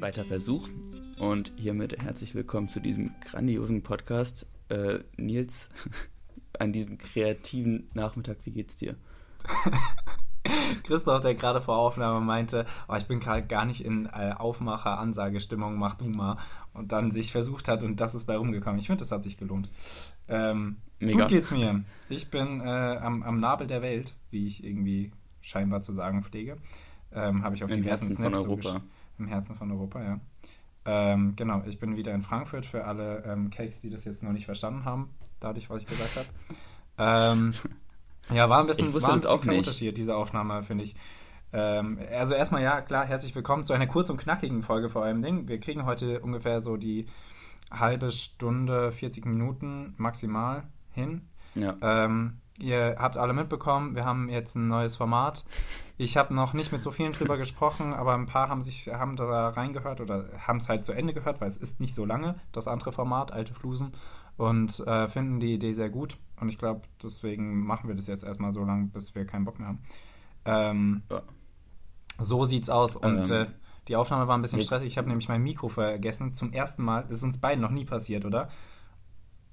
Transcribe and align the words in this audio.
zweiter 0.00 0.24
Versuch 0.24 0.66
und 1.18 1.52
hiermit 1.56 2.02
herzlich 2.02 2.34
willkommen 2.34 2.70
zu 2.70 2.80
diesem 2.80 3.10
grandiosen 3.20 3.82
Podcast. 3.82 4.46
Äh, 4.70 5.00
Nils, 5.18 5.68
an 6.58 6.72
diesem 6.72 6.96
kreativen 6.96 7.90
Nachmittag, 7.92 8.38
wie 8.44 8.50
geht's 8.50 8.78
dir? 8.78 8.96
Christoph, 10.84 11.20
der 11.20 11.34
gerade 11.34 11.60
vor 11.60 11.76
Aufnahme 11.76 12.24
meinte, 12.24 12.64
oh, 12.88 12.94
ich 12.94 13.08
bin 13.08 13.20
gerade 13.20 13.46
gar 13.46 13.66
nicht 13.66 13.84
in 13.84 14.06
äh, 14.06 14.32
Aufmacher-Ansagestimmung, 14.38 15.76
mach 15.76 15.96
du 15.96 16.06
mal. 16.06 16.38
Und 16.72 16.92
dann 16.92 17.10
sich 17.10 17.30
versucht 17.30 17.68
hat 17.68 17.82
und 17.82 18.00
das 18.00 18.14
ist 18.14 18.24
bei 18.24 18.38
rumgekommen. 18.38 18.80
Ich 18.80 18.86
finde, 18.86 19.00
das 19.00 19.12
hat 19.12 19.22
sich 19.22 19.36
gelohnt. 19.36 19.68
Ähm, 20.28 20.78
Mega. 20.98 21.24
Gut 21.24 21.28
geht's 21.28 21.50
mir. 21.50 21.84
Ich 22.08 22.30
bin 22.30 22.62
äh, 22.62 22.64
am, 22.64 23.22
am 23.22 23.38
Nabel 23.38 23.66
der 23.66 23.82
Welt, 23.82 24.14
wie 24.30 24.46
ich 24.46 24.64
irgendwie 24.64 25.12
scheinbar 25.42 25.82
zu 25.82 25.92
sagen 25.92 26.22
pflege. 26.22 26.56
Ähm, 27.12 27.44
Habe 27.44 27.54
ich 27.54 27.64
auf 27.64 27.70
Im 27.70 27.82
Herzen 27.82 28.16
von 28.16 28.32
Europa. 28.32 28.62
So 28.62 28.80
Im 29.20 29.28
Herzen 29.28 29.54
von 29.54 29.70
Europa, 29.70 30.02
ja. 30.02 30.20
Ähm, 30.86 31.34
genau, 31.36 31.62
ich 31.66 31.78
bin 31.78 31.96
wieder 31.96 32.14
in 32.14 32.22
Frankfurt 32.22 32.64
für 32.64 32.84
alle 32.84 33.22
ähm, 33.26 33.50
Cakes, 33.50 33.82
die 33.82 33.90
das 33.90 34.04
jetzt 34.06 34.22
noch 34.22 34.32
nicht 34.32 34.46
verstanden 34.46 34.86
haben, 34.86 35.10
dadurch, 35.38 35.68
was 35.68 35.82
ich 35.82 35.88
gesagt 35.88 36.16
habe. 36.16 36.26
Ähm, 36.96 37.52
ja, 38.34 38.48
war 38.48 38.60
ein 38.60 38.66
bisschen, 38.66 38.88
ich 38.88 38.94
wusste 38.94 39.08
war 39.08 39.14
ein 39.14 39.20
bisschen 39.20 39.30
auch 39.30 39.44
nicht. 39.44 39.58
Unterschied, 39.58 39.96
diese 39.98 40.16
Aufnahme, 40.16 40.62
finde 40.62 40.84
ich. 40.84 40.96
Ähm, 41.52 41.98
also 42.10 42.34
erstmal, 42.34 42.62
ja, 42.62 42.80
klar, 42.80 43.04
herzlich 43.04 43.34
willkommen 43.34 43.64
zu 43.64 43.74
einer 43.74 43.86
kurz 43.86 44.08
und 44.08 44.16
knackigen 44.16 44.62
Folge 44.62 44.88
vor 44.88 45.04
allem 45.04 45.20
Ding. 45.20 45.48
Wir 45.48 45.60
kriegen 45.60 45.84
heute 45.84 46.20
ungefähr 46.20 46.62
so 46.62 46.78
die 46.78 47.04
halbe 47.70 48.10
Stunde, 48.10 48.90
40 48.90 49.26
Minuten 49.26 49.94
maximal 49.98 50.62
hin. 50.92 51.28
Ja. 51.54 51.76
Ähm, 51.82 52.38
ihr 52.62 52.96
habt 52.98 53.16
alle 53.16 53.32
mitbekommen, 53.32 53.94
wir 53.94 54.04
haben 54.04 54.28
jetzt 54.28 54.54
ein 54.56 54.68
neues 54.68 54.96
Format. 54.96 55.44
Ich 55.98 56.16
habe 56.16 56.34
noch 56.34 56.52
nicht 56.52 56.72
mit 56.72 56.82
so 56.82 56.90
vielen 56.90 57.12
drüber 57.12 57.36
gesprochen, 57.38 57.92
aber 57.92 58.14
ein 58.14 58.26
paar 58.26 58.48
haben 58.48 58.62
sich 58.62 58.88
haben 58.88 59.16
da 59.16 59.48
reingehört 59.48 60.00
oder 60.00 60.26
haben 60.38 60.58
es 60.58 60.68
halt 60.68 60.84
zu 60.84 60.92
Ende 60.92 61.12
gehört, 61.12 61.40
weil 61.40 61.48
es 61.48 61.56
ist 61.56 61.80
nicht 61.80 61.94
so 61.94 62.04
lange, 62.04 62.36
das 62.52 62.68
andere 62.68 62.92
Format, 62.92 63.32
Alte 63.32 63.54
Flusen, 63.54 63.92
und 64.40 64.80
äh, 64.86 65.06
finden 65.06 65.38
die 65.38 65.52
Idee 65.52 65.72
sehr 65.74 65.90
gut. 65.90 66.16
Und 66.40 66.48
ich 66.48 66.56
glaube, 66.56 66.80
deswegen 67.02 67.62
machen 67.64 67.88
wir 67.88 67.94
das 67.94 68.06
jetzt 68.06 68.24
erstmal 68.24 68.54
so 68.54 68.64
lange, 68.64 68.86
bis 68.86 69.14
wir 69.14 69.26
keinen 69.26 69.44
Bock 69.44 69.58
mehr 69.58 69.68
haben. 69.68 69.82
Ähm, 70.46 71.02
ja. 71.10 71.22
So 72.18 72.46
sieht's 72.46 72.70
aus. 72.70 72.96
Und 72.96 73.30
ähm, 73.30 73.32
äh, 73.32 73.46
die 73.88 73.96
Aufnahme 73.96 74.28
war 74.28 74.38
ein 74.38 74.40
bisschen 74.40 74.62
stressig. 74.62 74.88
Ich 74.88 74.98
habe 74.98 75.08
nämlich 75.08 75.28
mein 75.28 75.42
Mikro 75.42 75.68
vergessen. 75.68 76.32
Zum 76.32 76.54
ersten 76.54 76.82
Mal. 76.82 77.02
Das 77.02 77.18
ist 77.18 77.22
uns 77.22 77.38
beiden 77.38 77.60
noch 77.60 77.70
nie 77.70 77.84
passiert, 77.84 78.24
oder? 78.24 78.48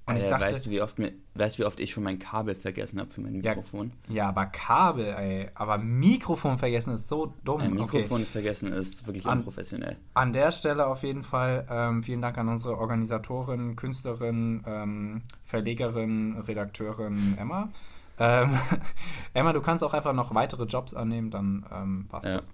Und 0.08 0.16
ich 0.16 0.23
dachte, 0.23 0.45
weißt, 0.45 0.66
du, 0.66 0.69
wie 0.69 0.81
oft 0.81 1.00
mir, 1.00 1.11
weißt 1.36 1.59
wie 1.59 1.66
oft 1.66 1.81
ich 1.81 1.91
schon 1.91 2.03
mein 2.03 2.17
Kabel 2.17 2.55
vergessen 2.55 3.00
habe 3.02 3.11
für 3.11 3.19
mein 3.19 3.33
Mikrofon? 3.33 3.91
Ja, 4.08 4.16
ja, 4.16 4.30
aber 4.30 4.45
Kabel, 4.45 5.08
ey. 5.08 5.50
Aber 5.53 5.77
Mikrofon 5.77 6.58
vergessen 6.58 6.94
ist 6.94 7.09
so 7.09 7.33
dumm. 7.44 7.59
Ein 7.59 7.73
Mikrofon 7.73 8.22
okay. 8.22 8.31
vergessen 8.31 8.72
ist 8.72 9.05
wirklich 9.05 9.25
an, 9.25 9.39
unprofessionell. 9.39 9.97
An 10.13 10.31
der 10.31 10.52
Stelle 10.52 10.88
auf 10.88 11.03
jeden 11.03 11.23
Fall 11.23 11.67
ähm, 11.69 12.03
vielen 12.03 12.22
Dank 12.22 12.38
an 12.38 12.47
unsere 12.47 12.78
Organisatorin, 12.78 13.75
Künstlerin, 13.75 14.63
ähm, 14.66 15.23
Verlegerin, 15.44 16.38
Redakteurin 16.47 17.35
Emma. 17.38 17.69
Ähm, 18.19 18.58
Emma, 19.35 19.53
du 19.53 19.61
kannst 19.61 19.83
auch 19.83 19.94
einfach 19.94 20.13
noch 20.13 20.33
weitere 20.33 20.63
Jobs 20.63 20.95
annehmen, 20.95 21.30
dann 21.30 21.67
ähm, 21.72 22.08
passt 22.09 22.25
ja. 22.25 22.38
das. 22.38 22.50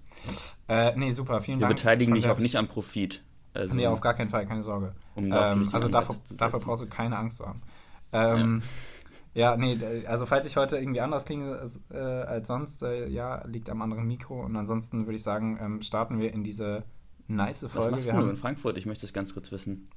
Äh, 0.67 0.97
nee, 0.97 1.11
super, 1.11 1.39
vielen 1.39 1.59
Wir 1.59 1.67
Dank. 1.67 1.79
Wir 1.79 1.83
beteiligen 1.83 2.13
dich 2.15 2.27
auch 2.27 2.39
nicht 2.39 2.57
am 2.57 2.67
Profit. 2.67 3.23
Also, 3.53 3.75
nee, 3.75 3.85
auf 3.85 4.01
gar 4.01 4.13
keinen 4.13 4.29
Fall, 4.29 4.45
keine 4.45 4.63
Sorge. 4.63 4.95
Um 5.15 5.25
ähm, 5.25 5.69
also 5.71 5.87
dafür, 5.87 6.15
dafür, 6.37 6.59
brauchst 6.59 6.81
du 6.81 6.87
keine 6.87 7.17
Angst 7.17 7.37
zu 7.37 7.45
haben. 7.45 7.61
Ähm, 8.11 8.61
ja. 9.33 9.51
ja. 9.51 9.57
nee, 9.57 10.05
also 10.07 10.25
falls 10.25 10.47
ich 10.47 10.57
heute 10.57 10.77
irgendwie 10.77 11.01
anders 11.01 11.25
klinge 11.25 11.57
als, 11.57 11.79
äh, 11.91 11.97
als 11.97 12.47
sonst, 12.47 12.81
äh, 12.81 13.07
ja, 13.07 13.45
liegt 13.45 13.69
am 13.69 13.81
anderen 13.81 14.07
Mikro. 14.07 14.43
Und 14.43 14.55
ansonsten 14.55 15.05
würde 15.05 15.15
ich 15.15 15.23
sagen, 15.23 15.59
ähm, 15.61 15.81
starten 15.81 16.19
wir 16.19 16.33
in 16.33 16.43
diese 16.43 16.83
nice 17.27 17.61
Folge. 17.67 17.77
Was 17.77 17.91
machst 17.91 18.05
wir 18.05 18.13
du 18.13 18.19
haben, 18.19 18.29
in 18.31 18.37
Frankfurt? 18.37 18.77
Ich 18.77 18.85
möchte 18.85 19.05
es 19.05 19.13
ganz 19.13 19.33
kurz 19.33 19.51
wissen. 19.51 19.87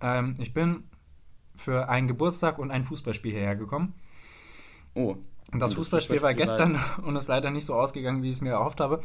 Ähm, 0.00 0.36
ich 0.38 0.54
bin 0.54 0.84
für 1.56 1.88
einen 1.88 2.06
Geburtstag 2.06 2.58
und 2.58 2.70
ein 2.70 2.84
Fußballspiel 2.84 3.32
hierher 3.32 3.56
gekommen. 3.56 3.94
Oh. 4.94 5.16
Und 5.52 5.60
das, 5.60 5.72
und 5.72 5.78
Fußballspiel, 5.78 6.18
Fußballspiel, 6.18 6.22
war 6.22 6.34
gestern 6.34 6.80
und 7.04 7.16
ist 7.16 7.28
leider 7.28 7.50
nicht 7.50 7.66
so 7.66 7.74
ausgegangen, 7.74 8.22
wie 8.22 8.28
ich 8.28 8.34
es 8.34 8.40
mir 8.40 8.50
erhofft 8.50 8.80
habe. 8.80 9.02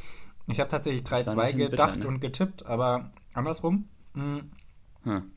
Ich 0.48 0.60
habe 0.60 0.70
tatsächlich 0.70 1.04
3-2 1.04 1.56
gedacht 1.56 1.94
bitter, 1.94 2.04
ne? 2.04 2.08
und 2.08 2.20
getippt, 2.22 2.66
aber 2.66 3.12
andersrum. 3.34 3.88
Mh, 4.14 4.42
hm. 5.04 5.32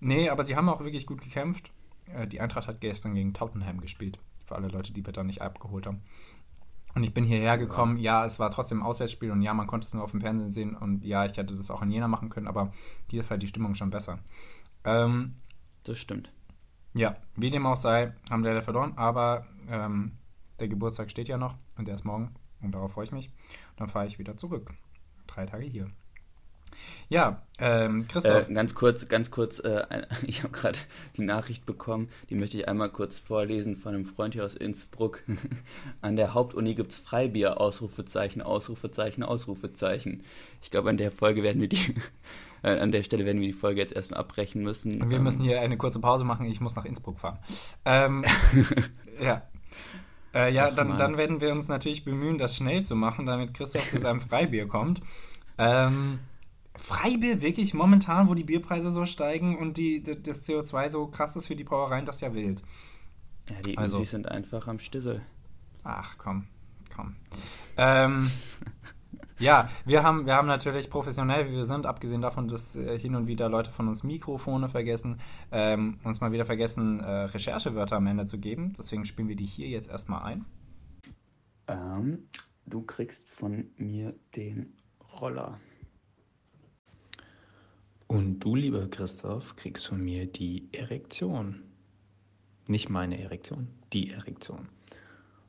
Nee, 0.00 0.28
aber 0.30 0.44
sie 0.44 0.56
haben 0.56 0.68
auch 0.68 0.80
wirklich 0.80 1.06
gut 1.06 1.20
gekämpft. 1.20 1.70
Äh, 2.06 2.26
die 2.26 2.40
Eintracht 2.40 2.66
hat 2.66 2.80
gestern 2.80 3.14
gegen 3.14 3.34
Tottenham 3.34 3.80
gespielt. 3.80 4.18
Für 4.46 4.56
alle 4.56 4.68
Leute, 4.68 4.92
die 4.92 5.04
wir 5.04 5.12
da 5.12 5.22
nicht 5.22 5.42
abgeholt 5.42 5.86
haben. 5.86 6.02
Und 6.94 7.04
ich 7.04 7.14
bin 7.14 7.24
hierher 7.24 7.56
gekommen. 7.56 7.96
Ja, 7.96 8.24
es 8.26 8.38
war 8.38 8.50
trotzdem 8.50 8.80
ein 8.80 8.86
Auswärtsspiel 8.86 9.30
und 9.30 9.42
ja, 9.42 9.54
man 9.54 9.66
konnte 9.66 9.86
es 9.86 9.94
nur 9.94 10.04
auf 10.04 10.10
dem 10.10 10.20
Fernsehen 10.20 10.50
sehen. 10.50 10.76
Und 10.76 11.04
ja, 11.04 11.24
ich 11.24 11.36
hätte 11.36 11.56
das 11.56 11.70
auch 11.70 11.82
in 11.82 11.90
Jena 11.90 12.08
machen 12.08 12.28
können, 12.28 12.48
aber 12.48 12.72
hier 13.08 13.20
ist 13.20 13.30
halt 13.30 13.42
die 13.42 13.48
Stimmung 13.48 13.74
schon 13.74 13.90
besser. 13.90 14.18
Ähm, 14.84 15.36
das 15.84 15.98
stimmt. 15.98 16.30
Ja, 16.94 17.16
wie 17.36 17.50
dem 17.50 17.64
auch 17.64 17.76
sei, 17.76 18.12
haben 18.28 18.42
wir 18.42 18.50
leider 18.50 18.62
verloren, 18.62 18.92
aber 18.96 19.46
ähm, 19.68 20.12
der 20.60 20.68
Geburtstag 20.68 21.10
steht 21.10 21.28
ja 21.28 21.38
noch 21.38 21.56
und 21.78 21.88
der 21.88 21.94
ist 21.94 22.04
morgen 22.04 22.34
und 22.60 22.74
darauf 22.74 22.92
freue 22.92 23.04
ich 23.04 23.12
mich. 23.12 23.28
Und 23.70 23.80
dann 23.80 23.88
fahre 23.88 24.06
ich 24.06 24.18
wieder 24.18 24.36
zurück. 24.36 24.70
Drei 25.26 25.46
Tage 25.46 25.64
hier. 25.64 25.90
Ja, 27.12 27.42
ähm, 27.58 28.08
Christoph. 28.08 28.48
Äh, 28.48 28.54
ganz 28.54 28.74
kurz, 28.74 29.06
ganz 29.06 29.30
kurz, 29.30 29.58
äh, 29.58 29.84
ich 30.26 30.42
habe 30.44 30.52
gerade 30.52 30.78
die 31.18 31.22
Nachricht 31.22 31.66
bekommen, 31.66 32.08
die 32.30 32.34
möchte 32.34 32.56
ich 32.56 32.68
einmal 32.68 32.88
kurz 32.88 33.18
vorlesen 33.18 33.76
von 33.76 33.94
einem 33.94 34.06
Freund 34.06 34.32
hier 34.32 34.46
aus 34.46 34.54
Innsbruck. 34.54 35.22
an 36.00 36.16
der 36.16 36.32
Hauptuni 36.32 36.74
gibt 36.74 36.92
es 36.92 36.98
Freibier, 36.98 37.60
Ausrufezeichen, 37.60 38.40
Ausrufezeichen, 38.40 39.22
Ausrufezeichen. 39.22 40.24
Ich 40.62 40.70
glaube, 40.70 40.88
an 40.88 40.96
der 40.96 41.10
Folge 41.10 41.42
werden 41.42 41.60
wir 41.60 41.68
die, 41.68 41.94
äh, 42.62 42.78
an 42.78 42.92
der 42.92 43.02
Stelle 43.02 43.26
werden 43.26 43.42
wir 43.42 43.48
die 43.48 43.52
Folge 43.52 43.80
jetzt 43.80 43.92
erstmal 43.92 44.20
abbrechen 44.20 44.62
müssen. 44.62 45.10
Wir 45.10 45.18
ähm, 45.18 45.24
müssen 45.24 45.42
hier 45.42 45.60
eine 45.60 45.76
kurze 45.76 46.00
Pause 46.00 46.24
machen, 46.24 46.46
ich 46.46 46.62
muss 46.62 46.76
nach 46.76 46.86
Innsbruck 46.86 47.20
fahren. 47.20 47.38
Ähm, 47.84 48.24
ja. 49.20 49.42
Äh, 50.34 50.50
ja, 50.54 50.70
dann, 50.70 50.96
dann 50.96 51.18
werden 51.18 51.42
wir 51.42 51.52
uns 51.52 51.68
natürlich 51.68 52.06
bemühen, 52.06 52.38
das 52.38 52.56
schnell 52.56 52.82
zu 52.82 52.96
machen, 52.96 53.26
damit 53.26 53.52
Christoph 53.52 53.90
zu 53.90 53.98
seinem 53.98 54.22
Freibier 54.22 54.66
kommt. 54.66 55.02
Ähm, 55.58 56.20
Freibier 56.76 57.42
wirklich 57.42 57.74
momentan, 57.74 58.28
wo 58.28 58.34
die 58.34 58.44
Bierpreise 58.44 58.90
so 58.90 59.04
steigen 59.04 59.58
und 59.58 59.76
die, 59.76 60.02
das 60.02 60.48
CO2 60.48 60.90
so 60.90 61.06
krass 61.06 61.36
ist 61.36 61.46
für 61.46 61.56
die 61.56 61.64
Brauereien, 61.64 62.06
das 62.06 62.16
ist 62.16 62.22
ja 62.22 62.34
wild. 62.34 62.62
Ja, 63.48 63.60
die 63.60 63.76
also, 63.76 63.98
Easys 63.98 64.10
sind 64.12 64.28
einfach 64.28 64.66
am 64.68 64.78
Stissel. 64.78 65.22
Ach, 65.84 66.16
komm, 66.16 66.46
komm. 66.94 67.16
Ähm, 67.76 68.30
ja, 69.38 69.68
wir 69.84 70.02
haben, 70.02 70.26
wir 70.26 70.34
haben 70.34 70.48
natürlich 70.48 70.88
professionell, 70.88 71.48
wie 71.48 71.56
wir 71.56 71.64
sind, 71.64 71.86
abgesehen 71.86 72.22
davon, 72.22 72.48
dass 72.48 72.76
äh, 72.76 72.98
hin 72.98 73.16
und 73.16 73.26
wieder 73.26 73.48
Leute 73.48 73.70
von 73.70 73.88
uns 73.88 74.02
Mikrofone 74.02 74.68
vergessen, 74.68 75.20
ähm, 75.50 75.98
uns 76.04 76.20
mal 76.20 76.32
wieder 76.32 76.46
vergessen, 76.46 77.00
äh, 77.00 77.24
Recherchewörter 77.24 77.96
am 77.96 78.06
Ende 78.06 78.24
zu 78.24 78.38
geben. 78.38 78.74
Deswegen 78.78 79.04
spielen 79.04 79.28
wir 79.28 79.36
die 79.36 79.46
hier 79.46 79.68
jetzt 79.68 79.90
erstmal 79.90 80.22
ein. 80.22 80.44
Ähm, 81.66 82.28
du 82.66 82.82
kriegst 82.82 83.28
von 83.28 83.70
mir 83.76 84.14
den 84.36 84.74
Roller. 85.20 85.58
Und 88.12 88.40
du, 88.40 88.54
lieber 88.54 88.88
Christoph, 88.88 89.56
kriegst 89.56 89.86
von 89.86 90.04
mir 90.04 90.26
die 90.26 90.68
Erektion. 90.72 91.62
Nicht 92.66 92.90
meine 92.90 93.18
Erektion, 93.18 93.68
die 93.94 94.10
Erektion. 94.10 94.68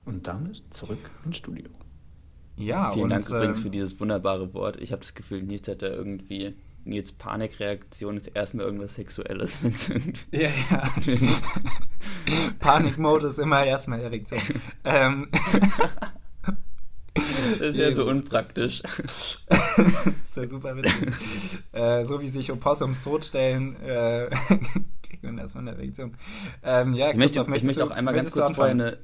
Und 0.05 0.27
damit 0.27 0.63
zurück 0.69 1.11
ins 1.25 1.35
Studio. 1.35 1.69
Ja, 2.55 2.91
Vielen 2.91 3.03
und, 3.03 3.09
Dank 3.09 3.29
äh, 3.29 3.33
übrigens 3.33 3.59
für 3.59 3.69
dieses 3.69 3.99
wunderbare 3.99 4.53
Wort. 4.53 4.77
Ich 4.77 4.93
habe 4.93 5.01
das 5.01 5.13
Gefühl, 5.13 5.43
Nils 5.43 5.67
hat 5.67 5.81
da 5.81 5.87
irgendwie 5.87 6.55
Nils 6.85 7.11
Panikreaktion 7.11 8.15
ist 8.15 8.27
erstmal 8.27 8.65
irgendwas 8.65 8.95
Sexuelles. 8.95 9.57
ja, 10.31 10.49
ja. 10.71 10.93
Panikmode 12.59 13.27
ist 13.27 13.39
immer 13.39 13.65
erstmal 13.65 13.99
Erektion. 13.99 14.39
ähm, 14.85 15.27
das 17.59 17.75
wäre 17.75 17.93
so 17.93 18.05
unpraktisch. 18.05 18.81
das 19.47 20.35
wäre 20.35 20.47
super 20.47 20.75
witzig. 20.75 21.13
äh, 21.71 22.03
so 22.05 22.21
wie 22.21 22.27
sich 22.27 22.51
Opossums 22.51 23.01
totstellen, 23.01 23.75
äh, 23.81 24.29
kriegt 25.03 25.23
man 25.23 25.37
erstmal 25.37 25.67
eine 25.67 25.77
Reaktion. 25.77 26.15
Ähm, 26.63 26.93
ja, 26.93 27.11
ich 27.11 27.17
möchte, 27.17 27.45
ich 27.53 27.63
möchte 27.63 27.83
auch 27.83 27.91
einmal 27.91 28.13
ganz 28.13 28.31
kurz 28.31 28.51
vorher 28.51 28.71
eine. 28.71 28.97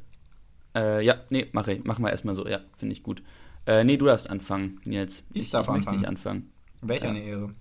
Äh, 0.75 1.03
ja, 1.03 1.15
nee, 1.29 1.47
mach 1.51 1.67
ich. 1.67 1.83
Machen 1.83 2.03
wir 2.03 2.11
erstmal 2.11 2.35
so. 2.35 2.47
Ja, 2.47 2.59
finde 2.75 2.93
ich 2.93 3.03
gut. 3.03 3.23
Äh, 3.65 3.83
nee, 3.83 3.97
du 3.97 4.05
darfst 4.05 4.29
anfangen, 4.29 4.79
jetzt. 4.85 5.25
Ich, 5.33 5.43
ich 5.43 5.49
darf 5.51 5.67
ich 5.67 5.73
anfangen. 5.73 5.97
nicht 5.97 6.07
anfangen. 6.07 6.51
Welch 6.81 7.03
eine 7.03 7.21
Ehre. 7.21 7.53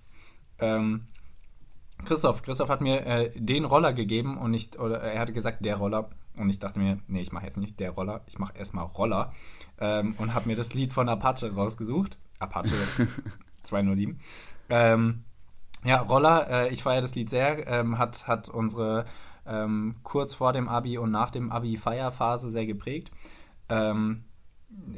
Ähm, 0.59 1.03
Christoph, 2.05 2.43
Christoph 2.43 2.69
hat 2.69 2.81
mir 2.81 3.05
äh, 3.07 3.31
den 3.35 3.65
Roller 3.65 3.93
gegeben 3.93 4.39
und 4.39 4.51
nicht, 4.51 4.79
oder 4.79 5.01
er 5.01 5.21
hatte 5.21 5.33
gesagt, 5.33 5.65
der 5.65 5.77
Roller. 5.77 6.11
Und 6.37 6.51
ich 6.51 6.59
dachte 6.59 6.79
mir, 6.79 6.99
nee, 7.09 7.21
ich 7.21 7.33
mache 7.33 7.47
jetzt 7.47 7.57
nicht 7.57 7.81
der 7.81 7.91
Roller, 7.91 8.23
ich 8.27 8.39
mache 8.39 8.57
erstmal 8.57 8.85
Roller 8.85 9.35
ähm, 9.81 10.15
und 10.19 10.35
habe 10.35 10.49
mir 10.49 10.57
das 10.57 10.75
Lied 10.75 10.93
von 10.93 11.09
Apache 11.09 11.55
rausgesucht. 11.55 12.19
Apache 12.39 12.75
207. 13.65 14.21
Ähm, 14.71 15.25
ja, 15.85 16.01
Roller, 16.01 16.49
äh, 16.51 16.73
ich 16.73 16.83
feiere 16.83 17.03
das 17.03 17.15
Lied 17.15 17.31
sehr, 17.31 17.67
ähm, 17.67 17.99
hat, 17.99 18.27
hat 18.27 18.49
unsere 18.49 19.05
ähm, 19.47 19.97
kurz 20.03 20.35
vor 20.35 20.53
dem 20.53 20.69
Abi 20.69 20.99
und 20.99 21.11
nach 21.11 21.31
dem 21.31 21.51
Abi 21.51 21.77
Feierphase 21.77 22.51
sehr 22.51 22.67
geprägt. 22.67 23.11
Ähm, 23.69 24.25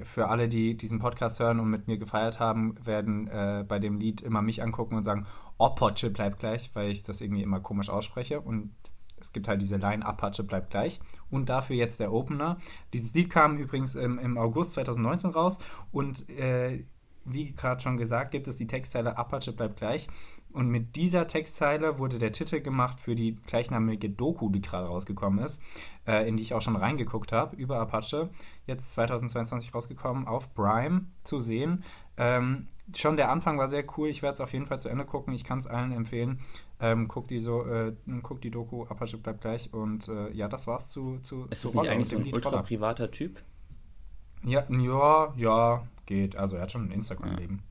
für 0.02 0.28
alle, 0.28 0.48
die 0.48 0.76
diesen 0.76 0.98
Podcast 0.98 1.38
hören 1.38 1.60
und 1.60 1.70
mit 1.70 1.86
mir 1.86 1.98
gefeiert 1.98 2.40
haben, 2.40 2.74
werden 2.84 3.28
äh, 3.28 3.64
bei 3.66 3.78
dem 3.78 3.98
Lied 3.98 4.20
immer 4.20 4.42
mich 4.42 4.62
angucken 4.62 4.96
und 4.96 5.04
sagen, 5.04 5.26
Apache 5.58 6.10
bleibt 6.10 6.40
gleich, 6.40 6.70
weil 6.74 6.90
ich 6.90 7.02
das 7.04 7.20
irgendwie 7.20 7.42
immer 7.42 7.60
komisch 7.60 7.88
ausspreche. 7.88 8.40
Und 8.40 8.74
es 9.20 9.32
gibt 9.32 9.46
halt 9.46 9.62
diese 9.62 9.76
Line, 9.76 10.04
Apache 10.04 10.42
bleibt 10.42 10.70
gleich. 10.70 11.00
Und 11.30 11.48
dafür 11.48 11.76
jetzt 11.76 12.00
der 12.00 12.12
Opener. 12.12 12.58
Dieses 12.92 13.14
Lied 13.14 13.30
kam 13.30 13.58
übrigens 13.58 13.94
im, 13.94 14.18
im 14.18 14.36
August 14.36 14.72
2019 14.72 15.30
raus. 15.30 15.58
Und 15.92 16.28
äh, 16.28 16.84
wie 17.24 17.52
gerade 17.52 17.80
schon 17.80 17.96
gesagt, 17.96 18.30
gibt 18.30 18.48
es 18.48 18.56
die 18.56 18.66
Textteile 18.66 19.16
Apache 19.16 19.52
bleibt 19.52 19.76
gleich. 19.76 20.08
Und 20.52 20.68
mit 20.68 20.96
dieser 20.96 21.28
Textzeile 21.28 21.98
wurde 21.98 22.18
der 22.18 22.32
Titel 22.32 22.60
gemacht 22.60 23.00
für 23.00 23.14
die 23.14 23.36
gleichnamige 23.46 24.10
Doku, 24.10 24.48
die 24.48 24.60
gerade 24.60 24.88
rausgekommen 24.88 25.44
ist, 25.44 25.60
äh, 26.08 26.28
in 26.28 26.36
die 26.36 26.42
ich 26.42 26.54
auch 26.54 26.62
schon 26.62 26.74
reingeguckt 26.74 27.30
habe, 27.30 27.54
über 27.54 27.78
Apache. 27.78 28.30
Jetzt 28.66 28.92
2022 28.92 29.72
rausgekommen, 29.72 30.26
auf 30.26 30.52
Prime 30.54 31.06
zu 31.22 31.38
sehen. 31.38 31.84
Ähm, 32.16 32.66
schon 32.96 33.16
der 33.16 33.30
Anfang 33.30 33.58
war 33.58 33.68
sehr 33.68 33.84
cool. 33.96 34.08
Ich 34.08 34.22
werde 34.22 34.34
es 34.34 34.40
auf 34.40 34.52
jeden 34.52 34.66
Fall 34.66 34.80
zu 34.80 34.88
Ende 34.88 35.04
gucken. 35.04 35.32
Ich 35.34 35.44
kann 35.44 35.58
es 35.58 35.68
allen 35.68 35.92
empfehlen. 35.92 36.40
Ähm, 36.80 37.08
guck, 37.08 37.28
die 37.28 37.40
so, 37.40 37.66
äh, 37.66 37.92
guck 38.22 38.40
die 38.40 38.50
Doku, 38.50 38.86
Apache 38.86 39.18
bleibt 39.18 39.42
gleich. 39.42 39.72
Und 39.72 40.08
äh, 40.08 40.30
ja, 40.32 40.48
das 40.48 40.66
war's 40.66 40.88
zu. 40.88 41.18
zu 41.18 41.46
ist 41.50 41.62
zu 41.62 41.68
das 41.68 41.74
nicht 41.74 41.90
eigentlich 41.90 42.08
so 42.08 42.16
ein 42.16 42.32
ultra 42.32 42.62
privater 42.62 43.10
Typ? 43.10 43.42
Ja, 44.44 44.64
ja, 44.70 45.34
ja, 45.36 45.86
geht. 46.06 46.36
Also 46.36 46.56
er 46.56 46.62
hat 46.62 46.72
schon 46.72 46.86
ein 46.86 46.92
Instagram-Leben. 46.92 47.62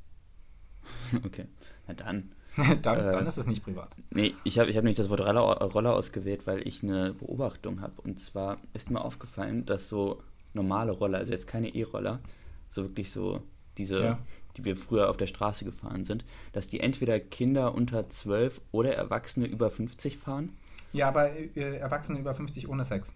Ja. 1.12 1.20
okay, 1.26 1.46
na 1.88 1.94
dann. 1.96 2.32
dann, 2.82 3.00
äh, 3.00 3.12
dann, 3.12 3.28
ist 3.28 3.38
es 3.38 3.48
nicht 3.48 3.64
privat. 3.64 3.96
Nee, 4.10 4.34
ich 4.44 4.60
habe 4.60 4.70
ich 4.70 4.78
hab 4.78 4.84
nicht 4.84 5.00
das 5.00 5.10
Wort 5.10 5.22
Roller, 5.22 5.42
Roller 5.42 5.94
ausgewählt, 5.94 6.46
weil 6.46 6.68
ich 6.68 6.84
eine 6.84 7.14
Beobachtung 7.14 7.82
habe. 7.82 8.02
Und 8.02 8.20
zwar 8.20 8.58
ist 8.74 8.90
mir 8.92 9.02
aufgefallen, 9.02 9.66
dass 9.66 9.88
so 9.88 10.22
normale 10.54 10.92
Roller, 10.92 11.20
also 11.20 11.32
jetzt 11.32 11.48
keine 11.48 11.70
E-Roller, 11.74 12.20
so 12.68 12.84
wirklich 12.84 13.12
so 13.12 13.44
diese, 13.80 14.04
ja. 14.04 14.20
die 14.58 14.66
wir 14.66 14.76
früher 14.78 15.10
auf 15.10 15.18
der 15.18 15.26
Straße 15.26 15.66
gefahren 15.66 16.04
sind, 16.04 16.26
dass 16.52 16.68
die 16.68 16.82
entweder 16.82 17.20
Kinder 17.20 17.74
unter 17.74 18.10
12 18.10 18.62
oder 18.72 18.94
Erwachsene 18.94 19.48
über 19.48 19.72
50 19.72 20.18
fahren. 20.18 20.58
Ja, 20.94 21.08
aber 21.08 21.32
äh, 21.32 21.78
Erwachsene 21.78 22.20
über 22.20 22.36
50 22.36 22.68
ohne 22.68 22.86
Sex. 22.86 23.14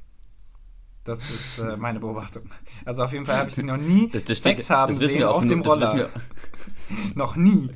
Das 1.04 1.20
ist 1.20 1.60
äh, 1.60 1.76
meine 1.78 2.00
Beobachtung. 2.00 2.50
Also 2.86 3.04
auf 3.04 3.12
jeden 3.12 3.26
Fall 3.26 3.38
habe 3.38 3.50
ich 3.50 3.58
noch 3.58 3.78
nie 3.78 4.10
das, 4.14 4.24
das 4.24 4.42
Sex 4.42 4.70
haben 4.70 4.98
das 4.98 5.12
sehen 5.12 5.24
auf 5.24 5.46
dem 5.46 5.62
Roller. 5.62 6.10
Noch 7.16 7.38
nie. 7.38 7.70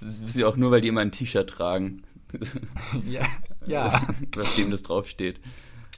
Das 0.00 0.22
wissen 0.22 0.38
wir 0.38 0.48
auch 0.48 0.56
nur, 0.56 0.70
weil 0.70 0.80
die 0.80 0.88
immer 0.88 1.02
ein 1.02 1.12
T-Shirt 1.12 1.48
tragen. 1.48 2.02
ja, 3.06 3.22
ja. 3.66 4.08
Auf 4.36 4.56
dem 4.56 4.70
das 4.70 4.82
draufsteht. 4.82 5.40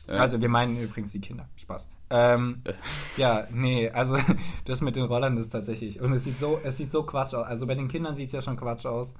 Also 0.08 0.40
wir 0.40 0.48
meinen 0.48 0.80
übrigens 0.80 1.12
die 1.12 1.20
Kinder. 1.20 1.48
Spaß. 1.56 1.88
Ähm, 2.10 2.62
ja, 3.16 3.46
nee, 3.52 3.90
also 3.90 4.16
das 4.64 4.80
mit 4.80 4.96
den 4.96 5.04
Rollern 5.04 5.36
ist 5.36 5.50
tatsächlich. 5.50 6.00
Und 6.00 6.12
es 6.12 6.24
sieht 6.24 6.38
so, 6.38 6.60
es 6.62 6.76
sieht 6.76 6.92
so 6.92 7.02
Quatsch 7.02 7.34
aus. 7.34 7.46
Also 7.46 7.66
bei 7.66 7.74
den 7.74 7.88
Kindern 7.88 8.16
sieht 8.16 8.26
es 8.26 8.32
ja 8.32 8.42
schon 8.42 8.56
Quatsch 8.56 8.86
aus, 8.86 9.14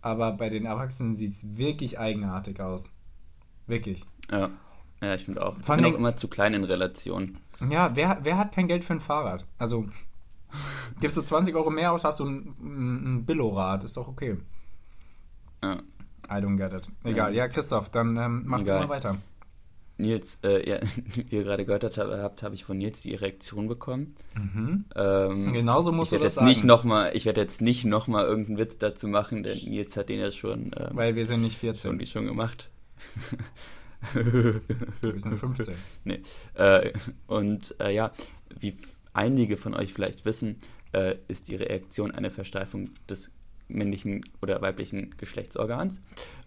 aber 0.00 0.32
bei 0.32 0.48
den 0.48 0.64
Erwachsenen 0.64 1.16
sieht 1.16 1.32
es 1.32 1.56
wirklich 1.56 1.98
eigenartig 1.98 2.60
aus. 2.60 2.90
Wirklich. 3.66 4.04
Ja. 4.30 4.50
Ja, 5.02 5.14
ich 5.14 5.24
finde 5.24 5.44
auch. 5.44 5.56
Die 5.56 5.62
sind 5.62 5.84
auch 5.86 5.94
immer 5.94 6.16
zu 6.16 6.28
klein 6.28 6.52
in 6.52 6.64
Relation. 6.64 7.38
Ja, 7.68 7.94
wer, 7.94 8.18
wer 8.22 8.36
hat 8.36 8.52
kein 8.52 8.68
Geld 8.68 8.84
für 8.84 8.94
ein 8.94 9.00
Fahrrad? 9.00 9.46
Also, 9.58 9.86
gibst 11.00 11.16
du 11.16 11.22
20 11.22 11.54
Euro 11.54 11.70
mehr 11.70 11.92
aus, 11.92 12.04
hast 12.04 12.20
du 12.20 12.26
ein, 12.26 12.54
ein 12.60 13.24
Billo-Rad. 13.24 13.84
Ist 13.84 13.96
doch 13.96 14.08
okay. 14.08 14.36
Ja. 15.62 15.78
I 16.28 16.34
don't 16.34 16.56
get 16.56 16.72
it. 16.72 16.88
Egal, 17.02 17.34
ja, 17.34 17.44
ja 17.44 17.48
Christoph, 17.48 17.88
dann 17.88 18.16
ähm, 18.16 18.42
mach 18.46 18.60
Egal. 18.60 18.80
mal 18.80 18.88
weiter. 18.88 19.16
Nils, 20.00 20.38
äh, 20.42 20.68
ja, 20.68 20.80
wie 21.14 21.26
ihr 21.30 21.44
gerade 21.44 21.64
gehört 21.64 21.96
habt, 21.96 22.42
habe 22.42 22.54
ich 22.54 22.64
von 22.64 22.78
Nils 22.78 23.02
die 23.02 23.14
Erektion 23.14 23.68
bekommen. 23.68 24.16
Mhm. 24.34 24.84
Ähm, 24.94 25.52
Genauso 25.52 25.92
musst 25.92 26.12
du 26.12 26.18
das 26.18 26.36
sagen. 26.36 26.48
Nicht 26.48 26.64
noch 26.64 26.84
mal, 26.84 27.14
ich 27.14 27.26
werde 27.26 27.40
jetzt 27.40 27.60
nicht 27.62 27.84
nochmal 27.84 28.26
irgendeinen 28.26 28.58
Witz 28.58 28.78
dazu 28.78 29.08
machen, 29.08 29.42
denn 29.42 29.58
Nils 29.58 29.96
hat 29.96 30.08
den 30.08 30.20
ja 30.20 30.30
schon... 30.32 30.72
Ähm, 30.76 30.90
Weil 30.92 31.16
wir 31.16 31.26
sind 31.26 31.42
nicht 31.42 31.58
14. 31.58 31.92
Schon, 31.92 32.06
schon 32.06 32.26
gemacht. 32.26 32.70
wir 34.14 35.18
sind 35.18 35.38
15. 35.38 35.74
Nee. 36.04 36.20
Äh, 36.54 36.92
und 37.26 37.74
äh, 37.80 37.94
ja, 37.94 38.12
wie 38.58 38.76
einige 39.12 39.56
von 39.56 39.74
euch 39.74 39.92
vielleicht 39.92 40.24
wissen, 40.24 40.56
äh, 40.92 41.16
ist 41.28 41.48
die 41.48 41.56
Reaktion 41.56 42.10
eine 42.10 42.30
Versteifung 42.30 42.90
des 43.08 43.30
männlichen 43.68 44.24
oder 44.42 44.60
weiblichen 44.62 45.14
Geschlechtsorgans. 45.16 46.02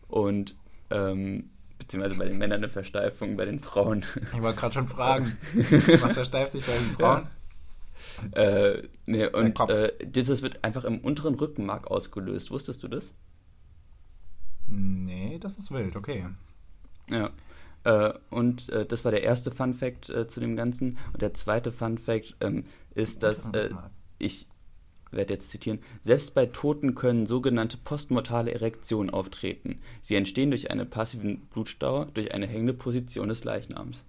Und 0.08 0.56
ähm, 0.90 1.50
beziehungsweise 1.94 2.20
bei 2.20 2.26
den 2.26 2.38
Männern 2.38 2.58
eine 2.58 2.70
Versteifung, 2.70 3.38
bei 3.38 3.46
den 3.46 3.60
Frauen. 3.60 4.04
Ich 4.34 4.42
wollte 4.42 4.60
gerade 4.60 4.74
schon 4.74 4.88
fragen, 4.88 5.38
was 5.54 6.14
versteift 6.14 6.54
sich 6.54 6.66
bei 6.66 6.74
den 6.74 6.96
Frauen? 6.96 7.28
Ja. 8.34 8.42
Äh, 8.42 8.84
nee, 9.06 9.28
und 9.28 9.60
äh, 9.70 9.94
dieses 10.04 10.42
wird 10.42 10.64
einfach 10.64 10.86
im 10.86 11.00
unteren 11.00 11.36
Rückenmark 11.36 11.88
ausgelöst. 11.88 12.52
Wusstest 12.52 12.84
du 12.84 12.88
das? 12.88 13.14
Nee, 14.68 15.38
das 15.40 15.58
ist 15.58 15.72
wild, 15.72 15.96
okay. 15.96 16.26
Ja. 17.10 17.30
Äh, 17.84 18.14
und 18.30 18.70
äh, 18.70 18.86
das 18.86 19.06
war 19.06 19.12
der 19.12 19.24
erste 19.24 19.52
Fun 19.52 19.74
Fact 19.74 20.10
äh, 20.10 20.28
zu 20.28 20.40
dem 20.40 20.56
Ganzen. 20.56 20.98
Und 21.14 21.22
der 21.22 21.34
zweite 21.34 21.72
Fun 21.72 21.98
Fact 21.98 22.36
ähm, 22.42 22.66
ist, 22.96 23.24
dass 23.24 23.50
äh, 23.50 23.70
ich 24.18 24.48
werde 25.16 25.34
jetzt 25.34 25.50
zitieren, 25.50 25.80
selbst 26.02 26.34
bei 26.34 26.46
Toten 26.46 26.96
können 26.96 27.26
sogenannte 27.26 27.78
postmortale 27.78 28.54
Erektionen 28.54 29.10
auftreten. 29.10 29.80
Sie 30.02 30.16
entstehen 30.16 30.52
durch 30.52 30.72
einen 30.72 30.90
passiven 30.90 31.42
Blutstau, 31.52 32.06
durch 32.06 32.34
eine 32.34 32.48
hängende 32.48 32.74
Position 32.74 33.30
des 33.30 33.44
Leichnams. 33.44 34.06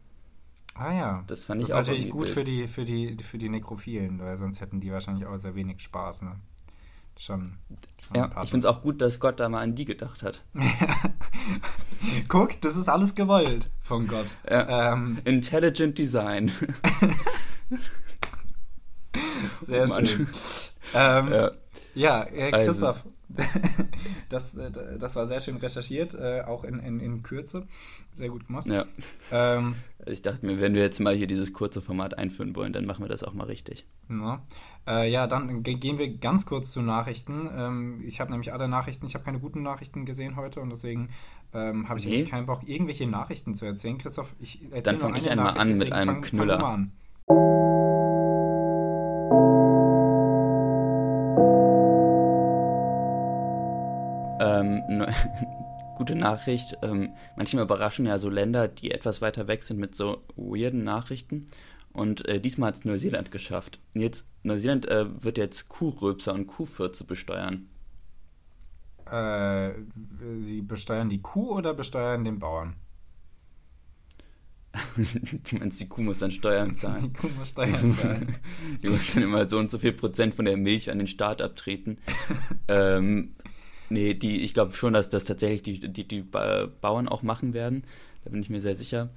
Ah 0.75 0.93
ja. 0.93 1.25
Das 1.27 1.45
fand 1.45 1.62
das 1.62 1.69
ich 1.69 1.75
auch 1.75 1.79
natürlich 1.79 2.11
gut 2.11 2.29
für 2.31 2.45
die, 2.45 2.67
für, 2.67 2.85
die, 2.85 3.17
für 3.23 3.39
die 3.39 3.49
Nekrophilen, 3.49 4.19
weil 4.19 4.37
sonst 4.39 4.61
hätten 4.61 4.81
die 4.81 4.91
wahrscheinlich 4.91 5.27
auch 5.27 5.39
sehr 5.39 5.55
wenig 5.55 5.81
Spaß. 5.81 6.23
Ne? 6.23 6.33
Schon. 7.17 7.53
schon 8.07 8.17
ja, 8.17 8.43
ich 8.43 8.50
finde 8.50 8.67
es 8.67 8.75
auch 8.75 8.83
gut, 8.83 9.00
dass 9.00 9.21
Gott 9.21 9.39
da 9.39 9.49
mal 9.49 9.62
an 9.62 9.77
die 9.77 9.85
gedacht 9.85 10.25
hat. 10.25 10.43
Guck, 12.29 12.61
das 12.61 12.77
ist 12.77 12.89
alles 12.89 13.15
gewollt 13.15 13.71
von 13.83 14.09
Gott. 14.09 14.27
Ja. 14.50 14.93
Ähm, 14.93 15.19
Intelligent 15.25 15.97
Design. 15.97 16.50
Sehr 19.62 19.85
oh, 19.91 20.05
schön. 20.05 20.28
Ähm, 20.95 21.33
ja, 21.33 21.51
ja 21.95 22.27
äh, 22.33 22.53
also. 22.53 22.71
Christoph, 22.71 22.97
also. 22.97 23.15
das, 24.29 24.55
äh, 24.55 24.71
das 24.99 25.17
war 25.17 25.27
sehr 25.27 25.41
schön 25.41 25.57
recherchiert, 25.57 26.15
äh, 26.15 26.43
auch 26.43 26.65
in, 26.65 26.79
in, 26.79 27.01
in 27.01 27.23
Kürze. 27.23 27.67
Sehr 28.15 28.29
gut 28.29 28.47
gemacht. 28.47 28.69
Ja. 28.69 28.85
Ähm, 29.33 29.75
ich 30.07 30.23
dachte 30.23 30.47
mir, 30.47 30.61
wenn 30.61 30.75
wir 30.75 30.83
jetzt 30.83 31.01
mal 31.01 31.15
hier 31.15 31.27
dieses 31.27 31.53
kurze 31.53 31.83
Format 31.83 32.17
einführen 32.17 32.55
wollen, 32.55 32.73
dann 32.73 32.87
machen 32.87 33.05
wir 33.05 33.09
das 33.09 33.25
auch 33.25 33.35
mal 33.35 33.45
richtig. 33.45 33.87
Ja, 34.09 34.43
äh, 34.87 35.11
ja 35.11 35.27
dann 35.27 35.65
gehen 35.65 35.99
wir 35.99 36.17
ganz 36.19 36.47
kurz 36.47 36.71
zu 36.71 36.81
Nachrichten. 36.81 37.51
Ähm, 37.57 38.05
ich 38.07 38.21
habe 38.21 38.31
nämlich 38.31 38.53
alle 38.53 38.69
Nachrichten, 38.69 39.07
ich 39.07 39.15
habe 39.15 39.25
keine 39.25 39.41
guten 39.41 39.63
Nachrichten 39.63 40.05
gesehen 40.05 40.37
heute 40.37 40.61
und 40.61 40.71
deswegen 40.71 41.09
ähm, 41.53 41.89
habe 41.89 41.99
ich 41.99 42.07
nee. 42.07 42.25
keinen 42.25 42.47
Bock, 42.47 42.61
irgendwelche 42.67 43.07
Nachrichten 43.07 43.55
zu 43.55 43.65
erzählen. 43.65 43.99
Christoph, 43.99 44.33
ich 44.39 44.63
erzähle 44.63 44.83
Dann 44.83 44.99
fange 44.99 45.19
ich 45.19 45.29
einmal 45.29 45.59
an 45.59 45.77
mit 45.77 45.93
einem 45.93 46.15
fang, 46.15 46.23
Knüller. 46.23 46.61
Fang 46.61 46.93
Ähm, 54.61 55.06
gute 55.96 56.14
Nachricht. 56.14 56.76
Ähm, 56.82 57.11
manchmal 57.37 57.64
überraschen 57.64 58.06
ja 58.06 58.18
so 58.18 58.28
Länder, 58.28 58.68
die 58.68 58.90
etwas 58.90 59.20
weiter 59.20 59.49
weg 59.49 59.62
sind 59.62 59.78
mit 59.78 59.94
so 59.94 60.25
weirden 60.37 60.84
Nachrichten. 60.84 61.46
Und 61.92 62.26
äh, 62.26 62.40
diesmal 62.40 62.68
hat 62.68 62.76
es 62.76 62.84
Neuseeland 62.84 63.30
geschafft. 63.30 63.78
Jetzt, 63.94 64.26
Neuseeland 64.42 64.87
äh, 64.88 65.06
wird 65.23 65.38
jetzt 65.38 65.68
Kuhröpser 65.68 66.34
und 66.34 66.49
Kuhfürze 66.49 67.04
besteuern. 67.04 67.68
Äh, 69.06 69.70
sie 70.42 70.62
besteuern 70.62 71.08
die 71.08 71.23
Kuh 71.23 71.52
oder 71.52 71.73
besteuern 71.73 72.25
den 72.25 72.38
Bauern? 72.38 72.75
du 74.96 75.56
meinst, 75.56 75.80
die 75.80 75.88
Kuh 75.88 76.02
muss 76.02 76.18
dann 76.18 76.32
Steuern 76.32 76.75
zahlen. 76.75 77.04
Die 77.04 77.12
Kuh 77.12 77.28
muss 77.38 77.50
Steuern 77.50 77.92
zahlen. 77.92 78.34
die 78.82 78.88
muss 78.88 79.14
dann 79.14 79.23
immer 79.23 79.49
so 79.49 79.58
und 79.58 79.70
so 79.70 79.78
viel 79.78 79.92
Prozent 79.92 80.34
von 80.34 80.46
der 80.46 80.56
Milch 80.56 80.90
an 80.90 80.99
den 80.99 81.06
Staat 81.06 81.40
abtreten. 81.40 81.99
ähm, 82.66 83.37
Nee, 83.91 84.14
die, 84.14 84.43
ich 84.43 84.55
glaube 84.55 84.73
schon, 84.73 84.93
dass 84.93 85.09
das 85.09 85.25
tatsächlich 85.25 85.62
die, 85.62 85.93
die, 85.93 86.09
die 86.09 86.23
Bauern 86.23 87.09
auch 87.09 87.23
machen 87.23 87.53
werden. 87.53 87.85
Da 88.25 88.31
bin 88.31 88.41
ich 88.41 88.50
mir 88.50 88.61
sehr 88.61 88.75
sicher. 88.75 89.11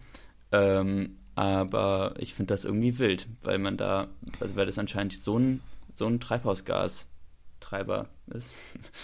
Ähm, 0.51 1.17
aber 1.35 2.15
ich 2.17 2.33
finde 2.33 2.53
das 2.53 2.65
irgendwie 2.65 2.97
wild, 2.99 3.27
weil 3.43 3.59
man 3.59 3.77
da, 3.77 4.07
also 4.39 4.55
weil 4.55 4.65
das 4.65 4.79
anscheinend 4.79 5.21
so 5.21 5.37
ein, 5.37 5.61
so 5.93 6.07
ein 6.07 6.19
Treibhausgastreiber 6.19 8.07
ist. 8.27 8.51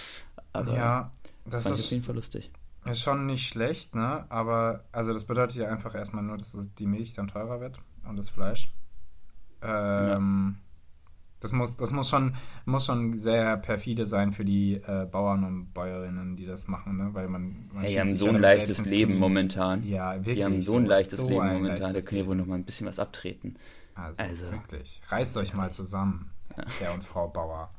aber 0.53 0.73
ja, 0.73 1.11
das 1.45 1.65
ist 1.65 1.71
auf 1.71 1.91
jeden 1.91 2.03
Fall 2.03 2.15
lustig. 2.15 2.51
Ist 2.85 3.01
schon 3.01 3.27
nicht 3.27 3.47
schlecht, 3.47 3.95
ne? 3.95 4.25
Aber 4.29 4.83
also 4.91 5.13
das 5.13 5.23
bedeutet 5.23 5.57
ja 5.57 5.69
einfach 5.69 5.95
erstmal 5.95 6.23
nur, 6.23 6.37
dass 6.37 6.55
die 6.77 6.85
Milch 6.85 7.13
dann 7.13 7.27
teurer 7.27 7.61
wird 7.61 7.79
und 8.07 8.17
das 8.17 8.29
Fleisch. 8.29 8.73
Ähm, 9.61 10.57
ja. 10.57 10.62
Das 11.43 11.51
muss, 11.51 11.75
das 11.75 11.91
muss 11.91 12.09
schon, 12.09 12.35
muss 12.63 12.85
schon 12.85 13.17
sehr 13.17 13.57
perfide 13.57 14.05
sein 14.05 14.31
für 14.31 14.45
die 14.45 14.75
äh, 14.75 15.05
Bauern 15.11 15.43
und 15.43 15.73
Bäuerinnen, 15.73 16.37
die 16.37 16.45
das 16.45 16.69
machen, 16.69 16.95
ne? 16.95 17.09
Weil 17.11 17.27
man. 17.27 17.69
man 17.73 17.83
hey, 17.83 17.91
die 17.91 17.99
haben 17.99 18.15
so 18.15 18.29
ein 18.29 18.39
leichtes 18.39 18.85
Leben 18.85 19.19
momentan. 19.19 19.83
Ja, 19.85 20.15
wirklich. 20.15 20.37
Die 20.37 20.45
haben 20.45 20.61
so 20.61 20.77
ein 20.77 20.85
leichtes 20.85 21.19
so 21.19 21.27
Leben 21.27 21.45
momentan, 21.51 21.93
da 21.93 21.99
können 21.99 22.21
ja 22.21 22.27
wohl 22.27 22.37
noch 22.37 22.45
mal 22.45 22.55
ein 22.55 22.63
bisschen 22.63 22.87
was 22.87 22.97
abtreten. 22.97 23.57
Also, 23.93 24.23
also 24.23 24.51
wirklich. 24.53 25.01
Reißt 25.09 25.35
euch 25.35 25.53
mal 25.53 25.69
zusammen, 25.73 26.29
ja. 26.55 26.63
Herr 26.79 26.93
und 26.93 27.03
Frau 27.03 27.27
Bauer. 27.27 27.69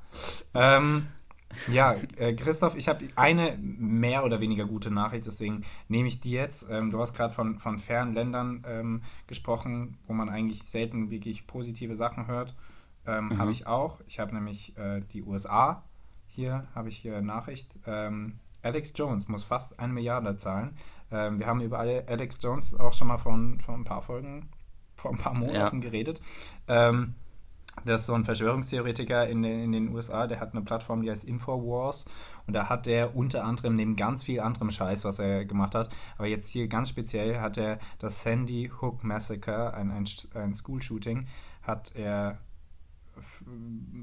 Ähm, 0.53 1.07
ja, 1.73 1.97
äh, 2.19 2.35
Christoph, 2.35 2.77
ich 2.77 2.89
habe 2.89 3.07
eine 3.17 3.57
mehr 3.59 4.27
oder 4.27 4.41
weniger 4.41 4.67
gute 4.67 4.91
Nachricht, 4.91 5.25
deswegen 5.25 5.65
nehme 5.89 6.09
ich 6.09 6.21
die 6.21 6.33
jetzt. 6.33 6.67
Ähm, 6.69 6.91
du 6.91 7.01
hast 7.01 7.15
gerade 7.15 7.33
von, 7.33 7.59
von 7.61 7.79
fernen 7.79 8.13
Ländern 8.13 8.63
ähm, 8.69 9.03
gesprochen, 9.27 9.97
wo 10.07 10.13
man 10.13 10.29
eigentlich 10.29 10.65
selten 10.65 11.11
wirklich 11.11 11.47
positive 11.47 11.97
Sachen 11.97 12.27
hört. 12.27 12.55
Ähm, 13.07 13.29
mhm. 13.29 13.39
Habe 13.39 13.53
ich 13.53 13.67
auch. 13.67 14.01
Ich 14.07 14.19
habe 14.19 14.35
nämlich 14.35 14.77
äh, 14.77 15.01
die 15.13 15.23
USA. 15.23 15.83
Hier 16.27 16.67
habe 16.75 16.89
ich 16.89 16.97
hier 16.97 17.21
Nachricht. 17.21 17.79
Ähm, 17.87 18.39
Alex 18.63 18.93
Jones 18.95 19.29
muss 19.29 19.45
fast 19.45 19.79
eine 19.79 19.93
Milliarde 19.93 20.37
zahlen. 20.37 20.77
Ähm, 21.13 21.39
wir 21.39 21.47
haben 21.47 21.61
über 21.61 21.79
Alex 21.79 22.39
Jones 22.41 22.75
auch 22.75 22.95
schon 22.95 23.09
mal 23.09 23.19
von, 23.19 23.61
von 23.61 23.81
ein 23.81 23.85
paar 23.85 24.03
Folgen, 24.03 24.49
vor 24.97 25.13
ein 25.13 25.19
paar 25.19 25.35
Monaten 25.35 25.83
ja. 25.83 25.89
geredet. 25.89 26.21
Ähm, 26.67 27.15
das 27.85 28.03
ist 28.03 28.07
so 28.07 28.15
ein 28.15 28.25
Verschwörungstheoretiker 28.25 29.29
in 29.29 29.43
den, 29.43 29.61
in 29.61 29.73
den 29.73 29.89
USA, 29.95 30.27
der 30.27 30.41
hat 30.41 30.53
eine 30.53 30.63
Plattform, 30.63 31.03
die 31.03 31.11
heißt 31.11 31.25
Infowars. 31.25 32.07
Und 32.47 32.55
da 32.55 32.69
hat 32.69 32.87
er 32.87 33.17
unter 33.17 33.45
anderem 33.45 33.75
neben 33.75 33.97
ganz 33.97 34.23
viel 34.23 34.41
anderem 34.41 34.71
Scheiß, 34.71 35.05
was 35.05 35.19
er 35.19 35.45
gemacht 35.45 35.75
hat, 35.75 35.95
aber 36.17 36.27
jetzt 36.27 36.49
hier 36.51 36.69
ganz 36.69 36.89
speziell 36.89 37.41
hat 37.41 37.59
er 37.59 37.79
das 37.99 38.23
Sandy 38.23 38.71
Hook 38.81 39.03
Massacre, 39.03 39.75
ein, 39.75 39.91
ein, 39.91 40.05
ein 40.35 40.55
School-Shooting, 40.55 41.27
hat 41.63 41.95
er 41.95 42.39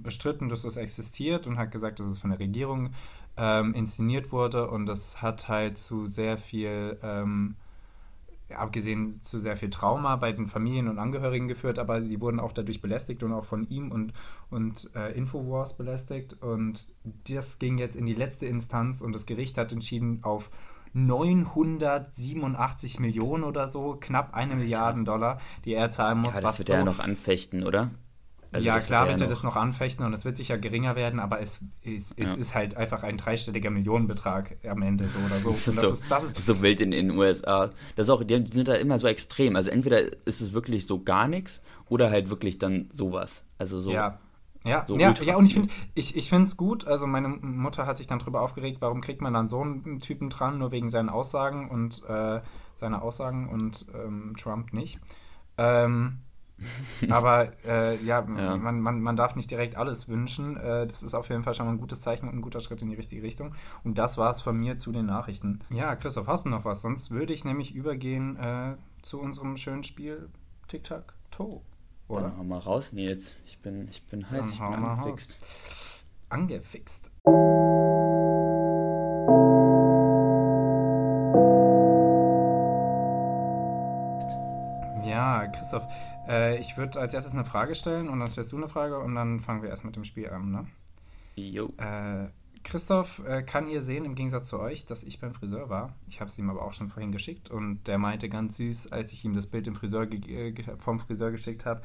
bestritten, 0.03 0.50
dass 0.50 0.62
das 0.62 0.77
existiert 0.77 1.48
und 1.48 1.58
hat 1.58 1.72
gesagt, 1.72 2.00
dass 2.00 2.08
es 2.08 2.20
von 2.20 2.30
der 2.30 2.39
Regierung 2.39 2.91
ähm, 3.38 3.74
inszeniert 3.74 4.32
wurde 4.32 4.70
und 4.70 4.86
das 4.86 5.22
hat 5.22 5.48
halt 5.48 5.77
zu 5.77 6.08
sehr 6.08 6.38
viel 6.38 7.00
ähm, 7.01 7.56
abgesehen 8.58 9.12
zu 9.24 9.39
sehr 9.39 9.56
viel 9.56 9.70
Trauma 9.70 10.18
bei 10.18 10.32
den 10.32 10.48
Familien 10.48 10.88
und 10.88 11.00
Angehörigen 11.00 11.48
geführt, 11.48 11.80
aber 11.80 12.01
sie 12.01 12.22
wurden 12.22 12.39
auch 12.39 12.53
dadurch 12.53 12.82
belästigt 12.82 13.24
und 13.24 13.34
auch 13.34 13.46
von 13.46 13.68
ihm 13.70 13.91
und, 13.91 14.13
und 14.50 14.89
äh, 14.96 15.12
Infowars 15.18 15.75
belästigt. 15.75 16.41
Und 16.41 16.88
das 17.27 17.60
ging 17.60 17.77
jetzt 17.77 17.96
in 17.96 18.06
die 18.06 18.13
letzte 18.13 18.46
Instanz 18.46 19.00
und 19.01 19.13
das 19.13 19.25
Gericht 19.25 19.58
hat 19.58 19.72
entschieden 19.72 20.20
auf 20.24 20.51
987 20.94 23.00
Millionen 23.00 23.46
oder 23.46 23.68
so, 23.68 23.98
knapp 24.00 24.34
eine 24.34 24.56
Milliarde 24.56 25.03
Dollar, 25.03 25.39
die 25.63 25.74
er 25.74 25.89
zahlen 25.89 26.20
muss. 26.20 26.36
Ja, 26.36 26.41
das 26.41 26.60
wird 26.60 26.68
so, 26.68 26.74
er 26.74 26.84
noch 26.84 27.00
anfechten, 27.00 27.63
oder? 27.63 27.89
Also 28.53 28.67
ja, 28.67 28.79
klar 28.79 29.08
wird 29.08 29.22
er 29.22 29.27
das 29.27 29.43
noch 29.43 29.55
anfechten 29.55 30.05
und 30.05 30.13
es 30.13 30.25
wird 30.25 30.36
sicher 30.36 30.58
geringer 30.58 30.98
werden, 30.98 31.22
aber 31.22 31.39
es, 31.39 31.62
es, 31.86 32.13
es 32.17 32.29
ja. 32.29 32.34
ist 32.36 32.53
halt 32.53 32.75
einfach 32.75 33.03
ein 33.03 33.17
dreistelliger 33.17 33.70
Millionenbetrag 33.70 34.58
am 34.70 34.81
Ende 34.81 35.08
so 35.08 35.20
oder 35.20 35.39
so. 35.39 35.50
das, 35.50 35.67
ist 35.67 35.79
so, 35.79 35.91
ist, 35.91 36.03
das 36.10 36.24
ist 36.24 36.46
so 36.46 36.62
wild 36.62 36.81
in, 36.81 36.91
den 36.91 37.12
USA. 37.12 37.70
Das 37.96 38.08
ist 38.08 38.10
auch, 38.10 38.24
die 38.24 38.46
sind 38.48 38.67
da 38.67 38.74
immer 38.74 39.00
so 39.00 39.08
extrem. 39.08 39.55
Also 39.55 39.70
entweder 39.70 40.01
ist 40.25 40.41
es 40.41 40.51
wirklich 40.51 40.86
so 40.86 41.01
gar 41.01 41.29
nichts 41.29 41.62
oder 41.88 42.10
halt 42.10 42.29
wirklich 42.29 42.58
dann 42.58 42.89
sowas. 42.91 43.43
Also 43.58 43.79
so. 43.79 43.91
Ja. 43.91 44.20
Ja, 44.63 44.86
so 44.86 44.96
ja, 44.96 45.12
ja, 45.24 45.38
und 45.38 45.46
ich 45.46 45.53
finde 45.53 45.70
ich, 45.96 46.15
ich 46.15 46.31
es 46.31 46.55
gut. 46.55 46.86
Also, 46.86 47.08
meine 47.08 47.29
Mutter 47.29 47.88
hat 47.88 47.98
sich 47.98 48.05
dann 48.05 48.20
darüber 48.20 48.41
aufgeregt, 48.41 48.77
warum 48.79 49.01
kriegt 49.01 49.20
man 49.20 49.34
dann 49.34 49.50
so 49.50 49.60
einen 49.60 50.01
Typen 50.01 50.29
dran, 50.29 50.60
nur 50.60 50.72
wegen 50.72 50.91
seinen 50.91 51.10
Aussagen 51.10 51.67
und 51.67 52.03
äh, 52.08 52.41
seiner 52.75 53.01
Aussagen 53.01 53.50
und 53.50 53.88
ähm, 53.96 54.36
Trump 54.39 54.72
nicht. 54.72 55.00
Ähm, 55.58 56.20
Aber 57.10 57.51
äh, 57.65 57.96
ja, 58.03 58.25
ja. 58.38 58.58
Man, 58.58 58.82
man, 58.82 59.01
man 59.01 59.15
darf 59.15 59.36
nicht 59.36 59.50
direkt 59.50 59.75
alles 59.75 60.08
wünschen. 60.08 60.58
Äh, 60.58 60.88
das 60.88 61.03
ist 61.03 61.13
auf 61.13 61.30
jeden 61.30 61.44
Fall 61.44 61.53
schon 61.53 61.65
mal 61.65 61.74
ein 61.74 61.80
gutes 61.80 62.01
Zeichen 62.01 62.27
und 62.27 62.36
ein 62.36 62.41
guter 62.41 62.62
Schritt 62.62 62.82
in 62.82 62.89
die 62.89 62.96
richtige 62.96 63.24
Richtung. 63.24 63.56
Und 63.84 63.98
das 63.98 64.18
war 64.18 64.32
es 64.32 64.41
von 64.41 64.58
mir 64.58 64.80
zu 64.80 64.91
den 64.91 65.06
Nachrichten. 65.06 65.60
Ja, 65.70 65.96
Christoph, 65.96 66.27
hast 66.27 66.46
du 66.46 66.50
noch 66.50 66.65
was? 66.65 66.82
Sonst 66.82 67.12
würde 67.12 67.34
ich 67.34 67.46
nämlich 67.46 67.74
übergehen 67.74 68.38
äh, 68.38 68.75
zu 69.01 69.20
unserem 69.20 69.58
schönen 69.58 69.84
Spiel 69.84 70.30
Tic-Tac-Toe. 70.68 71.62
Oder? 72.08 72.22
Dann 72.24 72.38
hau 72.38 72.44
mal 72.44 72.60
raus, 72.60 72.94
Nils. 72.94 73.36
Ich 73.46 73.60
bin, 73.60 73.88
ich 73.89 74.06
bin 74.08 74.30
heiß, 74.30 74.41
Dann 74.41 74.50
ich 74.50 74.60
bin 74.60 74.86
angefixt. 74.86 75.38
Angefixt. 76.30 77.12
Ja, 85.42 85.48
Christoph, 85.48 85.84
äh, 86.28 86.60
ich 86.60 86.78
würde 86.78 87.00
als 87.00 87.14
erstes 87.14 87.34
eine 87.34 87.46
Frage 87.46 87.74
stellen 87.74 88.10
und 88.10 88.20
dann 88.20 88.30
stellst 88.32 88.52
du 88.52 88.58
eine 88.58 88.68
Frage 88.70 89.00
und 89.00 89.16
dann 89.16 89.40
fangen 89.40 89.64
wir 89.64 89.70
erst 89.70 89.84
mit 89.84 89.96
dem 89.96 90.04
Spiel 90.04 90.30
an, 90.30 90.52
ne? 90.52 90.68
Jo. 91.36 91.74
Äh, 91.78 92.28
Christoph 92.64 93.24
äh, 93.26 93.42
kann 93.42 93.68
ihr 93.68 93.82
sehen, 93.82 94.06
im 94.06 94.14
Gegensatz 94.14 94.50
zu 94.50 94.60
euch, 94.60 94.86
dass 94.86 95.02
ich 95.02 95.20
beim 95.20 95.34
Friseur 95.34 95.70
war. 95.70 95.96
Ich 96.08 96.22
habe 96.22 96.30
es 96.30 96.38
ihm 96.38 96.50
aber 96.52 96.64
auch 96.64 96.74
schon 96.74 96.90
vorhin 96.90 97.12
geschickt 97.12 97.50
und 97.50 97.88
der 97.88 97.98
meinte 97.98 98.30
ganz 98.30 98.58
süß, 98.58 98.92
als 98.92 99.14
ich 99.14 99.26
ihm 99.26 99.34
das 99.34 99.48
Bild 99.48 99.68
Friseur 99.76 100.04
äh, 100.12 100.54
vom 100.78 101.00
Friseur 101.00 101.32
geschickt 101.32 101.66
habe, 101.66 101.82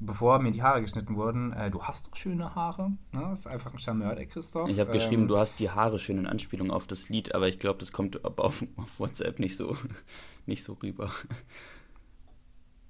bevor 0.00 0.40
mir 0.40 0.50
die 0.50 0.62
Haare 0.62 0.80
geschnitten 0.80 1.14
wurden, 1.14 1.52
äh, 1.52 1.70
du 1.70 1.84
hast 1.84 2.08
doch 2.08 2.16
schöne 2.16 2.56
Haare. 2.56 2.90
Ne? 3.12 3.20
Das 3.30 3.40
ist 3.40 3.46
einfach 3.46 3.72
ein 3.72 3.78
Charmeur, 3.78 4.16
der 4.16 4.26
Christoph. 4.26 4.68
Ich 4.68 4.80
habe 4.80 4.90
ähm, 4.90 4.94
geschrieben, 4.94 5.28
du 5.28 5.38
hast 5.38 5.60
die 5.60 5.70
Haare 5.70 6.00
schön 6.00 6.18
in 6.18 6.26
Anspielung 6.26 6.72
auf 6.72 6.88
das 6.88 7.08
Lied, 7.08 7.36
aber 7.36 7.46
ich 7.46 7.60
glaube, 7.60 7.78
das 7.78 7.92
kommt 7.92 8.24
auf, 8.24 8.64
auf 8.76 8.98
WhatsApp 8.98 9.38
nicht 9.38 9.56
so, 9.56 9.76
nicht 10.46 10.64
so 10.64 10.72
rüber. 10.72 11.10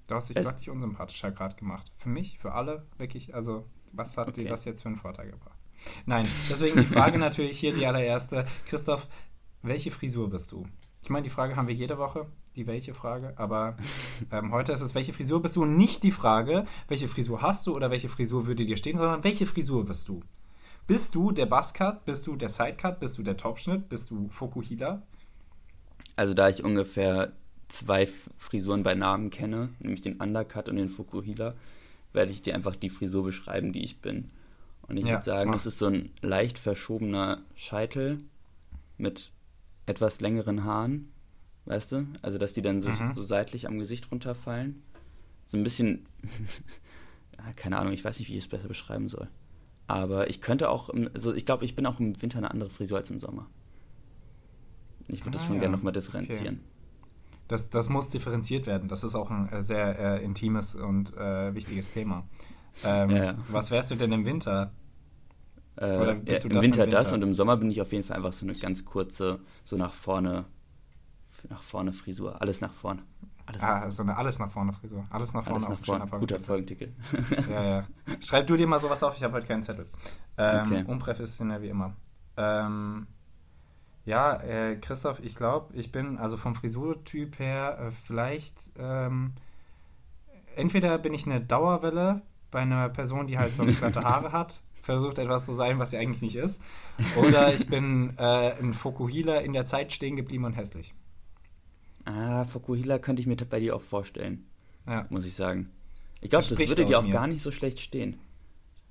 Du 0.07 0.15
hast 0.15 0.29
dich 0.29 0.37
deutlich 0.37 0.69
unsympathischer 0.69 1.31
gerade 1.31 1.55
gemacht. 1.55 1.91
Für 1.97 2.09
mich, 2.09 2.39
für 2.39 2.53
alle, 2.53 2.85
wirklich, 2.97 3.35
also 3.35 3.65
was 3.91 4.17
hat 4.17 4.29
okay. 4.29 4.43
dir 4.43 4.49
das 4.49 4.63
jetzt 4.63 4.81
für 4.81 4.87
einen 4.87 4.97
Vorteil 4.97 5.31
gebracht? 5.31 5.59
Nein, 6.05 6.25
deswegen 6.49 6.79
die 6.79 6.85
Frage 6.85 7.19
natürlich 7.19 7.59
hier, 7.59 7.73
die 7.73 7.85
allererste. 7.85 8.45
Christoph, 8.65 9.05
welche 9.61 9.91
Frisur 9.91 10.29
bist 10.29 10.51
du? 10.51 10.65
Ich 11.03 11.09
meine, 11.09 11.23
die 11.23 11.29
Frage 11.29 11.55
haben 11.55 11.67
wir 11.67 11.75
jede 11.75 11.97
Woche, 11.97 12.25
die 12.55 12.67
welche 12.67 12.93
Frage, 12.93 13.33
aber 13.35 13.77
ähm, 14.31 14.51
heute 14.53 14.71
ist 14.71 14.81
es, 14.81 14.95
welche 14.95 15.13
Frisur 15.13 15.41
bist 15.41 15.57
du? 15.57 15.65
nicht 15.65 16.03
die 16.03 16.11
Frage, 16.11 16.65
welche 16.87 17.09
Frisur 17.09 17.41
hast 17.41 17.67
du 17.67 17.73
oder 17.73 17.91
welche 17.91 18.09
Frisur 18.09 18.47
würde 18.47 18.65
dir 18.65 18.77
stehen, 18.77 18.97
sondern 18.97 19.25
welche 19.25 19.45
Frisur 19.45 19.85
bist 19.85 20.07
du? 20.07 20.21
Bist 20.87 21.15
du 21.15 21.31
der 21.31 21.47
Buzzcut? 21.47 22.05
Bist 22.05 22.25
du 22.27 22.37
der 22.37 22.47
Sidecut? 22.47 23.01
Bist 23.01 23.17
du 23.17 23.23
der 23.23 23.35
Topfschnitt? 23.35 23.89
Bist 23.89 24.09
du 24.09 24.29
Fokuhila? 24.29 25.01
Also 26.15 26.33
da 26.33 26.47
ich 26.47 26.63
ungefähr 26.63 27.33
zwei 27.67 28.07
Frisuren 28.37 28.83
bei 28.83 28.95
Namen 28.95 29.29
kenne, 29.29 29.69
nämlich 29.79 30.01
den 30.01 30.17
Undercut 30.17 30.69
und 30.69 30.77
den 30.77 30.89
Fukuhila, 30.89 31.55
werde 32.13 32.31
ich 32.31 32.41
dir 32.41 32.55
einfach 32.55 32.75
die 32.75 32.89
Frisur 32.89 33.23
beschreiben, 33.23 33.73
die 33.73 33.83
ich 33.83 34.01
bin. 34.01 34.31
Und 34.87 34.97
ich 34.97 35.05
ja, 35.05 35.13
würde 35.13 35.23
sagen, 35.23 35.51
das 35.51 35.65
ist 35.65 35.79
so 35.79 35.87
ein 35.87 36.11
leicht 36.21 36.57
verschobener 36.57 37.41
Scheitel 37.55 38.21
mit 38.97 39.31
etwas 39.85 40.21
längeren 40.21 40.63
Haaren, 40.63 41.11
weißt 41.65 41.91
du? 41.91 42.07
Also, 42.21 42.37
dass 42.37 42.53
die 42.53 42.61
dann 42.61 42.81
so, 42.81 42.89
mhm. 42.89 43.13
so 43.13 43.23
seitlich 43.23 43.67
am 43.67 43.79
Gesicht 43.79 44.11
runterfallen. 44.11 44.81
So 45.47 45.57
ein 45.57 45.63
bisschen, 45.63 46.05
ja, 47.37 47.51
keine 47.55 47.77
Ahnung, 47.77 47.93
ich 47.93 48.03
weiß 48.03 48.19
nicht, 48.19 48.29
wie 48.29 48.33
ich 48.33 48.45
es 48.45 48.47
besser 48.47 48.67
beschreiben 48.67 49.09
soll. 49.09 49.27
Aber 49.87 50.29
ich 50.29 50.41
könnte 50.41 50.69
auch, 50.69 50.89
also 51.13 51.33
ich 51.33 51.45
glaube, 51.45 51.65
ich 51.65 51.75
bin 51.75 51.85
auch 51.85 51.99
im 51.99 52.21
Winter 52.21 52.37
eine 52.37 52.51
andere 52.51 52.69
Frisur 52.69 52.97
als 52.97 53.09
im 53.09 53.19
Sommer. 53.19 53.47
Ich 55.07 55.21
würde 55.21 55.37
ah, 55.37 55.39
das 55.39 55.45
schon 55.45 55.55
ja. 55.55 55.61
gerne 55.61 55.77
nochmal 55.77 55.93
differenzieren. 55.93 56.55
Okay 56.55 56.76
das, 57.47 57.69
das 57.69 57.89
muss 57.89 58.09
differenziert 58.09 58.67
werden. 58.67 58.89
Das 58.89 59.03
ist 59.03 59.15
auch 59.15 59.31
ein 59.31 59.49
äh, 59.49 59.61
sehr 59.61 59.97
äh, 59.99 60.23
intimes 60.23 60.75
und 60.75 61.15
äh, 61.15 61.53
wichtiges 61.53 61.91
Thema. 61.91 62.23
Ähm, 62.83 63.09
ja, 63.09 63.23
ja. 63.23 63.35
Was 63.49 63.71
wärst 63.71 63.91
du 63.91 63.95
denn 63.95 64.11
im 64.11 64.25
Winter? 64.25 64.71
Äh, 65.77 65.93
Im 65.93 66.25
Winter, 66.25 66.45
im 66.45 66.61
Winter 66.61 66.87
das 66.87 67.13
und 67.13 67.21
im 67.21 67.33
Sommer 67.33 67.57
bin 67.57 67.69
ich 67.69 67.81
auf 67.81 67.91
jeden 67.91 68.03
Fall 68.03 68.17
einfach 68.17 68.33
so 68.33 68.45
eine 68.45 68.55
ganz 68.55 68.83
kurze, 68.83 69.39
so 69.63 69.75
nach 69.77 69.93
vorne, 69.93 70.45
nach 71.49 71.61
vorne 71.61 71.93
Frisur. 71.93 72.41
Alles 72.41 72.61
nach 72.61 72.73
vorne. 72.73 73.03
Alles 73.45 73.63
ah, 73.63 73.79
nach 73.85 73.91
so 73.91 74.03
eine 74.03 74.17
alles 74.17 74.39
nach 74.39 74.51
vorne 74.51 74.73
Frisur. 74.73 75.05
Alles 75.09 75.33
nach 75.33 75.43
vorne. 75.45 75.65
Alles 75.65 75.69
nach 75.69 75.85
vorne. 75.85 76.05
Guter 76.19 76.39
Folgentitel. 76.39 76.93
ja, 77.49 77.63
ja. 77.63 77.87
Schreib 78.19 78.47
du 78.47 78.57
dir 78.57 78.67
mal 78.67 78.79
sowas 78.79 79.01
auf, 79.03 79.15
ich 79.15 79.23
habe 79.23 79.33
heute 79.35 79.47
keinen 79.47 79.63
Zettel. 79.63 79.87
Ähm, 80.37 80.61
okay. 80.65 80.83
Unprofessionell 80.85 81.61
wie 81.61 81.69
immer. 81.69 81.95
Ähm, 82.35 83.07
ja, 84.07 84.41
äh, 84.41 84.77
Christoph, 84.77 85.19
ich 85.19 85.35
glaube, 85.35 85.75
ich 85.75 85.91
bin 85.91 86.17
also 86.17 86.37
vom 86.37 86.55
Frisurtyp 86.55 87.39
her 87.39 87.77
äh, 87.77 87.91
vielleicht 88.05 88.55
ähm, 88.79 89.33
entweder 90.55 90.97
bin 90.97 91.13
ich 91.13 91.25
eine 91.25 91.41
Dauerwelle 91.41 92.21
bei 92.49 92.61
einer 92.61 92.87
Person, 92.87 93.27
die 93.27 93.37
halt 93.37 93.53
so 93.57 93.65
glatte 93.65 94.01
Haare 94.01 94.31
hat, 94.31 94.61
versucht 94.81 95.17
etwas 95.17 95.45
zu 95.45 95.51
sein, 95.51 95.77
was 95.77 95.89
sie 95.89 95.97
eigentlich 95.97 96.21
nicht 96.21 96.37
ist, 96.37 96.61
oder 97.17 97.53
ich 97.53 97.67
bin 97.67 98.13
äh, 98.17 98.53
ein 98.53 98.73
Fokuhila 98.73 99.39
in 99.39 99.51
der 99.51 99.65
Zeit 99.65 99.91
stehen 99.91 100.15
geblieben 100.15 100.45
und 100.45 100.53
hässlich. 100.53 100.93
Ah, 102.05 102.45
Fokuhila 102.45 102.99
könnte 102.99 103.21
ich 103.21 103.27
mir 103.27 103.35
bei 103.35 103.59
dir 103.59 103.75
auch 103.75 103.81
vorstellen. 103.81 104.45
Ja. 104.87 105.05
Muss 105.09 105.25
ich 105.25 105.35
sagen. 105.35 105.69
Ich 106.21 106.29
glaube, 106.29 106.47
das, 106.47 106.57
das 106.57 106.69
würde 106.69 106.85
dir 106.85 106.99
auch 106.99 107.03
mir. 107.03 107.11
gar 107.11 107.27
nicht 107.27 107.41
so 107.41 107.51
schlecht 107.51 107.81
stehen. 107.81 108.17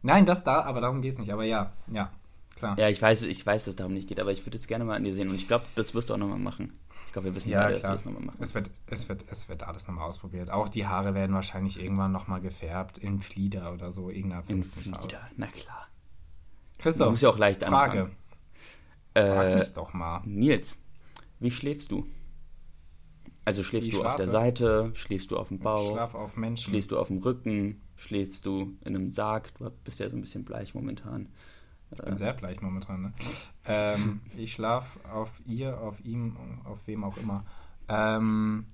Nein, 0.02 0.26
das 0.26 0.44
da, 0.44 0.60
aber 0.60 0.82
darum 0.82 1.00
geht 1.00 1.14
es 1.14 1.18
nicht. 1.18 1.32
Aber 1.32 1.44
ja, 1.44 1.72
ja. 1.90 2.10
Klar. 2.56 2.78
Ja, 2.78 2.88
ich 2.88 3.00
weiß, 3.00 3.22
ich 3.22 3.44
weiß, 3.44 3.64
dass 3.64 3.72
es 3.72 3.76
darum 3.76 3.92
nicht 3.92 4.08
geht, 4.08 4.18
aber 4.18 4.32
ich 4.32 4.44
würde 4.44 4.56
jetzt 4.56 4.66
gerne 4.66 4.84
mal 4.84 4.96
an 4.96 5.04
dir 5.04 5.12
sehen 5.12 5.28
und 5.28 5.36
ich 5.36 5.46
glaube, 5.46 5.64
das 5.74 5.94
wirst 5.94 6.10
du 6.10 6.14
auch 6.14 6.18
nochmal 6.18 6.38
machen. 6.38 6.78
Ich 7.06 7.12
glaube, 7.12 7.26
wir 7.28 7.34
wissen 7.34 7.50
ja, 7.50 7.62
beide, 7.62 7.74
dass 7.74 7.82
du 7.82 7.88
das 7.88 8.04
nochmal 8.04 8.22
machen. 8.22 8.38
Es 8.40 8.54
wird, 8.54 8.70
es, 8.88 9.08
wird, 9.08 9.24
es 9.30 9.48
wird 9.48 9.62
alles 9.62 9.86
nochmal 9.86 10.08
ausprobiert. 10.08 10.50
Auch 10.50 10.68
die 10.68 10.86
Haare 10.86 11.14
werden 11.14 11.34
wahrscheinlich 11.34 11.80
irgendwann 11.80 12.12
nochmal 12.12 12.40
gefärbt 12.40 12.98
in 12.98 13.20
Flieder 13.20 13.72
oder 13.72 13.92
so. 13.92 14.10
Irgendeiner 14.10 14.42
in 14.48 14.64
Flieder, 14.64 15.30
na 15.36 15.46
klar. 15.46 15.86
Christoph, 16.78 17.10
muss 17.10 17.20
ja 17.20 17.30
auch 17.30 17.38
leicht 17.38 17.62
Frage. 17.62 17.74
anfangen. 17.74 18.16
Frage. 19.14 19.52
Äh, 19.52 19.58
mich 19.60 19.72
doch 19.72 19.92
mal. 19.94 20.22
Nils, 20.24 20.78
wie 21.38 21.50
schläfst 21.50 21.90
du? 21.90 22.06
Also 23.44 23.62
schläfst 23.62 23.88
wie 23.88 23.92
du 23.92 23.98
schlafe? 23.98 24.10
auf 24.10 24.16
der 24.16 24.28
Seite, 24.28 24.90
schläfst 24.94 25.30
du 25.30 25.36
auf 25.36 25.48
dem 25.48 25.60
Bauch, 25.60 25.90
ich 25.90 25.92
schlafe 25.92 26.18
auf 26.18 26.36
Menschen. 26.36 26.70
schläfst 26.70 26.90
du 26.90 26.98
auf 26.98 27.08
dem 27.08 27.18
Rücken, 27.18 27.80
schläfst 27.94 28.44
du 28.44 28.76
in 28.84 28.96
einem 28.96 29.10
Sarg? 29.12 29.54
Du 29.54 29.70
bist 29.84 30.00
ja 30.00 30.10
so 30.10 30.16
ein 30.16 30.20
bisschen 30.20 30.44
bleich 30.44 30.74
momentan. 30.74 31.28
Ich 31.92 31.98
bin 32.02 32.16
sehr 32.16 32.32
bleich 32.32 32.60
momentan. 32.60 33.02
Ne? 33.02 33.12
Ähm, 33.64 34.20
ich 34.36 34.52
schlafe 34.54 34.98
auf 35.08 35.30
ihr, 35.46 35.80
auf 35.80 35.98
ihm, 36.04 36.36
auf 36.64 36.78
wem 36.86 37.04
auch 37.04 37.16
immer. 37.16 37.44
Ähm, 37.88 38.66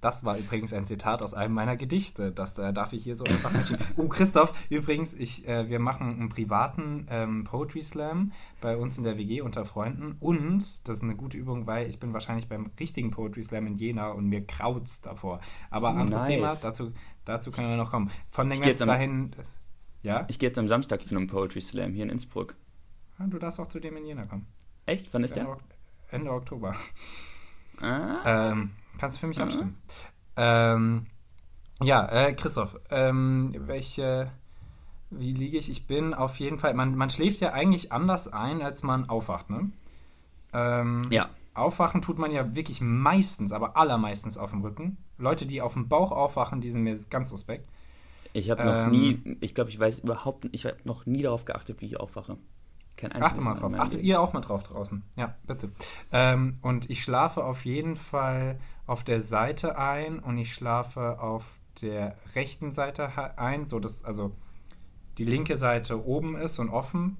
das 0.00 0.24
war 0.24 0.38
übrigens 0.38 0.72
ein 0.72 0.86
Zitat 0.86 1.20
aus 1.20 1.34
einem 1.34 1.52
meiner 1.52 1.76
Gedichte. 1.76 2.32
Das 2.32 2.56
äh, 2.58 2.72
darf 2.72 2.94
ich 2.94 3.02
hier 3.04 3.16
so 3.16 3.24
einfach 3.24 3.52
nicht. 3.58 3.76
Oh, 3.98 4.08
Christoph, 4.08 4.54
übrigens, 4.70 5.12
ich, 5.12 5.46
äh, 5.46 5.68
wir 5.68 5.78
machen 5.78 6.08
einen 6.08 6.28
privaten 6.30 7.06
ähm, 7.10 7.44
Poetry 7.44 7.82
Slam 7.82 8.32
bei 8.62 8.78
uns 8.78 8.96
in 8.96 9.04
der 9.04 9.18
WG 9.18 9.42
unter 9.42 9.66
Freunden. 9.66 10.16
Und 10.20 10.88
das 10.88 10.98
ist 10.98 11.02
eine 11.02 11.16
gute 11.16 11.36
Übung, 11.36 11.66
weil 11.66 11.86
ich 11.86 11.98
bin 11.98 12.14
wahrscheinlich 12.14 12.48
beim 12.48 12.70
richtigen 12.80 13.10
Poetry 13.10 13.42
Slam 13.42 13.66
in 13.66 13.76
Jena 13.76 14.08
und 14.12 14.26
mir 14.26 14.46
kraut's 14.46 15.02
davor. 15.02 15.40
Aber 15.70 15.88
Oh, 15.90 15.96
anderes 15.98 16.22
nice. 16.22 16.28
Thema, 16.28 16.54
dazu, 16.62 16.92
dazu 17.26 17.50
können 17.50 17.68
wir 17.68 17.76
noch 17.76 17.90
kommen. 17.90 18.10
Von 18.30 18.46
den 18.48 18.52
Ich 18.54 18.60
geh 18.60 18.68
ganz 18.68 18.78
jetzt 18.78 18.82
am- 18.82 18.88
dahin. 18.88 19.32
Ja? 20.02 20.24
Ich 20.28 20.38
gehe 20.38 20.48
jetzt 20.48 20.58
am 20.58 20.68
Samstag 20.68 21.04
zu 21.04 21.14
einem 21.16 21.26
Poetry 21.26 21.60
Slam 21.60 21.92
hier 21.92 22.04
in 22.04 22.10
Innsbruck. 22.10 22.54
Ah, 23.18 23.24
Du 23.26 23.38
darfst 23.38 23.60
auch 23.60 23.68
zu 23.68 23.80
dem 23.80 23.96
in 23.96 24.06
Jena 24.06 24.24
kommen. 24.26 24.46
Echt? 24.86 25.12
Wann 25.12 25.24
ist 25.24 25.36
Ende, 25.36 25.56
der? 26.10 26.18
Ende 26.18 26.32
Oktober. 26.32 26.74
Ah, 27.80 28.50
Ähm, 28.50 28.70
kannst 28.98 29.16
du 29.16 29.20
für 29.20 29.26
mich 29.26 29.40
Ah. 29.40 29.44
abstimmen? 29.44 29.76
Ähm, 30.36 31.06
ja, 31.82 32.06
äh, 32.06 32.32
Christoph, 32.34 32.76
ähm, 32.90 33.54
welche, 33.58 34.30
wie 35.10 35.32
liege 35.32 35.58
ich? 35.58 35.70
Ich 35.70 35.86
bin 35.86 36.14
auf 36.14 36.36
jeden 36.36 36.58
Fall, 36.58 36.74
man, 36.74 36.94
man 36.94 37.10
schläft 37.10 37.40
ja 37.40 37.52
eigentlich 37.52 37.92
anders 37.92 38.28
ein, 38.28 38.62
als 38.62 38.82
man 38.82 39.08
aufwacht, 39.08 39.50
ne? 39.50 39.70
Ähm, 40.52 41.02
ja. 41.10 41.28
Aufwachen 41.54 42.00
tut 42.00 42.18
man 42.18 42.30
ja 42.30 42.54
wirklich 42.54 42.80
meistens, 42.80 43.52
aber 43.52 43.76
allermeistens 43.76 44.38
auf 44.38 44.50
dem 44.50 44.62
Rücken. 44.62 44.98
Leute, 45.18 45.46
die 45.46 45.60
auf 45.62 45.74
dem 45.74 45.88
Bauch 45.88 46.10
aufwachen, 46.12 46.60
die 46.60 46.70
sind 46.70 46.82
mir 46.82 46.96
ganz 47.10 47.28
suspekt. 47.30 47.68
Ich 48.32 48.50
habe 48.50 48.64
noch 48.64 48.84
Ähm, 48.86 48.90
nie, 48.90 49.36
ich 49.40 49.54
glaube, 49.54 49.70
ich 49.70 49.78
weiß 49.78 50.00
überhaupt 50.00 50.44
nicht, 50.44 50.54
ich 50.54 50.64
habe 50.64 50.76
noch 50.84 51.06
nie 51.06 51.22
darauf 51.22 51.44
geachtet, 51.44 51.80
wie 51.80 51.86
ich 51.86 51.98
aufwache. 52.00 52.38
Kein 52.96 53.12
Achte 53.22 53.40
mal 53.40 53.54
drauf. 53.54 53.72
Achtet 53.78 54.02
ihr 54.02 54.20
auch 54.20 54.32
mal 54.32 54.40
drauf 54.40 54.62
draußen. 54.62 55.02
Ja, 55.16 55.34
bitte. 55.46 55.70
Ähm, 56.12 56.58
und 56.62 56.90
ich 56.90 57.02
schlafe 57.02 57.44
auf 57.44 57.64
jeden 57.64 57.96
Fall 57.96 58.60
auf 58.86 59.04
der 59.04 59.20
Seite 59.22 59.78
ein 59.78 60.18
und 60.18 60.36
ich 60.38 60.52
schlafe 60.52 61.20
auf 61.20 61.44
der 61.80 62.16
rechten 62.34 62.72
Seite 62.72 63.10
ein, 63.38 63.68
so 63.68 63.78
dass 63.80 64.04
also 64.04 64.32
die 65.18 65.24
linke 65.24 65.56
Seite 65.56 66.04
oben 66.04 66.36
ist 66.36 66.58
und 66.58 66.68
offen, 66.70 67.16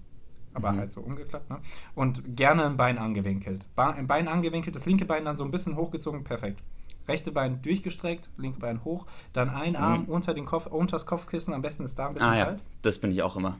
aber 0.52 0.72
Mhm. 0.72 0.78
halt 0.78 0.92
so 0.92 1.00
umgeklappt, 1.00 1.48
ne? 1.50 1.60
Und 1.94 2.36
gerne 2.36 2.66
ein 2.66 2.76
Bein 2.76 2.98
angewinkelt. 2.98 3.64
Ba 3.74 3.90
ein 3.90 4.06
Bein 4.06 4.28
angewinkelt, 4.28 4.76
das 4.76 4.86
linke 4.86 5.04
Bein 5.06 5.24
dann 5.24 5.36
so 5.36 5.44
ein 5.44 5.50
bisschen 5.50 5.76
hochgezogen, 5.76 6.24
perfekt. 6.24 6.62
Rechte 7.10 7.32
Bein 7.32 7.60
durchgestreckt, 7.62 8.28
linke 8.36 8.60
Bein 8.60 8.84
hoch, 8.84 9.06
dann 9.32 9.50
ein 9.50 9.74
Arm 9.76 10.02
Mhm. 10.04 10.08
unter 10.08 10.32
den 10.32 10.46
Kopf, 10.46 10.66
unter 10.66 10.92
das 10.92 11.04
Kopfkissen, 11.06 11.52
am 11.52 11.60
besten 11.62 11.84
ist 11.84 11.98
da 11.98 12.06
ein 12.08 12.14
bisschen 12.14 12.28
Ah 12.30 12.36
ja, 12.38 12.44
kalt. 12.46 12.62
das 12.82 12.98
bin 12.98 13.10
ich 13.10 13.22
auch 13.22 13.36
immer. 13.36 13.58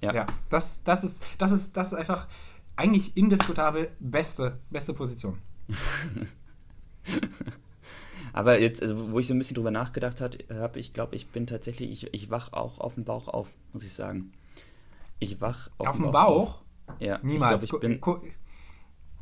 Ja. 0.00 0.14
Ja, 0.14 0.26
das, 0.50 0.78
das, 0.84 1.04
ist, 1.04 1.22
das, 1.38 1.52
ist, 1.52 1.76
das 1.76 1.88
ist 1.88 1.94
einfach 1.94 2.26
eigentlich 2.76 3.16
indiskutabel 3.16 3.90
beste, 4.00 4.58
beste 4.70 4.94
Position. 4.94 5.38
Aber 8.32 8.58
jetzt, 8.60 8.80
also 8.80 9.12
wo 9.12 9.18
ich 9.18 9.26
so 9.26 9.34
ein 9.34 9.38
bisschen 9.38 9.56
drüber 9.56 9.70
nachgedacht 9.70 10.20
habe, 10.20 10.78
ich 10.78 10.92
glaube, 10.94 11.16
ich 11.16 11.28
bin 11.28 11.46
tatsächlich, 11.46 11.90
ich, 11.90 12.14
ich 12.14 12.30
wach 12.30 12.52
auch 12.52 12.78
auf 12.78 12.94
dem 12.94 13.04
Bauch 13.04 13.28
auf, 13.28 13.52
muss 13.72 13.84
ich 13.84 13.92
sagen. 13.92 14.32
Ich 15.18 15.40
wach 15.40 15.68
auf, 15.78 15.88
Auf, 15.88 15.96
dem 15.96 16.10
Bauch? 16.12 16.54
Auf. 16.86 16.98
Ja, 16.98 17.18
Niemals. 17.22 17.62
Ich 17.64 17.70
glaube, 17.70 17.86
ich 17.86 18.00
bin, 18.00 18.00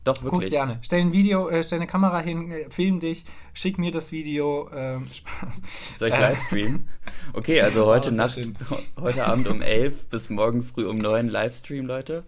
Doch 0.05 0.21
Guck's 0.21 0.33
wirklich. 0.33 0.51
gerne. 0.51 0.79
Stell 0.83 1.01
ein 1.01 1.13
Video, 1.13 1.49
äh, 1.51 1.63
stell 1.63 1.79
eine 1.79 1.87
Kamera 1.87 2.21
hin, 2.21 2.51
äh, 2.51 2.71
film 2.71 3.01
dich, 3.01 3.25
schick 3.53 3.77
mir 3.79 3.91
das 3.93 4.13
Video. 4.13 4.71
Ähm. 4.75 5.09
Soll 5.99 6.09
ich 6.09 6.15
Äh, 6.15 6.21
Livestream? 6.21 6.89
Okay, 7.35 7.61
also 7.61 7.85
heute 7.87 8.11
Oh, 8.11 8.15
Nacht, 8.15 8.35
schön. 8.35 8.57
heute 8.99 9.27
Abend 9.27 9.47
um 9.49 9.61
11 9.61 10.09
bis 10.09 10.31
morgen 10.31 10.63
früh 10.63 10.87
um 10.87 10.99
9 10.99 11.29
Livestream, 11.29 11.85
Leute. 11.87 12.25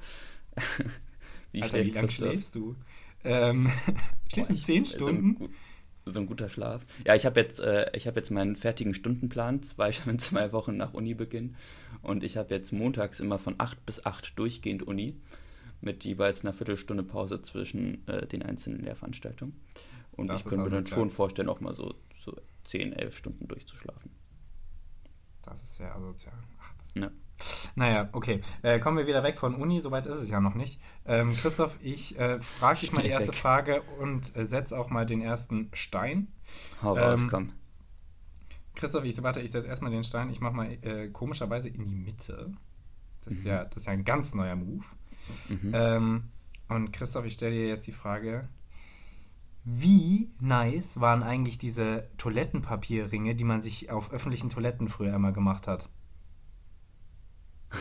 Wie 1.52 1.62
Alter, 1.62 1.85
wie 1.85 1.90
lange 1.90 2.11
schläfst 2.11 2.54
du? 2.54 2.76
Ähm, 3.24 3.70
schläfst 4.32 4.50
du 4.50 4.54
Boah, 4.54 4.54
ich- 4.54 4.64
zehn 4.64 4.85
So 4.85 4.96
ein, 4.96 5.02
Stunden? 5.02 5.54
so 6.04 6.20
ein 6.20 6.26
guter 6.26 6.48
Schlaf. 6.48 6.82
Ja, 7.06 7.14
ich 7.14 7.24
habe 7.26 7.40
jetzt, 7.40 7.61
äh, 7.61 7.90
ich 7.94 8.06
habe 8.06 8.16
jetzt 8.18 8.30
meinen 8.30 8.56
fertigen 8.56 8.92
Stundenplan, 8.94 9.62
zwei, 9.62 9.90
zwei 9.92 10.52
Wochen 10.52 10.76
nach 10.76 10.92
Unibeginn. 10.94 11.56
Und 12.02 12.24
ich 12.24 12.37
habe 12.37 12.54
jetzt 12.54 12.72
montags 12.72 13.20
immer 13.20 13.38
von 13.38 13.54
8 13.58 13.85
bis 13.87 14.04
8 14.04 14.38
durchgehend 14.38 14.82
Uni. 14.82 15.16
Mit 15.83 16.05
jeweils 16.05 16.45
einer 16.45 16.55
Viertelstunde 16.55 17.03
Pause 17.03 17.42
zwischen 17.42 18.07
äh, 18.09 18.27
den 18.27 18.42
einzelnen 18.42 18.81
Lehrveranstaltungen. 18.81 19.61
Und 20.12 20.29
Das 20.29 20.40
ich 20.40 20.45
könnte 20.47 20.59
mir 20.59 20.64
also 20.64 20.77
dann 20.77 20.85
klar. 20.85 20.99
schon 21.01 21.11
vorstellen, 21.11 21.49
auch 21.51 21.61
mal 21.61 21.75
so, 21.75 21.95
so 22.16 22.35
10, 22.64 22.92
11 22.95 23.16
Stunden 23.18 23.49
durchzuschlafen. 23.49 24.11
Das 25.42 25.62
ist 25.62 25.77
sehr 25.77 25.95
asozial. 25.95 26.35
Ja. 26.95 27.11
Naja, 27.75 28.09
okay. 28.12 28.40
Äh, 28.62 28.79
kommen 28.79 28.97
wir 28.99 29.07
wieder 29.07 29.25
weg 29.25 29.38
von 29.38 29.55
Uni, 29.57 29.81
soweit 29.81 30.07
ist 30.07 30.18
es 30.18 30.31
ja 30.31 30.40
noch 30.40 30.55
nicht. 30.55 30.81
Ähm, 31.05 31.31
Christoph, 31.31 31.77
ich 31.83 32.16
äh, 32.18 32.40
frage 32.40 32.81
dich 32.81 32.92
mal 32.92 33.03
die 33.03 33.09
erste 33.09 33.29
weg. 33.29 33.35
Frage 33.35 33.83
und 33.99 34.37
äh, 34.37 34.47
setze 34.47 34.79
auch 34.79 34.90
mal 34.90 35.05
den 35.07 35.21
ersten 35.21 35.68
Stein. 35.73 36.29
Hau 36.83 36.95
raus, 36.97 37.23
Ähm, 37.23 37.29
komm. 37.29 37.53
Christoph, 38.77 39.05
ich 39.05 39.21
warte, 39.23 39.40
ich 39.40 39.51
setze 39.51 39.66
erstmal 39.68 39.90
den 39.90 40.05
Stein. 40.05 40.31
Ich 40.31 40.40
mache 40.40 40.55
mal 40.55 40.71
äh, 40.83 41.09
komischerweise 41.09 41.68
in 41.68 41.85
die 41.85 41.95
Mitte. 41.97 42.53
Das 43.25 43.35
ist, 43.35 43.45
ja, 43.45 43.64
das 43.64 43.79
ist 43.79 43.87
ja 43.87 43.92
ein 43.92 44.05
ganz 44.05 44.35
neuer 44.35 44.55
Move. 44.57 44.85
Mhm. 45.48 45.72
Ähm, 45.72 46.24
und 46.68 46.92
Christoph, 46.92 47.24
ich 47.24 47.35
stelle 47.35 47.52
dir 47.52 47.68
jetzt 47.68 47.87
die 47.87 47.92
Frage: 47.92 48.48
Wie 49.64 50.30
nice 50.40 51.00
waren 51.00 51.22
eigentlich 51.22 51.58
diese 51.58 52.08
Toilettenpapierringe, 52.18 53.35
die 53.35 53.44
man 53.44 53.62
sich 53.62 53.90
auf 53.90 54.12
öffentlichen 54.12 54.50
Toiletten 54.50 54.88
früher 54.88 55.14
immer 55.14 55.32
gemacht 55.32 55.66
hat? 55.66 55.88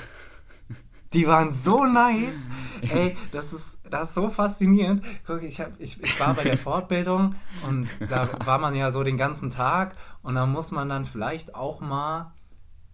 Die 1.13 1.27
waren 1.27 1.51
so 1.51 1.83
nice. 1.83 2.47
Ey, 2.93 3.17
das 3.33 3.51
ist, 3.51 3.77
das 3.83 4.09
ist 4.09 4.15
so 4.15 4.29
faszinierend. 4.29 5.03
Guck, 5.27 5.43
ich, 5.43 5.59
hab, 5.59 5.79
ich, 5.79 6.01
ich 6.01 6.19
war 6.19 6.33
bei 6.33 6.43
der 6.43 6.57
Fortbildung 6.69 7.35
und 7.67 7.89
da 8.09 8.29
war 8.45 8.59
man 8.59 8.73
ja 8.75 8.91
so 8.91 9.03
den 9.03 9.17
ganzen 9.17 9.51
Tag 9.51 9.95
und 10.23 10.35
da 10.35 10.45
muss 10.45 10.71
man 10.71 10.87
dann 10.87 11.03
vielleicht 11.05 11.53
auch 11.53 11.81
mal, 11.81 12.33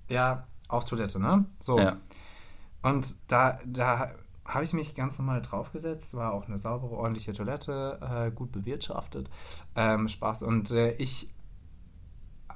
ja, 0.10 0.47
auf 0.67 0.83
Toilette, 0.83 1.19
ne? 1.19 1.45
So. 1.60 1.79
Ja. 1.79 1.97
Und 2.81 3.15
da, 3.27 3.60
da 3.65 4.12
habe 4.47 4.63
ich 4.63 4.73
mich 4.73 4.95
ganz 4.95 5.19
normal 5.19 5.41
draufgesetzt, 5.41 6.13
war 6.13 6.33
auch 6.33 6.47
eine 6.47 6.57
saubere, 6.57 6.95
ordentliche 6.95 7.33
Toilette, 7.33 7.99
äh, 8.01 8.31
gut 8.31 8.51
bewirtschaftet. 8.51 9.29
Ähm, 9.75 10.07
Spaß. 10.07 10.43
Und 10.43 10.71
äh, 10.71 10.93
ich 10.93 11.29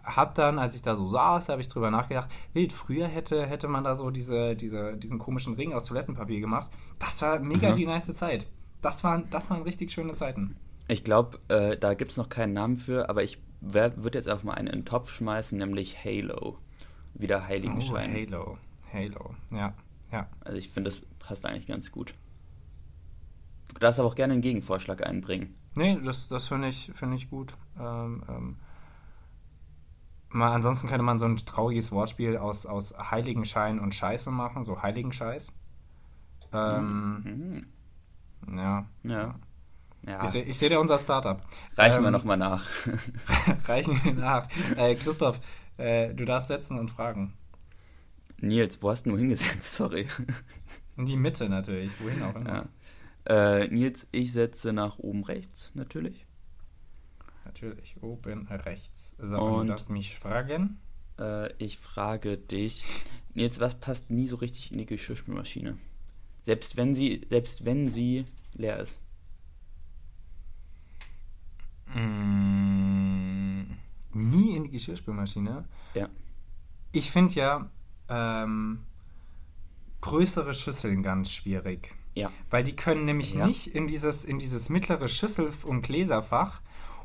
habe 0.03 0.33
dann, 0.33 0.57
als 0.57 0.73
ich 0.73 0.81
da 0.81 0.95
so 0.95 1.07
saß, 1.07 1.49
habe 1.49 1.61
ich 1.61 1.67
drüber 1.67 1.91
nachgedacht, 1.91 2.29
wild, 2.53 2.71
früher 2.73 3.07
hätte, 3.07 3.45
hätte 3.45 3.67
man 3.67 3.83
da 3.83 3.95
so 3.95 4.09
diese, 4.09 4.55
diese, 4.55 4.97
diesen 4.97 5.19
komischen 5.19 5.53
Ring 5.53 5.73
aus 5.73 5.85
Toilettenpapier 5.85 6.39
gemacht. 6.39 6.71
Das 6.97 7.21
war 7.21 7.39
mega 7.39 7.69
Aha. 7.69 7.75
die 7.75 7.85
nice 7.85 8.11
Zeit. 8.13 8.47
Das 8.81 9.03
waren, 9.03 9.29
das 9.29 9.49
waren 9.49 9.61
richtig 9.61 9.91
schöne 9.91 10.13
Zeiten. 10.13 10.55
Ich 10.87 11.03
glaube, 11.03 11.39
äh, 11.49 11.77
da 11.77 11.93
gibt 11.93 12.11
es 12.11 12.17
noch 12.17 12.29
keinen 12.29 12.53
Namen 12.53 12.77
für, 12.77 13.09
aber 13.09 13.21
ich 13.23 13.37
würde 13.61 14.17
jetzt 14.17 14.27
einfach 14.27 14.43
mal 14.43 14.53
einen 14.55 14.67
in 14.67 14.79
den 14.79 14.85
Topf 14.85 15.11
schmeißen, 15.11 15.57
nämlich 15.57 16.03
Halo. 16.03 16.57
Wieder 17.13 17.41
Oh, 17.43 17.47
Heiligenschein. 17.47 18.13
Halo. 18.13 18.57
Halo. 18.91 19.35
Ja, 19.51 19.73
ja. 20.11 20.27
Also 20.43 20.57
ich 20.57 20.69
finde, 20.69 20.89
das 20.89 21.01
passt 21.31 21.45
eigentlich 21.45 21.65
ganz 21.67 21.93
gut. 21.93 22.13
Du 23.73 23.79
darfst 23.79 24.01
aber 24.01 24.09
auch 24.09 24.15
gerne 24.15 24.33
einen 24.33 24.41
Gegenvorschlag 24.41 25.01
einbringen. 25.07 25.55
Nee, 25.75 25.97
das, 26.03 26.27
das 26.27 26.49
finde 26.49 26.67
ich, 26.67 26.91
find 26.93 27.13
ich 27.15 27.29
gut. 27.29 27.55
Ähm, 27.79 28.21
ähm, 28.27 28.55
mal, 30.27 30.51
ansonsten 30.51 30.89
könnte 30.89 31.03
man 31.03 31.19
so 31.19 31.25
ein 31.25 31.37
trauriges 31.37 31.93
Wortspiel 31.93 32.35
aus, 32.35 32.65
aus 32.65 32.93
Heiligenschein 32.97 33.79
und 33.79 33.95
Scheiße 33.95 34.29
machen, 34.29 34.65
so 34.65 34.81
Heiligenscheiß. 34.81 35.53
Ähm, 36.51 37.65
Mhm. 38.43 38.57
Ja. 38.57 38.85
Ja. 39.03 39.35
Ja, 40.05 40.23
Ich 40.25 40.31
sehe 40.31 40.53
seh 40.53 40.67
da 40.67 40.79
unser 40.79 40.97
Startup. 40.99 41.41
reichen 41.77 42.01
wir 42.01 42.07
ähm, 42.07 42.13
nochmal 42.13 42.35
nach. 42.37 42.65
Reichen 43.69 44.03
wir 44.03 44.13
nach. 44.15 44.49
Äh, 44.75 44.95
Christoph, 44.95 45.39
äh, 45.77 46.13
du 46.13 46.25
darfst 46.25 46.49
setzen 46.49 46.77
und 46.77 46.89
fragen. 46.91 47.35
Nils, 48.41 48.81
wo 48.81 48.89
hast 48.89 49.05
du 49.05 49.15
hingesetzt? 49.15 49.75
Sorry. 49.75 50.07
In 51.01 51.07
die 51.07 51.17
Mitte 51.17 51.49
natürlich, 51.49 51.91
wohin 51.99 52.21
auch 52.21 52.35
immer. 52.35 52.69
Ja. 53.27 53.59
Äh, 53.63 53.67
Nils, 53.69 54.05
ich 54.11 54.31
setze 54.33 54.71
nach 54.71 54.99
oben 54.99 55.23
rechts, 55.23 55.71
natürlich. 55.73 56.27
Natürlich, 57.43 57.95
oben 58.03 58.47
rechts. 58.47 59.15
So, 59.17 59.35
Und- 59.37 59.65
du 59.65 59.71
darfst 59.73 59.89
mich 59.89 60.19
fragen. 60.19 60.79
Äh, 61.17 61.51
ich 61.57 61.79
frage 61.79 62.37
dich, 62.37 62.85
Nils, 63.33 63.59
was 63.59 63.79
passt 63.79 64.11
nie 64.11 64.27
so 64.27 64.35
richtig 64.35 64.71
in 64.71 64.77
die 64.77 64.85
Geschirrspülmaschine? 64.85 65.79
Selbst 66.43 66.77
wenn 66.77 66.93
sie, 66.93 67.25
selbst 67.31 67.65
wenn 67.65 67.87
sie 67.89 68.25
leer 68.53 68.79
ist. 68.79 68.99
Mm, 71.95 73.61
nie 74.13 74.55
in 74.55 74.63
die 74.65 74.69
Geschirrspülmaschine. 74.69 75.65
Ja. 75.95 76.09
Ich 76.91 77.09
finde 77.09 77.33
ja 77.33 77.69
ähm, 78.07 78.83
größere 80.01 80.53
Schüsseln 80.53 81.03
ganz 81.03 81.31
schwierig. 81.31 81.93
Ja. 82.13 82.29
Weil 82.49 82.63
die 82.63 82.75
können 82.75 83.05
nämlich 83.05 83.33
Ja. 83.35 83.47
nicht 83.47 83.67
in 83.67 83.87
dieses, 83.87 84.25
in 84.25 84.37
dieses 84.39 84.69
mittlere 84.69 85.07
Schüssel- 85.07 85.53
und 85.63 85.81
Gläserfach 85.83 86.61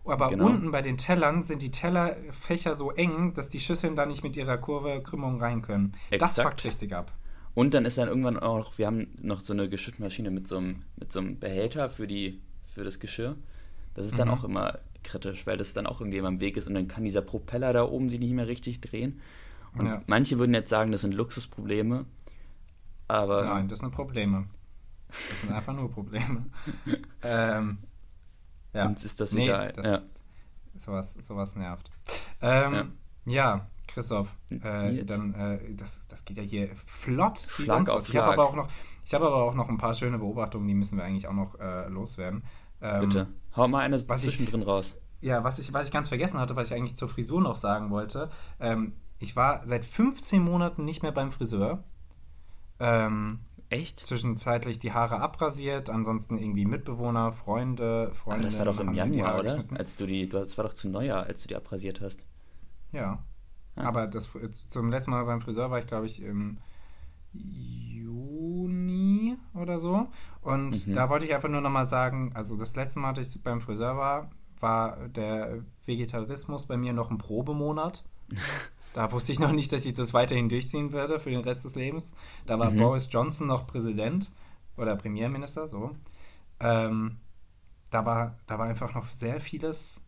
Aber 0.08 0.28
Genau. 0.28 0.46
unten 0.46 0.70
bei 0.70 0.82
den 0.82 0.98
Tellern 0.98 1.42
sind 1.42 1.62
die 1.62 1.72
Tellerfächer 1.72 2.76
so 2.76 2.92
eng, 2.92 3.34
dass 3.34 3.48
die 3.48 3.58
Schüsseln 3.58 3.96
da 3.96 4.06
nicht 4.06 4.22
mit 4.22 4.36
ihrer 4.36 4.56
Kurve 4.56 5.02
Krümmung 5.02 5.40
rein 5.40 5.62
können. 5.62 5.94
Das 6.12 6.30
Exakt. 6.38 6.48
fuckt 6.48 6.64
richtig 6.64 6.92
ab. 6.94 7.12
Und 7.54 7.74
dann 7.74 7.84
ist 7.84 7.98
dann 7.98 8.06
irgendwann 8.06 8.38
auch, 8.38 8.78
wir 8.78 8.86
haben 8.86 9.08
noch 9.20 9.40
so 9.40 9.52
eine 9.52 9.68
Geschirrmaschine 9.68 10.30
mit 10.30 10.46
so 10.46 10.58
einem, 10.58 10.84
mit 10.96 11.10
so 11.12 11.18
einem 11.18 11.40
Behälter 11.40 11.88
für, 11.88 12.06
die, 12.06 12.40
für 12.68 12.84
das 12.84 13.00
Geschirr. 13.00 13.34
Das 13.94 14.06
ist 14.06 14.16
dann 14.16 14.28
Mhm. 14.28 14.34
auch 14.34 14.44
immer 14.44 14.78
kritisch, 15.02 15.44
weil 15.44 15.56
das 15.56 15.72
dann 15.72 15.86
auch 15.88 16.00
irgendwie 16.00 16.18
im 16.18 16.38
Weg 16.40 16.56
ist 16.56 16.68
und 16.68 16.74
dann 16.74 16.86
kann 16.86 17.02
dieser 17.02 17.22
Propeller 17.22 17.72
da 17.72 17.82
oben 17.84 18.08
sich 18.08 18.20
nicht 18.20 18.30
mehr 18.32 18.46
richtig 18.46 18.80
drehen. 18.80 19.20
Und 19.76 19.86
Ja. 19.86 20.02
manche 20.06 20.38
würden 20.38 20.54
jetzt 20.54 20.70
sagen, 20.70 20.92
das 20.92 21.00
sind 21.00 21.14
Luxusprobleme, 21.14 22.04
aber 23.08 23.44
Nein, 23.44 23.68
das 23.68 23.80
sind 23.80 23.90
Probleme. 23.90 24.46
Das 25.08 25.40
sind 25.42 25.52
einfach 25.52 25.72
nur 25.72 25.90
Probleme. 25.90 26.46
ähm, 27.22 27.78
ja. 28.72 28.86
uns 28.86 29.04
ist 29.04 29.20
das 29.20 29.32
Nee, 29.32 29.44
egal. 29.44 29.72
das 29.74 29.86
ja. 29.86 29.94
ist- 29.96 30.06
Sowas, 30.84 31.14
sowas 31.22 31.56
nervt. 31.56 31.90
Ähm, 32.42 32.92
ja. 33.24 33.66
Christoph, 33.88 34.28
äh, 34.50 35.04
dann, 35.04 35.32
äh, 35.34 35.74
das, 35.74 36.00
das 36.08 36.24
geht 36.24 36.36
ja 36.36 36.42
hier 36.42 36.70
flott. 36.86 37.38
Schlag 37.48 37.88
auf 37.88 37.98
was. 38.02 38.08
Ich 38.08 38.16
habe 38.16 38.26
Schlag. 38.26 38.38
aber, 38.38 38.44
auch 38.50 38.54
noch- 38.56 38.68
ich 39.04 39.14
habe 39.14 39.26
aber 39.26 39.44
auch 39.44 39.54
noch 39.54 39.68
ein 39.68 39.78
paar 39.78 39.94
schöne 39.94 40.18
Beobachtungen, 40.18 40.66
die 40.68 40.74
müssen 40.74 40.98
wir 40.98 41.04
eigentlich 41.04 41.26
auch 41.28 41.32
noch 41.32 41.58
äh, 41.60 41.88
loswerden. 41.88 42.42
Ähm, 42.82 43.00
Bitte, 43.00 43.28
hau 43.56 43.68
mal 43.68 43.80
eine 43.80 43.96
was 44.08 44.22
ich- 44.24 44.30
zwischendrin 44.30 44.62
raus. 44.62 45.00
Ja, 45.22 45.44
was 45.44 45.58
ich, 45.58 45.72
was 45.72 45.86
ich 45.86 45.92
ganz 45.92 46.08
vergessen 46.08 46.38
hatte, 46.38 46.56
was 46.56 46.70
ich 46.70 46.76
eigentlich 46.76 46.96
zur 46.96 47.08
Frisur 47.08 47.40
noch 47.40 47.56
sagen 47.56 47.90
wollte. 47.90 48.28
Ähm, 48.60 48.92
ich 49.18 49.34
war 49.34 49.66
seit 49.66 49.84
15 49.86 50.42
Monaten 50.42 50.84
nicht 50.84 51.02
mehr 51.02 51.12
beim 51.12 51.32
Friseur. 51.32 51.82
Ähm, 52.80 53.40
Echt? 53.68 54.00
zwischenzeitlich 54.00 54.78
die 54.78 54.92
Haare 54.92 55.20
abrasiert, 55.20 55.90
ansonsten 55.90 56.38
irgendwie 56.38 56.64
Mitbewohner, 56.66 57.32
Freunde, 57.32 58.12
Freunde. 58.14 58.44
das 58.44 58.58
war 58.58 58.64
doch 58.66 58.78
im 58.80 58.94
Januar, 58.94 59.40
oder? 59.40 59.64
Als 59.74 59.96
du 59.96 60.06
die, 60.06 60.28
das 60.28 60.56
war 60.56 60.64
doch 60.64 60.74
zu 60.74 60.88
Neujahr, 60.88 61.24
als 61.24 61.42
du 61.42 61.48
die 61.48 61.56
abrasiert 61.56 62.00
hast. 62.00 62.24
Ja. 62.92 63.18
Ah. 63.74 63.82
Aber 63.88 64.06
das, 64.06 64.30
zum 64.68 64.90
letzten 64.90 65.10
Mal 65.10 65.24
beim 65.24 65.40
Friseur 65.40 65.70
war 65.70 65.78
ich, 65.80 65.86
glaube 65.86 66.06
ich, 66.06 66.22
im 66.22 66.58
Juni 67.32 69.36
oder 69.54 69.80
so. 69.80 70.06
Und 70.42 70.86
Mhm. 70.86 70.94
da 70.94 71.08
wollte 71.08 71.24
ich 71.26 71.34
einfach 71.34 71.48
nur 71.48 71.60
nochmal 71.60 71.86
sagen, 71.86 72.30
also 72.34 72.56
das 72.56 72.76
letzte 72.76 73.00
Mal, 73.00 73.12
dass 73.14 73.34
ich 73.34 73.42
beim 73.42 73.60
Friseur 73.60 73.96
war, 73.96 74.30
war 74.60 75.08
der 75.08 75.58
Vegetarismus 75.84 76.66
bei 76.66 76.76
mir 76.76 76.92
noch 76.92 77.10
ein 77.10 77.18
Probemonat. 77.18 78.04
Da 78.96 79.12
wusste 79.12 79.30
ich 79.30 79.38
noch 79.38 79.52
nicht, 79.52 79.70
dass 79.72 79.84
ich 79.84 79.92
das 79.92 80.14
weiterhin 80.14 80.48
durchziehen 80.48 80.90
werde 80.90 81.20
für 81.20 81.28
den 81.28 81.40
Rest 81.42 81.66
des 81.66 81.74
Lebens. 81.74 82.12
Da 82.46 82.58
war 82.58 82.70
Mhm. 82.70 82.78
Boris 82.78 83.08
Johnson 83.12 83.46
noch 83.46 83.66
Präsident 83.66 84.32
oder 84.78 84.96
Premierminister, 84.96 85.68
so. 85.68 85.94
Ähm, 86.60 87.18
da, 87.90 88.06
war, 88.06 88.38
da 88.46 88.58
war 88.58 88.64
einfach 88.66 88.94
noch 88.94 89.06
sehr 89.10 89.38
vieles 89.42 90.00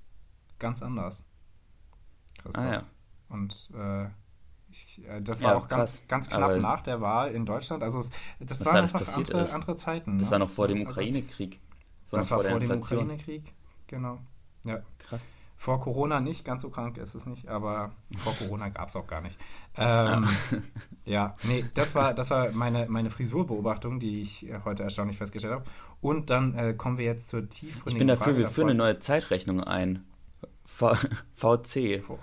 ganz 0.58 0.80
anders. 0.82 1.22
Christoph. 2.38 2.64
Ah 2.64 2.72
ja. 2.72 2.82
Und 3.28 3.70
äh, 3.74 4.06
ich, 4.70 5.04
äh, 5.06 5.20
das 5.20 5.40
Ja, 5.40 5.48
war 5.48 5.56
auch 5.58 5.68
ganz, 5.68 5.98
krass. 5.98 6.02
ganz 6.08 6.28
knapp 6.30 6.42
Aber- 6.44 6.56
nach 6.56 6.80
der 6.80 7.02
Wahl 7.02 7.32
in 7.32 7.44
Deutschland. 7.44 7.82
Also 7.82 8.00
es, 8.00 8.10
das 8.40 8.64
waren 8.64 8.72
da 8.74 8.80
einfach 8.84 9.00
passiert 9.00 9.28
andere, 9.28 9.42
ist. 9.42 9.52
andere 9.54 9.76
Zeiten. 9.76 10.18
Das 10.18 10.28
ne? 10.28 10.32
war 10.32 10.38
noch 10.38 10.50
vor 10.50 10.66
dem 10.66 10.78
Also, 10.78 10.90
Ukraine-Krieg. 10.92 11.60
Das 12.10 12.30
noch 12.30 12.38
war 12.38 12.42
vor 12.44 12.58
der 12.58 12.68
dem. 12.68 12.78
Ukraine-Krieg, 12.78 13.52
genau. 13.86 14.18
Ja. 14.64 14.80
Krass. 14.98 15.20
Vor 15.60 15.80
Corona 15.80 16.20
nicht, 16.20 16.44
ganz 16.44 16.62
so 16.62 16.70
krank 16.70 16.98
ist 16.98 17.16
es 17.16 17.26
nicht, 17.26 17.48
aber 17.48 17.90
vor 18.18 18.32
Corona 18.34 18.68
gab 18.68 18.88
es 18.90 18.96
auch 18.96 19.06
gar 19.06 19.20
nicht. 19.20 19.38
Ähm, 19.80 20.26
ja. 21.04 21.36
nee, 21.44 21.64
das 21.74 21.94
war, 21.94 22.12
das 22.12 22.30
war 22.30 22.50
meine, 22.50 22.86
meine 22.88 23.10
Frisurbeobachtung, 23.12 24.00
die 24.00 24.20
ich 24.22 24.48
äh, 24.48 24.58
heute 24.64 24.82
erstaunlich 24.82 25.18
festgestellt 25.18 25.54
habe. 25.54 25.64
Und 26.00 26.30
dann 26.30 26.56
äh, 26.56 26.74
kommen 26.74 26.98
wir 26.98 27.04
jetzt 27.04 27.28
zur 27.28 27.48
tiefgründigen 27.48 27.92
Ich 27.92 27.98
bin 27.98 28.08
dafür, 28.08 28.24
Frage 28.24 28.38
wir 28.38 28.48
führen 28.48 28.70
eine 28.70 28.78
neue 28.78 28.98
Zeitrechnung 28.98 29.62
ein. 29.62 30.04
V 30.64 30.94
VC. 31.34 32.02
Vor, 32.04 32.18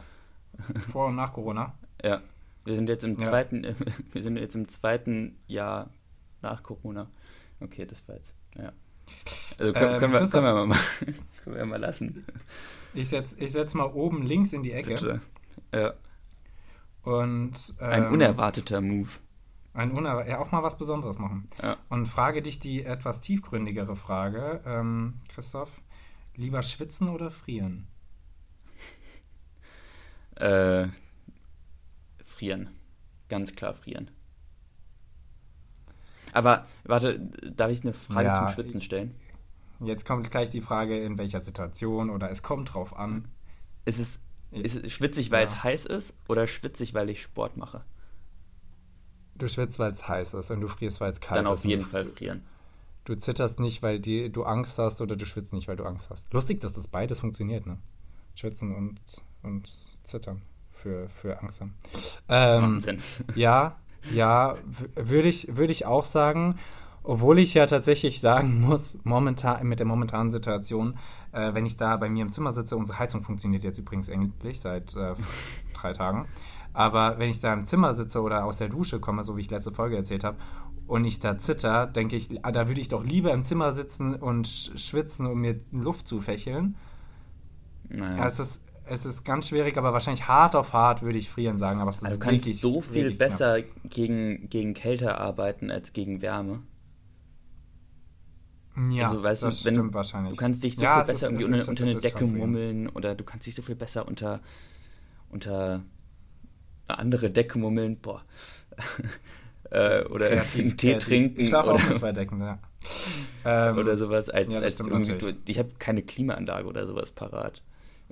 vor 0.92 1.08
und 1.08 1.16
nach 1.16 1.32
Corona. 1.32 1.76
Ja. 2.04 2.20
Wir 2.66 2.76
sind 2.76 2.90
jetzt 2.90 3.06
im 3.06 3.18
Ja. 3.20 3.26
zweiten, 3.26 3.64
wir 4.12 4.22
sind 4.24 4.36
jetzt 4.36 4.56
im 4.56 4.68
zweiten 4.68 5.38
Jahr 5.48 5.90
nach 6.42 6.62
Corona. 6.62 7.08
Okay, 7.62 7.86
das 7.86 8.06
war 8.10 8.16
jetzt. 8.16 8.36
Ja. 8.58 8.74
Also 9.58 9.72
können, 9.72 9.94
Ähm, 9.94 10.00
können, 10.00 10.14
wir, 10.14 10.28
können 10.28 10.46
wir 10.46 10.54
mal 10.54 10.68
machen. 10.68 11.16
können 11.44 11.56
wir 11.56 11.66
mal 11.66 11.80
lassen. 11.80 12.26
Ich 12.96 13.10
setze 13.10 13.38
ich 13.40 13.52
setz 13.52 13.74
mal 13.74 13.86
oben 13.86 14.24
links 14.24 14.54
in 14.54 14.64
die 14.64 14.72
Ecke. 14.72 14.90
Bitte. 14.96 15.22
Ja. 15.74 15.94
Und, 17.04 17.54
Ein 17.78 18.06
ähm, 18.06 18.14
unerwarteter 18.14 18.82
Move. 18.82 19.10
Ein 19.74 19.92
uner 19.92 20.26
ja, 20.28 20.40
auch 20.40 20.52
mal 20.52 20.64
was 20.64 20.78
Besonderes 20.78 21.20
machen. 21.20 21.50
Ja. 21.62 21.78
Und 21.90 22.08
frage 22.08 22.42
dich 22.42 22.60
die 22.60 22.84
etwas 22.84 23.20
tiefgründigere 23.20 23.96
Frage, 23.96 24.62
ähm, 24.66 25.16
Christoph. 25.28 25.70
Lieber 26.36 26.62
schwitzen 26.62 27.10
oder 27.10 27.32
frieren? 27.32 27.88
Äh, 30.36 30.90
frieren. 32.26 32.70
Ganz 33.30 33.56
klar 33.56 33.74
frieren. 33.74 34.12
Aber, 36.34 36.68
warte, 36.84 37.20
darf 37.56 37.72
ich 37.72 37.84
eine 37.84 37.94
Frage 37.94 38.28
Ja, 38.28 38.34
zum 38.34 38.50
Schwitzen 38.50 38.82
stellen? 38.82 39.16
Jetzt 39.80 40.06
kommt 40.06 40.30
gleich 40.32 40.50
die 40.50 40.62
Frage, 40.62 41.00
in 41.04 41.18
welcher 41.18 41.42
Situation 41.42 42.10
oder 42.10 42.30
es 42.32 42.44
kommt 42.44 42.74
drauf 42.74 42.96
an. 42.96 43.28
Ist 43.86 44.00
es, 44.00 44.20
ist 44.52 44.84
es 44.84 44.92
schwitzig, 44.94 45.32
weil 45.32 45.42
Ja. 45.42 45.46
es 45.46 45.64
heiß 45.64 45.86
ist 45.86 46.18
oder 46.28 46.48
schwitzig, 46.48 46.94
weil 46.94 47.10
ich 47.10 47.22
Sport 47.22 47.58
mache? 47.58 47.84
Du 49.36 49.48
schwitzt, 49.50 49.80
weil 49.80 49.92
es 49.92 50.08
heiß 50.08 50.34
ist 50.34 50.50
und 50.52 50.62
du 50.62 50.68
frierst, 50.68 51.02
weil 51.02 51.12
es 51.12 51.20
kalt 51.20 51.40
Dann 51.40 51.46
ist. 51.46 51.52
auf 51.52 51.64
und 51.66 51.70
jeden 51.70 51.84
du, 51.84 51.90
Fall 51.90 52.06
frieren. 52.06 52.44
Du 53.04 53.16
zitterst 53.16 53.60
nicht, 53.60 53.84
weil 53.84 54.00
die, 54.00 54.32
du 54.32 54.44
Angst 54.44 54.80
hast 54.80 55.02
oder 55.02 55.16
du 55.16 55.26
schwitzt 55.26 55.54
nicht, 55.54 55.68
weil 55.68 55.76
du 55.76 55.84
Angst 55.84 56.10
hast. 56.10 56.32
Lustig, 56.34 56.62
dass 56.62 56.74
das 56.74 56.88
beides 56.88 57.20
funktioniert, 57.20 57.66
ne? 57.68 57.78
Schwitzen 58.36 58.74
und, 58.74 59.00
und 59.44 59.70
zittern 60.04 60.42
für, 60.72 61.10
für 61.10 61.40
Angst 61.42 61.62
haben. 61.62 61.76
Ähm, 62.30 62.74
Macht 62.76 62.82
Sinn. 62.84 63.00
Ja, 63.36 63.76
ja, 64.14 64.58
würde 64.96 65.28
ich, 65.28 65.56
würde 65.56 65.72
ich 65.72 65.86
auch 65.86 66.06
sagen. 66.06 66.58
Obwohl 67.08 67.38
ich 67.40 67.54
ja 67.54 67.66
tatsächlich 67.68 68.20
sagen 68.20 68.62
muss, 68.62 68.98
momentan, 69.04 69.68
mit 69.68 69.80
der 69.80 69.86
momentanen 69.86 70.32
Situation, 70.32 70.98
äh, 71.32 71.54
wenn 71.54 71.66
ich 71.66 71.78
da 71.78 71.98
bei 71.98 72.10
mir 72.10 72.24
im 72.24 72.32
Zimmer 72.32 72.52
sitze, 72.52 72.76
unsere 72.76 72.98
Heizung 72.98 73.24
funktioniert 73.24 73.64
jetzt 73.64 73.78
übrigens 73.78 74.10
endlich 74.10 74.60
seit 74.60 74.96
äh, 74.96 75.14
drei 75.74 75.94
Tagen. 75.94 76.28
Aber 76.74 77.20
wenn 77.20 77.30
ich 77.30 77.40
da 77.40 77.54
im 77.54 77.66
Zimmer 77.66 77.94
sitze 77.94 78.22
oder 78.22 78.44
aus 78.44 78.58
der 78.58 78.70
Dusche 78.70 79.00
komme, 79.00 79.24
so 79.24 79.38
wie 79.38 79.42
ich 79.42 79.50
letzte 79.50 79.72
Folge 79.72 79.96
erzählt 79.96 80.24
habe, 80.24 80.38
und 80.88 81.06
ich 81.06 81.20
da 81.20 81.38
zitter, 81.38 81.88
denke 81.88 82.16
ich, 82.16 82.30
ah, 82.44 82.52
da 82.52 82.68
würde 82.68 82.82
ich 82.82 82.90
doch 82.90 83.04
lieber 83.04 83.34
im 83.34 83.44
Zimmer 83.44 83.72
sitzen 83.72 84.16
und 84.16 84.48
sch 84.48 84.78
schwitzen, 84.78 85.26
um 85.26 85.42
mir 85.42 85.60
Luft 85.72 86.08
zu 86.08 86.22
fächeln. 86.22 86.76
Naja. 87.90 88.18
Ja, 88.18 88.28
es, 88.28 88.40
ist, 88.40 88.62
es 88.86 89.06
ist 89.06 89.24
ganz 89.24 89.48
schwierig, 89.48 89.78
aber 89.78 89.94
wahrscheinlich 89.94 90.28
hart 90.28 90.56
auf 90.56 90.74
hart 90.74 91.02
würde 91.02 91.18
ich 91.18 91.30
frieren 91.30 91.58
sagen. 91.58 91.80
Aber 91.80 91.90
es 91.90 91.98
ist 91.98 92.04
Also 92.04 92.18
du 92.18 92.24
kannst 92.24 92.46
wirklich, 92.46 92.62
so 92.62 92.82
viel 92.82 93.08
knapp. 93.08 93.18
besser 93.18 93.62
gegen, 93.90 94.50
gegen 94.50 94.74
Kälte 94.74 95.18
arbeiten 95.18 95.72
als 95.72 95.94
gegen 95.94 96.22
Wärme. 96.22 96.62
Ja, 98.92 99.08
also, 99.08 99.24
weißt 99.24 99.44
du, 99.44 99.48
das 99.48 99.64
wenn- 99.66 99.76
stimmt 99.76 99.94
wahrscheinlich. 99.94 100.34
Du 100.34 100.38
kannst 100.38 100.64
dich 100.64 100.76
so 100.76 100.84
Ja, 100.84 100.96
viel 100.96 101.02
es 101.02 101.08
besser 101.08 101.28
ist- 101.28 101.32
irgendwie 101.42 101.46
unter, 101.60 101.70
unter 101.70 101.84
eine 101.86 101.96
Decke 101.96 102.26
mummeln 102.26 102.90
oder 102.90 103.16
du 103.16 103.24
kannst 103.24 103.48
dich 103.48 103.56
so 103.56 103.62
viel 103.62 103.76
besser 103.76 104.08
unter, 104.08 104.42
unter 105.30 105.82
eine 106.88 107.00
andere 107.00 107.32
Decke 107.32 107.58
mummeln. 107.58 107.98
Boah. 108.02 108.24
äh, 109.72 110.04
oder 110.06 110.28
Kreativ, 110.30 110.60
einen 110.62 110.78
Tee 110.78 110.98
trinken 110.98 111.40
Ich 111.40 111.48
schlafe 111.50 111.72
auch 111.72 111.80
mit 111.80 111.90
oder, 111.92 112.00
zwei 112.00 112.12
Decken, 112.12 112.42
ja. 112.42 112.60
Ähm, 113.46 113.78
oder 113.78 113.98
sowas, 113.98 114.30
als, 114.30 114.52
ja, 114.52 114.60
als 114.60 114.80
irgendwie, 114.80 115.12
natürlich. 115.12 115.44
du, 115.46 115.52
ich 115.52 115.58
habe 115.60 115.70
keine 115.80 116.04
Klimaanlage 116.04 116.68
oder 116.68 116.86
sowas 116.86 117.12
parat 117.12 117.64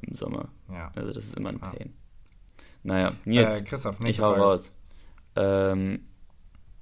im 0.01 0.15
Sommer. 0.15 0.49
Ja. 0.71 0.91
Also 0.95 1.11
das 1.11 1.25
ist 1.25 1.37
immer 1.37 1.49
ein. 1.49 1.59
Pain. 1.59 1.93
Naja, 2.83 3.13
Nils, 3.25 3.61
Äh, 3.61 3.63
Christoph, 3.63 3.99
ich 4.01 4.19
hau 4.19 4.31
Frage. 4.31 4.41
raus. 4.41 4.71
Ähm, 5.35 5.99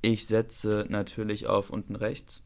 ich 0.02 0.26
setze 0.28 0.86
natürlich 0.89 1.48
auf 1.48 1.70
unten 1.70 1.96
rechts. 1.96 2.44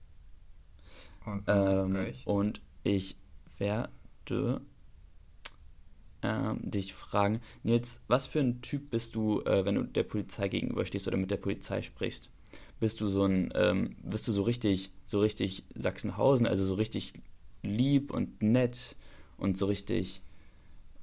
Und, 1.26 1.44
Ähm, 1.48 2.14
und 2.26 2.62
ich 2.84 3.18
werde 3.58 4.62
ähm, 6.22 6.60
dich 6.64 6.94
fragen, 6.94 7.42
Nils, 7.64 8.00
was 8.08 8.28
für 8.28 8.40
ein 8.40 8.62
Typ 8.62 8.90
bist 8.90 9.16
du, 9.16 9.42
äh, 9.42 9.66
wenn 9.66 9.76
du 9.76 9.84
der 9.84 10.04
Polizei 10.04 10.48
gegenüberstehst 10.48 11.08
oder 11.08 11.18
mit 11.18 11.32
der 11.32 11.38
Polizei 11.38 11.82
sprichst? 11.82 12.30
Bist 12.80 13.02
du 13.02 13.10
so 13.10 13.26
ein, 13.26 13.52
ähm, 13.56 13.96
bist 14.04 14.28
du 14.28 14.32
so 14.32 14.44
richtig, 14.44 14.92
so 15.06 15.20
richtig 15.20 15.64
Sachsenhausen, 15.76 16.48
also 16.48 16.66
so 16.66 16.76
richtig 16.76 17.14
lieb 17.64 18.12
und 18.12 18.42
nett 18.42 18.96
und 19.38 19.58
so 19.58 19.66
richtig. 19.68 20.22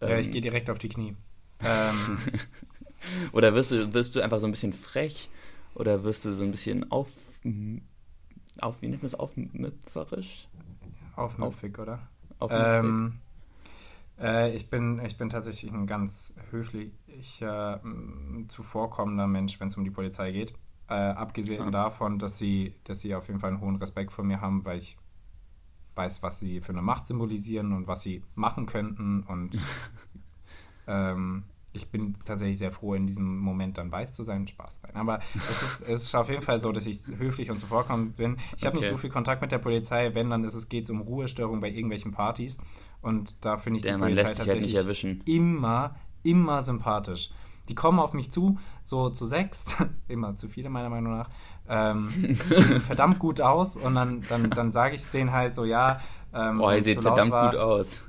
ja, 0.07 0.19
ich 0.19 0.27
ähm, 0.27 0.33
gehe 0.33 0.41
direkt 0.43 0.71
auf 0.71 0.79
die 0.79 0.89
Knie. 0.89 1.17
Ähm, 1.65 2.19
Oder 3.33 3.55
wirst 3.55 3.73
du, 3.73 3.93
wirst 3.95 4.15
du 4.17 4.21
einfach 4.21 4.41
so 4.41 4.47
ein 4.47 4.53
bisschen 4.53 4.73
frech? 4.73 5.29
Oder 5.75 6.05
wirst 6.05 6.25
du 6.25 6.33
so 6.33 6.45
ein 6.45 6.51
bisschen 6.51 6.91
auf, 6.91 7.09
auf 8.61 8.83
wie 8.83 8.89
nennt 8.89 9.03
man 9.03 9.11
das, 9.11 9.19
aufmüpferisch? 9.19 10.49
aufmüpfig, 11.17 11.79
oder? 11.79 12.09
Aufmüpfig? 12.39 12.89
Ähm, 12.89 13.21
äh, 14.21 14.55
ich, 14.55 14.69
bin, 14.71 15.05
ich 15.05 15.17
bin 15.17 15.31
tatsächlich 15.31 15.73
ein 15.73 15.87
ganz 15.87 16.33
höflicher, 16.51 17.81
m, 17.83 18.47
zuvorkommender 18.49 19.27
Mensch, 19.27 19.59
wenn 19.61 19.69
es 19.69 19.77
um 19.77 19.85
die 19.85 19.91
Polizei 19.91 20.33
geht. 20.33 20.55
Äh, 20.89 20.95
abgesehen 20.95 21.69
Ah. 21.69 21.71
davon, 21.71 22.19
dass 22.19 22.39
sie, 22.39 22.75
dass 22.85 23.01
sie 23.01 23.15
auf 23.15 23.27
jeden 23.29 23.41
Fall 23.41 23.51
einen 23.51 23.61
hohen 23.61 23.77
Respekt 23.77 24.13
vor 24.13 24.25
mir 24.25 24.41
haben, 24.41 24.65
weil 24.65 24.79
ich 24.79 24.97
weiß, 25.95 26.23
was 26.23 26.39
sie 26.39 26.61
für 26.61 26.73
eine 26.73 26.83
Macht 26.83 27.07
symbolisieren 27.07 27.73
und 27.73 27.87
was 27.87 28.03
sie 28.03 28.23
machen 28.35 28.67
könnten. 28.67 29.23
Und 29.23 29.57
ähm, 30.87 31.45
ich 31.73 31.89
bin 31.89 32.17
tatsächlich 32.25 32.59
sehr 32.59 32.73
froh, 32.73 32.95
in 32.95 33.07
diesem 33.07 33.39
Moment 33.39 33.79
dann 33.79 33.91
weiß 33.91 34.15
zu 34.15 34.23
sein. 34.23 34.47
Spaß. 34.47 34.81
Nein. 34.83 34.97
Aber 34.97 35.21
es 35.35 35.63
ist, 35.63 35.89
es 35.89 36.03
ist 36.05 36.15
auf 36.15 36.29
jeden 36.29 36.43
Fall 36.43 36.61
so, 36.61 36.71
dass 36.73 36.87
ich 36.87 36.99
höflich 37.17 37.51
und 37.51 37.59
zuvorkommend 37.59 38.17
bin. 38.17 38.37
Ich 38.57 38.67
habe 38.67 38.77
okay. 38.77 38.87
nicht 38.87 38.93
so 38.93 38.99
viel 38.99 39.11
Kontakt 39.11 39.41
mit 39.41 39.53
der 39.53 39.59
Polizei. 39.59 40.15
Wenn, 40.15 40.31
dann 40.31 40.45
ist 40.45 40.55
es, 40.55 40.69
geht 40.69 40.85
es 40.85 40.91
um 40.91 41.01
Ruhestörung 41.01 41.61
bei 41.61 41.71
irgendwelchen 41.71 42.13
Partys. 42.13 42.59
Und 43.01 43.37
da 43.45 43.57
finde 43.57 43.79
ich 43.79 43.83
der 43.83 43.97
die 43.97 44.01
Polizei 44.01 44.25
halt 44.25 44.37
tatsächlich 44.37 44.77
halt 44.77 45.29
immer, 45.29 45.95
immer 46.23 46.63
sympathisch. 46.63 47.31
Die 47.69 47.75
kommen 47.75 48.01
auf 48.01 48.13
mich 48.13 48.31
zu, 48.31 48.59
so 48.83 49.11
zu 49.11 49.25
sechs, 49.25 49.75
immer 50.09 50.37
zu 50.37 50.49
viele 50.49 50.69
meiner 50.69 50.91
Meinung 50.91 51.17
nach, 51.17 51.31
ähm, 51.69 52.09
verdammt 52.87 53.19
gut 53.19 53.41
aus 53.41 53.77
und 53.77 53.95
dann, 53.95 54.23
dann, 54.29 54.51
dann 54.51 54.73
sage 54.73 54.97
ich 54.97 55.05
denen 55.07 55.33
halt 55.33 55.55
so, 55.55 55.65
ja. 55.65 56.01
Ähm, 56.35 56.59
Boah, 56.59 56.75
ihr 56.75 56.83
seht 56.83 57.01
verdammt 57.01 57.31
war, 57.31 57.51
gut 57.51 57.59
aus. 57.59 58.03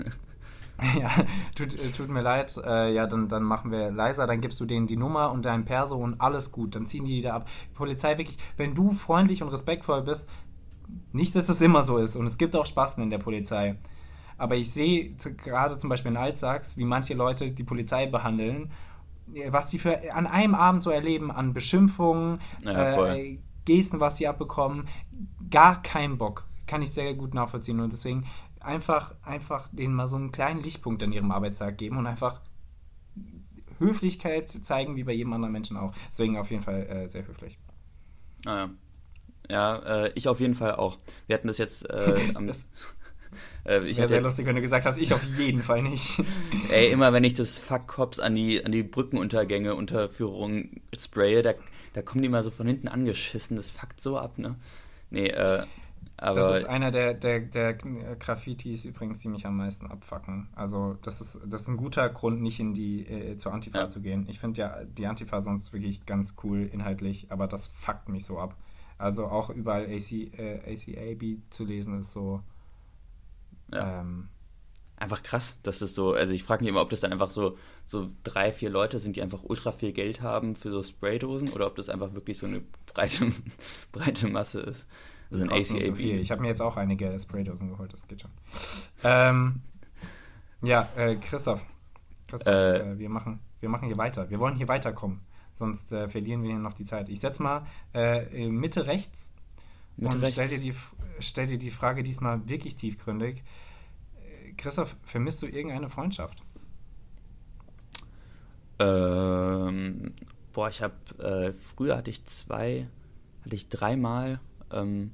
ja, 0.99 1.12
tut, 1.55 1.73
äh, 1.73 1.91
tut, 1.91 2.09
mir 2.09 2.21
leid, 2.21 2.59
äh, 2.65 2.93
ja, 2.93 3.05
dann, 3.05 3.29
dann 3.29 3.43
machen 3.43 3.71
wir 3.71 3.91
leiser, 3.91 4.25
dann 4.25 4.41
gibst 4.41 4.59
du 4.59 4.65
denen 4.65 4.88
die 4.88 4.97
Nummer 4.97 5.31
und 5.31 5.43
dein 5.43 5.65
Perso 5.65 5.97
und 5.97 6.19
alles 6.19 6.51
gut, 6.51 6.75
dann 6.75 6.88
ziehen 6.88 7.05
die 7.05 7.17
wieder 7.17 7.33
ab. 7.36 7.47
Die 7.69 7.75
Polizei 7.75 8.17
wirklich, 8.17 8.38
wenn 8.57 8.73
du 8.73 8.91
freundlich 8.91 9.43
und 9.43 9.49
respektvoll 9.49 10.01
bist, 10.01 10.27
nicht, 11.12 11.36
dass 11.36 11.45
das 11.45 11.62
immer 11.62 11.83
so 11.83 11.97
ist 11.97 12.15
und 12.15 12.25
es 12.27 12.38
gibt 12.38 12.55
auch 12.55 12.65
Spasten 12.65 13.03
in 13.03 13.09
der 13.09 13.19
Polizei. 13.19 13.75
Aber 14.38 14.55
ich 14.55 14.71
sehe 14.71 15.12
gerade 15.43 15.77
zum 15.77 15.89
Beispiel 15.89 16.12
in 16.12 16.17
Altsachs, 16.17 16.75
wie 16.75 16.86
manche 16.86 17.13
Leute 17.13 17.51
die 17.51 17.63
Polizei 17.63 18.07
behandeln 18.07 18.71
was 19.49 19.69
die 19.69 19.79
für 19.79 20.13
an 20.13 20.27
einem 20.27 20.55
Abend 20.55 20.81
so 20.81 20.89
erleben 20.89 21.31
an 21.31 21.53
Beschimpfungen, 21.53 22.39
ja, 22.62 23.13
äh, 23.13 23.38
Gesten, 23.65 23.99
was 23.99 24.17
sie 24.17 24.27
abbekommen, 24.27 24.88
gar 25.49 25.81
keinen 25.81 26.17
Bock. 26.17 26.45
Kann 26.67 26.81
ich 26.81 26.91
sehr 26.91 27.13
gut 27.13 27.33
nachvollziehen. 27.33 27.79
Und 27.79 27.93
deswegen 27.93 28.25
einfach, 28.63 29.13
einfach 29.23 29.69
denen 29.71 29.93
mal 29.93 30.08
so 30.08 30.15
einen 30.15 30.32
kleinen 30.32 30.62
Lichtpunkt 30.62 31.04
an 31.04 31.12
ihrem 31.12 31.32
Arbeitstag 31.32 31.78
geben 31.78 31.97
und 31.97 32.08
einfach 32.08 32.41
Höflichkeit 33.80 34.49
zeigen, 34.49 34.95
wie 34.95 35.04
bei 35.04 35.13
jedem 35.13 35.34
anderen 35.34 35.52
Menschen 35.52 35.78
auch. 35.78 35.93
Deswegen 36.12 36.38
auf 36.38 36.49
jeden 36.52 36.63
Fall 36.63 36.88
äh, 36.88 37.08
sehr 37.08 37.28
höflich. 37.28 37.58
Ah, 38.45 38.56
ja. 38.56 38.69
Ja, 39.49 40.06
äh, 40.06 40.12
ich 40.15 40.28
auf 40.30 40.39
jeden 40.39 40.56
Fall 40.56 40.76
auch. 40.76 40.97
Wir 41.28 41.36
hatten 41.36 41.47
das 41.47 41.58
jetzt 41.58 41.89
äh, 41.89 42.32
am. 42.34 42.49
Äh, 43.65 43.88
ich 43.88 43.97
Wäre 43.97 44.10
sehr 44.10 44.21
lustig, 44.21 44.45
wenn 44.45 44.56
du 44.56 44.62
gesagt 44.62 44.86
hast, 44.86 44.97
ich 44.97 45.12
auf 45.12 45.23
jeden 45.38 45.62
Fall 45.62 45.82
nicht. 45.82 46.21
Ey, 46.69 46.91
immer 46.91 47.13
wenn 47.13 47.23
ich 47.23 47.34
das 47.34 47.58
Fuck 47.58 47.88
Cops 47.88 48.19
an 48.19 48.36
die, 48.36 48.63
an 48.63 48.71
die 48.71 48.84
Brückenuntergänge, 48.84 49.73
Unterführungen 49.73 50.82
spraye, 50.95 51.41
da, 51.41 51.54
da 51.93 52.02
kommen 52.04 52.21
die 52.21 52.30
mal 52.30 52.43
so 52.43 52.52
von 52.52 52.67
hinten 52.67 52.88
angeschissen. 52.88 53.56
Das 53.56 53.71
fuckt 53.71 54.02
so 54.02 54.19
ab, 54.19 54.38
ne? 54.38 54.56
Nee, 55.10 55.30
äh, 55.30 55.63
aber. 56.17 56.39
Das 56.39 56.59
ist 56.59 56.65
einer 56.65 56.91
der, 56.91 57.13
der, 57.13 57.39
der 57.41 57.73
Graffitis 57.73 58.85
übrigens, 58.85 59.19
die 59.19 59.29
mich 59.29 59.45
am 59.45 59.57
meisten 59.57 59.87
abfacken. 59.87 60.47
Also, 60.55 60.97
das 61.01 61.21
ist, 61.21 61.39
das 61.45 61.61
ist 61.61 61.67
ein 61.67 61.77
guter 61.77 62.09
Grund, 62.09 62.41
nicht 62.41 62.59
in 62.59 62.73
die, 62.73 63.05
äh, 63.05 63.37
zur 63.37 63.53
Antifa 63.53 63.79
ja. 63.79 63.89
zu 63.89 64.01
gehen. 64.01 64.25
Ich 64.29 64.39
finde 64.39 64.61
ja 64.61 64.83
die 64.83 65.07
Antifa 65.07 65.41
sonst 65.41 65.73
wirklich 65.73 66.05
ganz 66.05 66.35
cool 66.43 66.69
inhaltlich, 66.71 67.27
aber 67.29 67.47
das 67.47 67.67
fuckt 67.67 68.09
mich 68.09 68.25
so 68.25 68.39
ab. 68.39 68.55
Also 68.97 69.25
auch 69.25 69.49
überall 69.49 69.85
AC, 69.85 70.11
äh, 70.11 70.59
ACAB 70.65 71.41
zu 71.49 71.65
lesen 71.65 71.99
ist 71.99 72.11
so 72.11 72.41
ja. 73.71 74.01
Ähm, 74.01 74.29
einfach 74.97 75.23
krass, 75.23 75.59
dass 75.63 75.79
das 75.79 75.95
so, 75.95 76.13
also 76.13 76.33
ich 76.33 76.43
frage 76.43 76.63
mich 76.63 76.69
immer, 76.69 76.81
ob 76.81 76.89
das 76.89 77.01
dann 77.01 77.11
einfach 77.11 77.29
so, 77.29 77.57
so 77.85 78.09
drei, 78.23 78.51
vier 78.51 78.69
Leute 78.69 78.99
sind, 78.99 79.15
die 79.15 79.21
einfach 79.21 79.43
ultra 79.43 79.71
viel 79.71 79.91
Geld 79.91 80.21
haben 80.21 80.55
für 80.55 80.71
so 80.71 80.81
Spraydosen 80.81 81.49
oder 81.49 81.67
ob 81.67 81.75
das 81.75 81.89
einfach 81.89 82.13
wirklich 82.13 82.37
so 82.37 82.45
eine 82.45 82.61
breite, 82.93 83.31
breite 83.91 84.27
Masse 84.27 84.61
ist. 84.61 84.87
Also 85.34 85.46
ein 85.46 85.52
ACAB. 85.52 85.98
So 85.98 86.04
ich 86.04 86.32
habe 86.32 86.41
mir 86.41 86.50
jetzt 86.50 86.62
auch 86.62 86.78
einige 86.78 87.19
Spraydosen 87.19 87.69
geholt, 87.69 87.91
das 87.91 88.08
geht 88.08 88.22
schon. 88.22 88.32
Ähm, 89.04 89.62
ja, 90.62 90.88
äh, 90.96 91.15
Christoph, 91.15 91.62
Christoph 92.28 92.54
äh, 92.54 92.78
äh, 92.78 93.00
wir, 93.00 93.10
machen, 93.10 93.39
wir 93.60 93.69
machen 93.69 93.88
hier 93.88 93.98
weiter. 93.98 94.30
Wir 94.30 94.39
wollen 94.39 94.56
hier 94.56 94.67
weiterkommen, 94.67 95.22
sonst 95.56 95.91
äh, 95.91 96.08
verlieren 96.08 96.43
wir 96.43 96.52
hier 96.52 96.60
noch 96.60 96.74
die 96.74 96.86
Zeit. 96.86 97.10
Ich 97.10 97.19
setze 97.19 97.41
mal 97.41 97.65
äh, 97.93 98.48
Mitte 98.48 98.86
rechts 98.86 99.32
Mitte 99.98 100.17
und 100.17 100.28
stell 100.28 100.48
dir, 100.48 100.60
die, 100.60 100.76
stell 101.19 101.48
dir 101.48 101.58
die 101.58 101.72
Frage 101.72 102.04
diesmal 102.04 102.48
wirklich 102.48 102.76
tiefgründig. 102.76 103.43
Christoph, 104.58 104.96
vermisst 105.04 105.41
du 105.41 105.48
irgendeine 105.48 105.89
Freundschaft? 105.89 106.43
Ähm, 108.80 110.13
boah, 110.52 110.69
ich 110.69 110.82
habe 110.82 110.93
äh, 111.19 111.54
früher 111.54 111.98
hatte 111.98 112.12
ich 112.12 112.24
zwei, 112.26 112.88
hatte 113.43 113.56
ich 113.56 113.69
dreimal 113.69 114.39
ähm, 114.72 115.12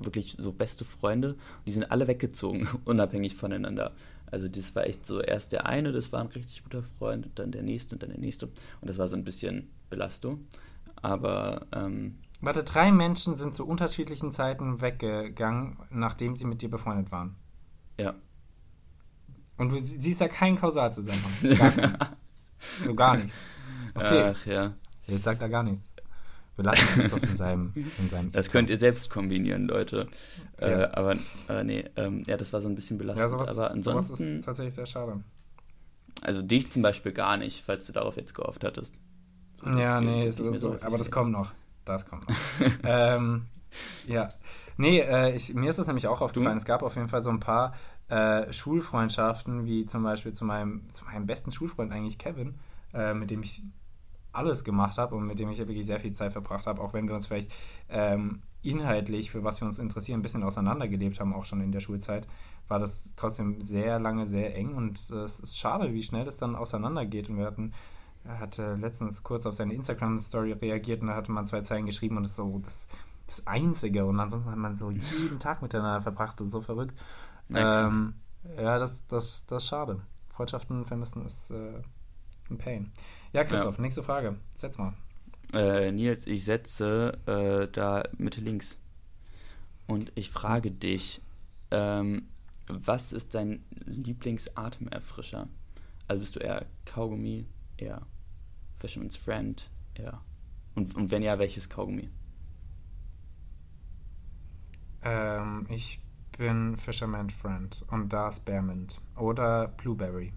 wirklich 0.00 0.36
so 0.38 0.52
beste 0.52 0.84
Freunde 0.84 1.30
und 1.34 1.66
die 1.66 1.72
sind 1.72 1.90
alle 1.90 2.06
weggezogen, 2.06 2.68
unabhängig 2.84 3.34
voneinander. 3.34 3.92
Also 4.30 4.48
das 4.48 4.74
war 4.74 4.86
echt 4.86 5.06
so 5.06 5.20
erst 5.20 5.52
der 5.52 5.66
eine, 5.66 5.92
das 5.92 6.12
war 6.12 6.20
ein 6.20 6.28
richtig 6.28 6.62
guter 6.62 6.82
Freund, 6.98 7.26
und 7.26 7.38
dann 7.38 7.50
der 7.50 7.62
nächste 7.62 7.94
und 7.94 8.02
dann 8.02 8.10
der 8.10 8.18
nächste 8.18 8.46
und 8.46 8.88
das 8.88 8.98
war 8.98 9.08
so 9.08 9.16
ein 9.16 9.24
bisschen 9.24 9.70
Belastung. 9.88 10.46
Aber 10.96 11.66
ähm, 11.72 12.18
Warte, 12.40 12.64
drei 12.64 12.90
Menschen 12.90 13.36
sind 13.36 13.54
zu 13.54 13.66
unterschiedlichen 13.66 14.32
Zeiten 14.32 14.80
weggegangen, 14.80 15.78
nachdem 15.90 16.36
sie 16.36 16.46
mit 16.46 16.62
dir 16.62 16.70
befreundet 16.70 17.12
waren. 17.12 17.36
Ja. 17.98 18.14
Und 19.58 19.70
du 19.70 19.80
siehst 19.80 20.22
da 20.22 20.28
keinen 20.28 20.56
Kausalzusammenhang. 20.56 21.58
Gar 21.58 22.16
so 22.58 22.94
gar 22.94 23.16
nichts. 23.16 23.34
Okay. 23.92 24.32
Ach 24.32 24.46
ja. 24.46 24.74
Ich 25.08 25.20
sag 25.20 25.40
da 25.40 25.48
gar 25.48 25.64
nichts. 25.64 25.89
Wir 26.56 26.64
lassen 26.64 27.00
es 27.00 27.10
doch 27.10 27.22
in 27.22 27.36
seinem, 27.36 27.72
in 27.74 28.10
seinem 28.10 28.32
Das 28.32 28.50
könnt 28.50 28.70
ihr 28.70 28.76
selbst 28.76 29.10
kombinieren, 29.10 29.66
Leute. 29.66 30.08
Ja. 30.60 30.66
Äh, 30.66 30.90
aber, 30.92 31.16
aber 31.48 31.64
nee, 31.64 31.84
ähm, 31.96 32.22
ja, 32.26 32.36
das 32.36 32.52
war 32.52 32.60
so 32.60 32.68
ein 32.68 32.74
bisschen 32.74 32.98
belastend. 32.98 33.30
Ja, 33.30 33.38
sowas, 33.38 33.48
aber 33.48 33.70
ansonsten. 33.70 34.16
Sowas 34.16 34.20
ist 34.20 34.44
tatsächlich 34.44 34.74
sehr 34.74 34.86
schade. 34.86 35.20
Also 36.22 36.42
dich 36.42 36.70
zum 36.70 36.82
Beispiel 36.82 37.12
gar 37.12 37.36
nicht, 37.36 37.64
falls 37.64 37.86
du 37.86 37.92
darauf 37.92 38.16
jetzt 38.16 38.34
gehofft 38.34 38.64
hattest. 38.64 38.94
So, 39.62 39.70
ja, 39.70 40.00
nee, 40.00 40.28
ist, 40.28 40.36
so, 40.36 40.52
so, 40.52 40.76
aber 40.80 40.98
das 40.98 41.10
kommt 41.10 41.32
noch. 41.32 41.52
Das 41.84 42.06
kommt 42.06 42.28
noch. 42.28 42.36
ähm, 42.84 43.46
ja. 44.06 44.32
Nee, 44.76 45.00
äh, 45.00 45.34
ich, 45.34 45.52
mir 45.54 45.68
ist 45.68 45.78
das 45.78 45.86
nämlich 45.86 46.06
auch 46.06 46.20
aufgefallen. 46.20 46.56
Du? 46.56 46.58
Es 46.58 46.64
gab 46.64 46.82
auf 46.82 46.94
jeden 46.96 47.08
Fall 47.08 47.22
so 47.22 47.30
ein 47.30 47.40
paar 47.40 47.74
äh, 48.08 48.52
Schulfreundschaften, 48.52 49.66
wie 49.66 49.86
zum 49.86 50.02
Beispiel 50.02 50.32
zu 50.32 50.44
meinem, 50.44 50.90
zu 50.92 51.04
meinem 51.04 51.26
besten 51.26 51.52
Schulfreund 51.52 51.92
eigentlich 51.92 52.18
Kevin, 52.18 52.58
äh, 52.94 53.14
mit 53.14 53.30
dem 53.30 53.42
ich 53.42 53.62
alles 54.32 54.64
gemacht 54.64 54.98
habe 54.98 55.14
und 55.14 55.26
mit 55.26 55.38
dem 55.38 55.50
ich 55.50 55.58
ja 55.58 55.66
wirklich 55.66 55.86
sehr 55.86 56.00
viel 56.00 56.12
Zeit 56.12 56.32
verbracht 56.32 56.66
habe, 56.66 56.80
auch 56.80 56.92
wenn 56.92 57.08
wir 57.08 57.14
uns 57.14 57.26
vielleicht 57.26 57.50
ähm, 57.88 58.42
inhaltlich, 58.62 59.30
für 59.30 59.42
was 59.44 59.60
wir 59.60 59.66
uns 59.66 59.78
interessieren, 59.78 60.20
ein 60.20 60.22
bisschen 60.22 60.42
auseinandergelebt 60.42 61.20
haben, 61.20 61.34
auch 61.34 61.44
schon 61.44 61.60
in 61.60 61.72
der 61.72 61.80
Schulzeit, 61.80 62.26
war 62.68 62.78
das 62.78 63.08
trotzdem 63.16 63.60
sehr 63.60 63.98
lange 63.98 64.26
sehr 64.26 64.54
eng 64.54 64.74
und 64.74 64.98
äh, 65.10 65.24
es 65.24 65.40
ist 65.40 65.58
schade, 65.58 65.92
wie 65.92 66.02
schnell 66.02 66.24
das 66.24 66.36
dann 66.36 66.54
auseinandergeht. 66.54 67.28
Und 67.28 67.38
wir 67.38 67.46
hatten, 67.46 67.72
er 68.24 68.38
hatte 68.38 68.74
letztens 68.74 69.22
kurz 69.22 69.46
auf 69.46 69.54
seine 69.54 69.74
Instagram-Story 69.74 70.52
reagiert 70.52 71.00
und 71.00 71.08
da 71.08 71.16
hatte 71.16 71.32
man 71.32 71.46
zwei 71.46 71.62
Zeilen 71.62 71.86
geschrieben 71.86 72.16
und 72.16 72.24
das 72.24 72.32
ist 72.32 72.36
so 72.36 72.60
das, 72.64 72.86
das 73.26 73.46
Einzige. 73.46 74.04
Und 74.04 74.20
ansonsten 74.20 74.50
hat 74.50 74.58
man 74.58 74.76
so 74.76 74.90
jeden 74.90 75.40
Tag 75.40 75.62
miteinander 75.62 76.02
verbracht, 76.02 76.38
das 76.38 76.46
ist 76.46 76.52
so 76.52 76.60
verrückt. 76.60 76.94
Ähm, 77.52 78.14
ja, 78.56 78.78
das, 78.78 79.06
das, 79.08 79.44
das 79.46 79.64
ist 79.64 79.68
schade. 79.68 80.00
Freundschaften 80.28 80.84
vermissen 80.86 81.24
ist 81.26 81.50
äh, 81.50 81.82
ein 82.50 82.58
Pain. 82.58 82.92
Ja, 83.32 83.44
Christoph, 83.44 83.76
ja. 83.76 83.82
nächste 83.82 84.02
Frage. 84.02 84.36
Setz 84.54 84.78
mal. 84.78 84.94
Äh, 85.52 85.92
Nils, 85.92 86.26
ich 86.26 86.44
setze 86.44 87.18
äh, 87.26 87.68
da 87.70 88.04
Mitte 88.16 88.40
links. 88.40 88.78
Und 89.86 90.12
ich 90.14 90.30
frage 90.30 90.70
dich, 90.70 91.20
ähm, 91.70 92.28
was 92.68 93.12
ist 93.12 93.34
dein 93.34 93.64
Lieblingsatemerfrischer? 93.84 95.48
Also 96.06 96.20
bist 96.20 96.36
du 96.36 96.40
eher 96.40 96.66
Kaugummi, 96.84 97.46
eher 97.76 98.06
Fisherman's 98.78 99.16
Friend, 99.16 99.70
eher. 99.94 100.20
Und, 100.74 100.94
und 100.94 101.10
wenn 101.10 101.22
ja, 101.22 101.38
welches 101.38 101.68
Kaugummi? 101.68 102.08
Ähm, 105.02 105.66
ich 105.68 106.00
bin 106.36 106.76
Fisherman 106.78 107.30
Friend 107.30 107.84
und 107.90 108.12
da 108.12 108.30
Spearmint. 108.32 109.00
Oder 109.16 109.68
Blueberry. 109.68 110.32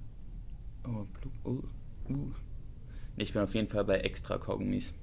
Oh, 0.86 1.06
Blue. 1.06 1.34
Oh, 1.44 2.12
uh. 2.12 2.32
Ich 3.18 3.34
bin 3.34 3.42
auf 3.42 3.54
jeden 3.54 3.68
Fall 3.68 3.84
bei 3.86 3.98
extra 4.00 4.38
Kaugummis. 4.38 4.94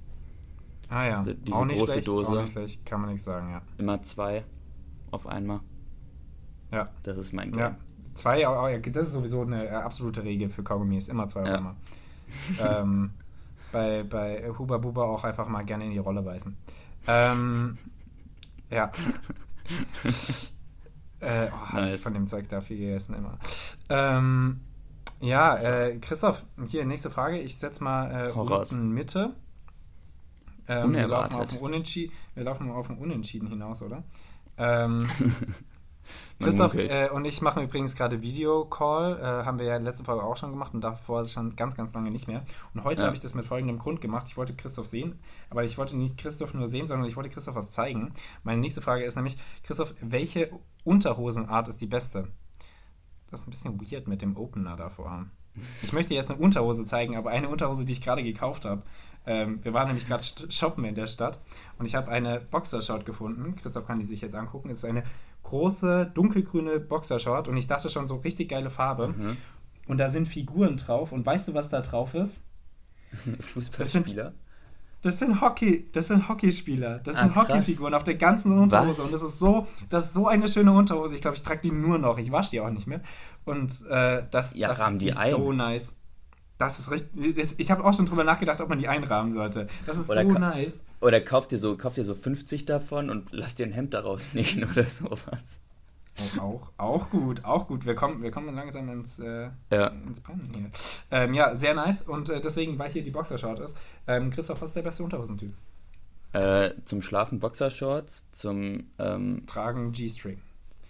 Ah 0.89 1.07
ja. 1.07 1.19
Also 1.19 1.33
diese 1.35 1.57
große 1.57 1.93
schlecht, 1.93 2.09
Dose. 2.09 2.33
Auch 2.33 2.43
nicht 2.43 2.53
schlecht, 2.53 2.85
kann 2.85 3.01
man 3.01 3.11
nichts 3.11 3.25
sagen, 3.25 3.51
ja. 3.51 3.63
Immer 3.79 4.03
zwei 4.03 4.45
auf 5.11 5.27
einmal. 5.27 5.61
Ja. 6.73 6.85
Das 7.03 7.17
ist 7.17 7.33
mein 7.33 7.53
Game. 7.53 7.61
Ja. 7.61 7.77
Zwei, 8.15 8.43
das 8.81 9.07
ist 9.07 9.13
sowieso 9.13 9.43
eine 9.43 9.67
äh, 9.67 9.71
absolute 9.71 10.25
Regel 10.25 10.49
für 10.51 10.63
Kaugummis. 10.63 11.09
Immer 11.09 11.29
zwei 11.29 11.43
auf 11.43 11.49
ja. 11.49 11.57
einmal. 11.57 11.75
ähm, 12.61 13.11
bei, 13.73 14.03
bei 14.03 14.51
Huba 14.59 14.79
Buba 14.79 15.05
auch 15.05 15.25
einfach 15.25 15.49
mal 15.49 15.65
gerne 15.65 15.85
in 15.85 15.93
die 15.93 15.99
Rolle 15.99 16.23
beißen. 16.23 16.57
Ähm, 17.07 17.79
ja. 18.71 18.91
Äh, 21.21 21.51
oh, 21.53 21.75
nice. 21.77 22.03
von 22.03 22.15
dem 22.15 22.27
Zeug 22.27 22.49
da 22.49 22.63
viel 22.63 22.79
gegessen 22.79 23.15
immer. 23.15 23.39
Ähm, 23.91 24.61
ja, 25.21 25.57
äh, 25.57 25.99
Christoph, 25.99 26.45
hier 26.67 26.85
nächste 26.85 27.11
Frage. 27.11 27.39
Ich 27.39 27.59
setze 27.59 27.83
mal 27.83 28.29
äh, 28.29 28.33
unten 28.33 28.91
Mitte. 28.91 29.35
Ähm, 30.67 30.93
wir, 30.93 31.09
laufen 31.09 31.35
wir 32.35 32.45
laufen 32.45 32.71
auf 32.71 32.89
ein 32.89 32.99
Unentschieden 32.99 33.49
hinaus, 33.49 33.83
oder? 33.83 34.05
Ähm, 34.57 35.07
Christoph 36.39 36.75
äh, 36.75 37.09
und 37.13 37.25
ich 37.25 37.43
machen 37.43 37.63
übrigens 37.65 37.95
gerade 37.95 38.23
Videocall. 38.23 39.19
Äh, 39.19 39.45
haben 39.45 39.59
wir 39.59 39.67
ja 39.67 39.77
letzte 39.77 40.05
Folge 40.05 40.23
auch 40.23 40.37
schon 40.37 40.51
gemacht 40.51 40.73
und 40.73 40.81
davor 40.81 41.25
schon 41.25 41.57
ganz, 41.57 41.77
ganz 41.77 41.93
lange 41.93 42.11
nicht 42.11 42.29
mehr. 42.29 42.45
Und 42.75 42.85
heute 42.85 43.03
ja. 43.03 43.07
habe 43.07 43.17
ich 43.17 43.21
das 43.21 43.35
mit 43.35 43.47
folgendem 43.47 43.79
Grund 43.79 44.01
gemacht. 44.01 44.27
Ich 44.29 44.37
wollte 44.37 44.55
Christoph 44.55 44.87
sehen, 44.87 45.19
aber 45.51 45.65
ich 45.65 45.77
wollte 45.77 45.97
nicht 45.97 46.17
Christoph 46.19 46.55
nur 46.55 46.69
sehen, 46.69 46.89
sondern 46.89 47.09
ich 47.09 47.17
wollte 47.17 47.31
Christoph 47.31 47.57
was 47.57 47.71
zeigen. 47.71 48.13
Meine 48.43 48.61
nächste 48.61 48.81
Frage 48.81 49.05
ist 49.05 49.17
nämlich, 49.17 49.37
Christoph, 49.65 49.95
welche 50.01 50.51
Unterhosenart 50.85 51.69
ist 51.69 51.81
die 51.81 51.87
beste? 51.87 52.29
Das 53.31 53.41
ist 53.41 53.47
ein 53.47 53.51
bisschen 53.51 53.81
weird 53.81 54.09
mit 54.09 54.23
dem 54.23 54.37
Opener 54.37 54.77
davor. 54.77 55.27
Ich 55.83 55.93
möchte 55.93 56.15
jetzt 56.15 56.31
eine 56.31 56.41
Unterhose 56.41 56.85
zeigen, 56.85 57.17
aber 57.17 57.31
eine 57.31 57.49
Unterhose, 57.49 57.85
die 57.85 57.93
ich 57.93 58.01
gerade 58.01 58.23
gekauft 58.23 58.65
habe. 58.65 58.83
Ähm, 59.27 59.63
wir 59.63 59.75
waren 59.75 59.89
nämlich 59.89 60.07
gerade 60.07 60.25
shoppen 60.49 60.85
in 60.85 60.95
der 60.95 61.07
Stadt 61.07 61.41
und 61.79 61.87
ich 61.87 61.95
habe 61.95 62.11
eine 62.11 62.41
Boxershort 62.41 63.05
gefunden. 63.05 63.57
Christoph 63.57 63.87
kann 63.87 63.99
die 63.99 64.05
sich 64.05 64.21
jetzt 64.21 64.35
angucken. 64.35 64.71
Es 64.71 64.79
ist 64.79 64.85
eine 64.85 65.05
große 65.43 66.11
dunkelgrüne 66.15 66.81
Boxershort 66.81 67.49
und 67.49 67.57
ich 67.57 67.67
dachte 67.67 67.91
schon 67.91 68.09
so 68.09 68.17
richtig 68.17 68.49
geile 68.49 68.71
Farbe. 68.71 69.09
Mhm. 69.09 69.37
Und 69.87 69.99
da 69.99 70.09
sind 70.09 70.29
Figuren 70.29 70.77
drauf 70.77 71.13
und 71.13 71.27
weißt 71.27 71.49
du, 71.49 71.55
was 71.55 71.69
da 71.69 71.81
drauf 71.81 72.15
ist? 72.15 72.43
Fußballspieler? 73.41 74.33
Das 75.03 75.19
sind 75.19 75.41
Hockey, 75.41 75.91
das 75.93 76.09
sind 76.09 76.29
Hockeyspieler. 76.29 76.99
Das 76.99 77.17
sind 77.17 77.37
ah, 77.37 77.43
Hockeyfiguren 77.43 77.95
auf 77.95 78.05
der 78.05 78.17
ganzen 78.17 78.59
Unterhose. 78.59 78.89
Was? 78.89 79.05
Und 79.07 79.13
das 79.15 79.23
ist 79.23 79.39
so, 79.39 79.67
das 79.89 80.07
ist 80.07 80.15
so 80.15 80.27
eine 80.27 80.47
schöne 80.47 80.73
Unterhose. 80.73 81.15
Ich 81.15 81.23
glaube, 81.23 81.37
ich 81.37 81.43
trage 81.43 81.61
die 81.63 81.73
nur 81.73 81.99
noch. 81.99 82.19
Ich 82.19 82.31
wasche 82.31 82.51
die 82.51 82.61
auch 82.61 82.71
nicht 82.71 82.87
mehr. 82.87 83.01
Und 83.45 83.85
äh, 83.89 84.25
das, 84.31 84.55
ja, 84.55 84.69
das 84.69 84.99
die 84.99 85.09
ist 85.09 85.17
ein. 85.17 85.31
so 85.31 85.53
nice. 85.53 85.95
Das 86.59 86.79
ist 86.79 86.91
richtig. 86.91 87.55
Ich 87.57 87.71
habe 87.71 87.83
auch 87.83 87.95
schon 87.95 88.05
drüber 88.05 88.23
nachgedacht, 88.23 88.61
ob 88.61 88.69
man 88.69 88.79
die 88.79 88.89
einrahmen 88.89 89.33
sollte. 89.33 89.69
Das 89.87 89.97
ist 89.97 90.11
oder 90.11 90.27
so 90.27 90.33
nice. 90.33 90.85
Oder 91.01 91.23
kauft 91.23 91.53
dir 91.53 91.59
so, 91.59 91.79
kauft 91.79 91.97
dir 91.97 92.05
so 92.05 92.15
50 92.15 92.67
davon 92.67 93.09
und 93.09 93.29
lass 93.31 93.55
dir 93.55 93.65
ein 93.65 93.73
Hemd 93.73 93.95
daraus 93.95 94.35
nähen 94.35 94.65
oder 94.71 94.85
sowas. 94.85 95.61
Auch, 96.19 96.39
auch, 96.39 96.73
auch, 96.77 97.11
gut, 97.11 97.45
auch 97.45 97.67
gut. 97.67 97.87
Wir 97.87 97.95
kommen, 97.95 98.23
wir 98.23 98.31
kommen 98.31 98.55
langsam 98.55 98.89
ins, 98.91 99.19
äh, 99.19 99.49
ja. 99.71 99.87
ins 99.89 100.21
Brennen 100.21 100.51
hier. 100.55 100.71
Ähm, 101.11 101.35
ja, 101.35 101.57
sehr 101.57 101.75
nice. 101.75 102.03
Und 102.03 102.29
äh, 102.29 102.41
deswegen, 102.41 102.79
weil 102.79 102.91
hier 102.91 103.03
die 103.03 103.11
Boxershort 103.11 103.61
ist, 103.61 103.77
ähm, 104.07 104.31
Christoph, 104.31 104.61
was 104.61 104.71
ist 104.71 104.77
der 104.77 104.83
beste 104.83 105.03
Unterhosentyp? 105.03 105.55
Äh, 106.33 106.75
zum 106.85 107.03
Schlafen 107.03 107.41
Boxershorts, 107.41 108.31
zum 108.33 108.91
ähm, 108.99 109.45
Tragen 109.47 109.93
G-String. 109.93 110.41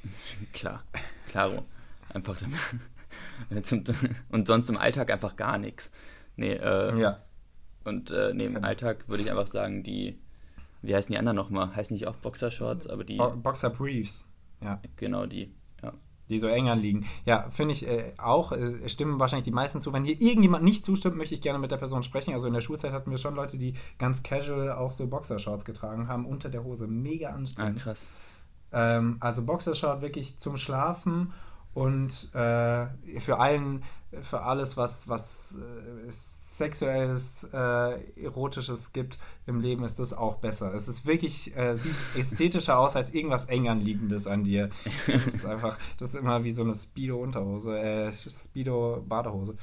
Klar, 0.52 0.82
klaro. 1.28 1.64
Einfach 2.12 2.36
und 4.30 4.46
sonst 4.46 4.68
im 4.68 4.76
Alltag 4.76 5.10
einfach 5.10 5.36
gar 5.36 5.58
nichts. 5.58 5.90
Nee, 6.36 6.54
äh, 6.54 6.98
ja. 6.98 7.20
Und 7.84 8.10
äh, 8.10 8.32
nee, 8.34 8.46
im 8.46 8.62
Alltag 8.62 9.08
würde 9.08 9.22
ich 9.22 9.30
einfach 9.30 9.46
sagen, 9.46 9.82
die, 9.82 10.18
wie 10.82 10.94
heißen 10.94 11.12
die 11.12 11.18
anderen 11.18 11.36
nochmal? 11.36 11.74
Heißen 11.74 11.94
nicht 11.94 12.06
auch 12.06 12.16
Boxershorts, 12.16 12.86
aber 12.86 13.04
die. 13.04 13.16
Bo 13.16 13.30
Boxer 13.30 13.70
Briefs, 13.70 14.29
ja. 14.62 14.80
Genau, 14.96 15.26
die, 15.26 15.52
ja. 15.82 15.92
Die 16.28 16.38
so 16.38 16.46
eng 16.46 16.68
anliegen. 16.68 17.06
Ja, 17.24 17.50
finde 17.50 17.72
ich 17.72 17.86
äh, 17.86 18.12
auch, 18.18 18.52
äh, 18.52 18.88
stimmen 18.88 19.18
wahrscheinlich 19.18 19.44
die 19.44 19.50
meisten 19.50 19.80
zu. 19.80 19.92
Wenn 19.92 20.04
hier 20.04 20.20
irgendjemand 20.20 20.64
nicht 20.64 20.84
zustimmt, 20.84 21.16
möchte 21.16 21.34
ich 21.34 21.40
gerne 21.40 21.58
mit 21.58 21.70
der 21.70 21.76
Person 21.76 22.02
sprechen. 22.02 22.34
Also 22.34 22.46
in 22.46 22.54
der 22.54 22.60
Schulzeit 22.60 22.92
hatten 22.92 23.10
wir 23.10 23.18
schon 23.18 23.34
Leute, 23.34 23.58
die 23.58 23.74
ganz 23.98 24.22
casual 24.22 24.72
auch 24.72 24.92
so 24.92 25.06
Boxershorts 25.06 25.64
getragen 25.64 26.08
haben, 26.08 26.26
unter 26.26 26.48
der 26.48 26.64
Hose. 26.64 26.86
Mega 26.86 27.30
anstrengend. 27.30 27.78
Ah, 27.80 27.82
krass. 27.82 28.08
Ähm, 28.72 29.16
also 29.20 29.42
Boxershort 29.42 30.02
wirklich 30.02 30.38
zum 30.38 30.56
Schlafen 30.56 31.32
und 31.74 32.34
äh, 32.34 32.86
für 33.20 33.38
allen, 33.38 33.82
für 34.22 34.42
alles, 34.42 34.76
was, 34.76 35.08
was 35.08 35.56
äh, 35.56 36.08
sexuelles, 36.60 37.48
äh, 37.52 38.22
erotisches 38.22 38.92
gibt 38.92 39.18
im 39.46 39.60
Leben, 39.60 39.82
ist 39.82 39.98
das 39.98 40.12
auch 40.12 40.36
besser. 40.36 40.74
Es 40.74 40.88
ist 40.88 41.06
wirklich, 41.06 41.56
äh, 41.56 41.74
sieht 41.74 41.94
ästhetischer 42.16 42.78
aus 42.78 42.96
als 42.96 43.10
irgendwas 43.10 43.46
eng 43.46 43.68
anliegendes 43.68 44.26
an 44.26 44.44
dir. 44.44 44.68
Das 45.06 45.26
ist 45.26 45.46
einfach, 45.46 45.78
das 45.98 46.10
ist 46.10 46.16
immer 46.16 46.44
wie 46.44 46.50
so 46.50 46.62
eine 46.62 46.74
Speedo-Unterhose, 46.74 47.78
äh, 47.78 48.12
Speedo-Badehose. 48.12 49.56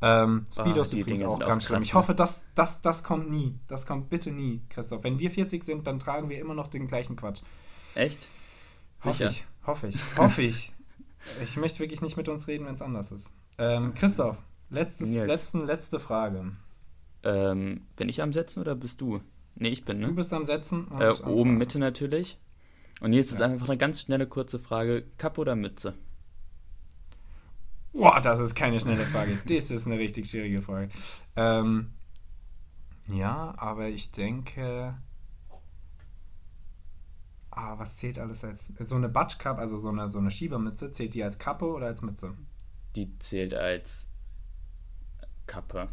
Ähm, 0.00 0.46
Speedo 0.52 0.78
oh, 0.78 0.82
ist 0.82 0.92
übrigens 0.92 1.22
auch 1.22 1.38
ganz 1.38 1.64
schlimm. 1.64 1.82
Ich 1.82 1.94
hoffe, 1.94 2.14
das, 2.14 2.42
das, 2.54 2.80
das 2.80 3.02
kommt 3.02 3.30
nie. 3.30 3.58
Das 3.66 3.86
kommt 3.86 4.08
bitte 4.08 4.30
nie, 4.30 4.62
Christoph. 4.68 5.02
Wenn 5.02 5.18
wir 5.18 5.30
40 5.30 5.64
sind, 5.64 5.86
dann 5.86 5.98
tragen 5.98 6.28
wir 6.28 6.38
immer 6.38 6.54
noch 6.54 6.68
den 6.68 6.86
gleichen 6.86 7.16
Quatsch. 7.16 7.40
Echt? 7.94 8.28
Hoffe 9.04 9.24
ich, 9.24 9.44
hoffe 9.66 9.88
ich, 9.88 9.96
hoffe 10.16 10.42
ich. 10.42 10.72
Ich 11.42 11.56
möchte 11.56 11.80
wirklich 11.80 12.02
nicht 12.02 12.16
mit 12.16 12.28
uns 12.28 12.46
reden, 12.46 12.66
wenn 12.66 12.74
es 12.74 12.82
anders 12.82 13.10
ist. 13.10 13.28
Ähm, 13.58 13.94
Christoph, 13.94 14.36
letztes, 14.70 15.08
letzten, 15.08 15.66
letzte 15.66 16.00
Frage. 16.00 16.52
Ähm, 17.22 17.86
bin 17.96 18.08
ich 18.08 18.22
am 18.22 18.32
Setzen 18.32 18.60
oder 18.60 18.74
bist 18.74 19.00
du? 19.00 19.20
Nee, 19.54 19.68
ich 19.68 19.84
bin, 19.84 20.00
ne? 20.00 20.08
Du 20.08 20.14
bist 20.14 20.32
am 20.32 20.44
Setzen. 20.44 20.88
Äh, 20.98 21.10
oben, 21.24 21.56
Mitte 21.56 21.78
natürlich. 21.78 22.38
Und 23.00 23.12
hier 23.12 23.20
ist 23.20 23.32
es 23.32 23.40
ja. 23.40 23.46
einfach 23.46 23.68
eine 23.68 23.78
ganz 23.78 24.00
schnelle, 24.00 24.26
kurze 24.26 24.58
Frage. 24.58 25.04
Kappe 25.18 25.40
oder 25.40 25.56
Mütze? 25.56 25.94
Boah, 27.92 28.20
das 28.20 28.40
ist 28.40 28.54
keine 28.54 28.80
schnelle 28.80 29.04
Frage. 29.04 29.38
das 29.48 29.70
ist 29.70 29.86
eine 29.86 29.98
richtig 29.98 30.28
schwierige 30.30 30.62
Frage. 30.62 30.90
Ähm, 31.34 31.92
ja, 33.08 33.54
aber 33.56 33.88
ich 33.88 34.10
denke, 34.12 34.94
Ah, 37.56 37.78
was 37.78 37.96
zählt 37.96 38.18
alles 38.18 38.44
als. 38.44 38.70
So 38.80 38.96
eine 38.96 39.08
Batschkappe, 39.08 39.58
also 39.58 39.78
so 39.78 39.88
eine, 39.88 40.10
so 40.10 40.18
eine 40.18 40.30
Schiebermütze, 40.30 40.92
zählt 40.92 41.14
die 41.14 41.24
als 41.24 41.38
Kappe 41.38 41.64
oder 41.64 41.86
als 41.86 42.02
Mütze? 42.02 42.34
Die 42.94 43.18
zählt 43.18 43.54
als 43.54 44.08
Kappe. 45.46 45.88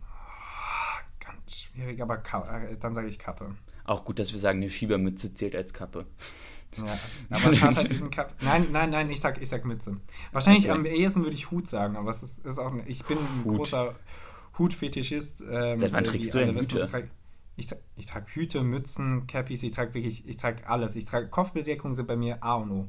Ah, 0.00 1.00
ganz 1.18 1.54
schwierig, 1.54 2.00
aber 2.02 2.16
äh, 2.16 2.76
dann 2.78 2.94
sage 2.94 3.08
ich 3.08 3.18
Kappe. 3.18 3.54
Auch 3.84 4.04
gut, 4.04 4.18
dass 4.18 4.32
wir 4.32 4.40
sagen, 4.40 4.58
eine 4.58 4.70
Schiebermütze 4.70 5.34
zählt 5.34 5.54
als 5.56 5.72
Kappe. 5.74 6.06
Ja, 6.76 6.98
aber 7.30 7.50
es 7.50 7.62
hat 7.62 7.76
halt 7.76 7.90
diesen 7.90 8.10
Kappe. 8.10 8.32
Nein, 8.42 8.68
nein, 8.70 8.90
nein, 8.90 9.10
ich 9.10 9.20
sag, 9.20 9.42
ich 9.42 9.48
sag 9.48 9.64
Mütze. 9.64 9.96
Wahrscheinlich 10.32 10.70
okay. 10.70 10.78
am 10.78 10.86
ehesten 10.86 11.22
würde 11.22 11.34
ich 11.34 11.50
Hut 11.50 11.66
sagen, 11.66 11.96
aber 11.96 12.10
es 12.10 12.22
ist, 12.22 12.44
ist 12.46 12.58
auch. 12.58 12.72
Ich 12.86 13.04
bin 13.04 13.18
ein 13.18 13.44
Hut. 13.44 13.56
großer 13.56 13.96
Hutfetischist. 14.58 15.42
Ähm, 15.50 15.78
Seit 15.78 15.92
wann 15.92 16.04
trägst 16.04 16.32
du 16.32 16.38
denn 16.38 16.56
Hüte? 16.56 17.08
ich, 17.56 17.68
ich 17.96 18.06
trage 18.06 18.26
Hüte, 18.32 18.62
Mützen, 18.62 19.26
Cappies, 19.26 19.62
ich 19.62 19.72
trage 19.72 19.94
wirklich, 19.94 20.26
ich 20.26 20.36
trage 20.36 20.66
alles. 20.68 20.96
Ich 20.96 21.04
trage 21.04 21.28
Kopfbedeckung 21.28 21.94
sind 21.94 22.06
bei 22.06 22.16
mir 22.16 22.42
A 22.42 22.54
und 22.54 22.70
O. 22.70 22.88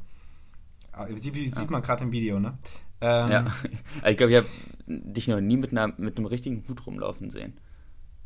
Ah, 0.91 1.07
sie, 1.15 1.31
sieht 1.31 1.55
ja. 1.55 1.65
man 1.69 1.81
gerade 1.81 2.03
im 2.03 2.11
Video, 2.11 2.39
ne? 2.39 2.57
Ähm, 3.01 3.31
ja, 3.31 3.45
ich 4.09 4.17
glaube, 4.17 4.31
ich 4.31 4.37
habe 4.37 4.47
dich 4.87 5.27
noch 5.27 5.41
nie 5.41 5.57
mit, 5.57 5.71
einer, 5.71 5.93
mit 5.97 6.17
einem 6.17 6.27
richtigen 6.27 6.63
Hut 6.67 6.85
rumlaufen 6.85 7.29
sehen. 7.29 7.59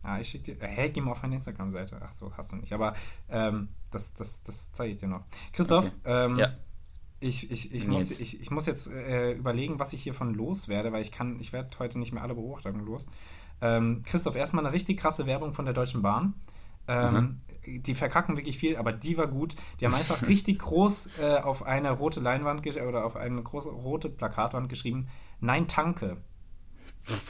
Ja, 0.03 0.19
ich 0.19 0.29
schicke 0.29 0.53
dir. 0.53 0.67
Hä, 0.67 0.73
hey, 0.75 0.89
geh 0.89 1.01
mal 1.01 1.11
auf 1.11 1.21
meine 1.21 1.35
Instagram-Seite. 1.35 1.99
Ach 2.01 2.13
so, 2.13 2.31
hast 2.37 2.51
du 2.51 2.57
nicht. 2.57 2.73
Aber 2.73 2.93
ähm, 3.29 3.69
das, 3.91 4.13
das, 4.13 4.43
das 4.43 4.71
zeige 4.71 4.93
ich 4.93 4.99
dir 4.99 5.07
noch. 5.07 5.23
Christoph, 5.51 5.85
okay. 5.85 5.93
ähm, 6.05 6.37
ja. 6.37 6.53
ich, 7.19 7.49
ich, 7.49 7.73
ich, 7.73 7.87
muss, 7.87 8.19
ich, 8.19 8.39
ich 8.39 8.51
muss 8.51 8.67
jetzt 8.67 8.87
äh, 8.87 9.31
überlegen, 9.31 9.79
was 9.79 9.93
ich 9.93 10.03
hiervon 10.03 10.35
loswerde, 10.35 10.91
weil 10.91 11.01
ich 11.01 11.11
kann, 11.11 11.39
ich 11.39 11.53
werde 11.53 11.69
heute 11.79 11.97
nicht 11.97 12.11
mehr 12.11 12.21
alle 12.21 12.35
Beobachtungen 12.35 12.85
los. 12.85 13.07
Ähm, 13.61 14.03
Christoph, 14.05 14.35
erstmal 14.35 14.65
eine 14.65 14.73
richtig 14.73 14.99
krasse 14.99 15.25
Werbung 15.25 15.53
von 15.53 15.65
der 15.65 15.73
Deutschen 15.73 16.01
Bahn. 16.01 16.35
Mhm. 16.87 17.41
Die 17.67 17.95
verkacken 17.95 18.37
wirklich 18.37 18.57
viel, 18.57 18.77
aber 18.77 18.91
die 18.91 19.17
war 19.17 19.27
gut. 19.27 19.55
Die 19.79 19.85
haben 19.85 19.93
einfach 19.93 20.21
richtig 20.27 20.59
groß 20.59 21.09
äh, 21.21 21.37
auf 21.37 21.63
eine 21.63 21.91
rote 21.91 22.19
Leinwand 22.19 22.65
oder 22.65 23.05
auf 23.05 23.15
eine 23.15 23.41
große 23.41 23.69
rote 23.69 24.09
Plakatwand 24.09 24.69
geschrieben: 24.69 25.07
Nein, 25.39 25.67
Tanke. 25.67 26.17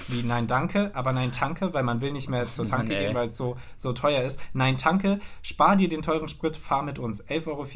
Wie 0.07 0.23
Nein, 0.23 0.47
danke, 0.47 0.91
aber 0.95 1.11
Nein, 1.11 1.33
Tanke, 1.33 1.73
weil 1.73 1.83
man 1.83 1.99
will 1.99 2.13
nicht 2.13 2.29
mehr 2.29 2.49
zur 2.51 2.65
Tanke 2.67 2.93
Mann, 2.93 3.01
gehen, 3.01 3.13
weil 3.13 3.27
es 3.29 3.37
so, 3.37 3.57
so 3.77 3.91
teuer 3.91 4.23
ist. 4.23 4.39
Nein, 4.53 4.77
Tanke, 4.77 5.19
spar 5.41 5.75
dir 5.75 5.89
den 5.89 6.01
teuren 6.01 6.29
Sprit, 6.29 6.55
fahr 6.55 6.81
mit 6.81 6.97
uns. 6.97 7.23
11,40 7.25 7.47
Euro 7.47 7.67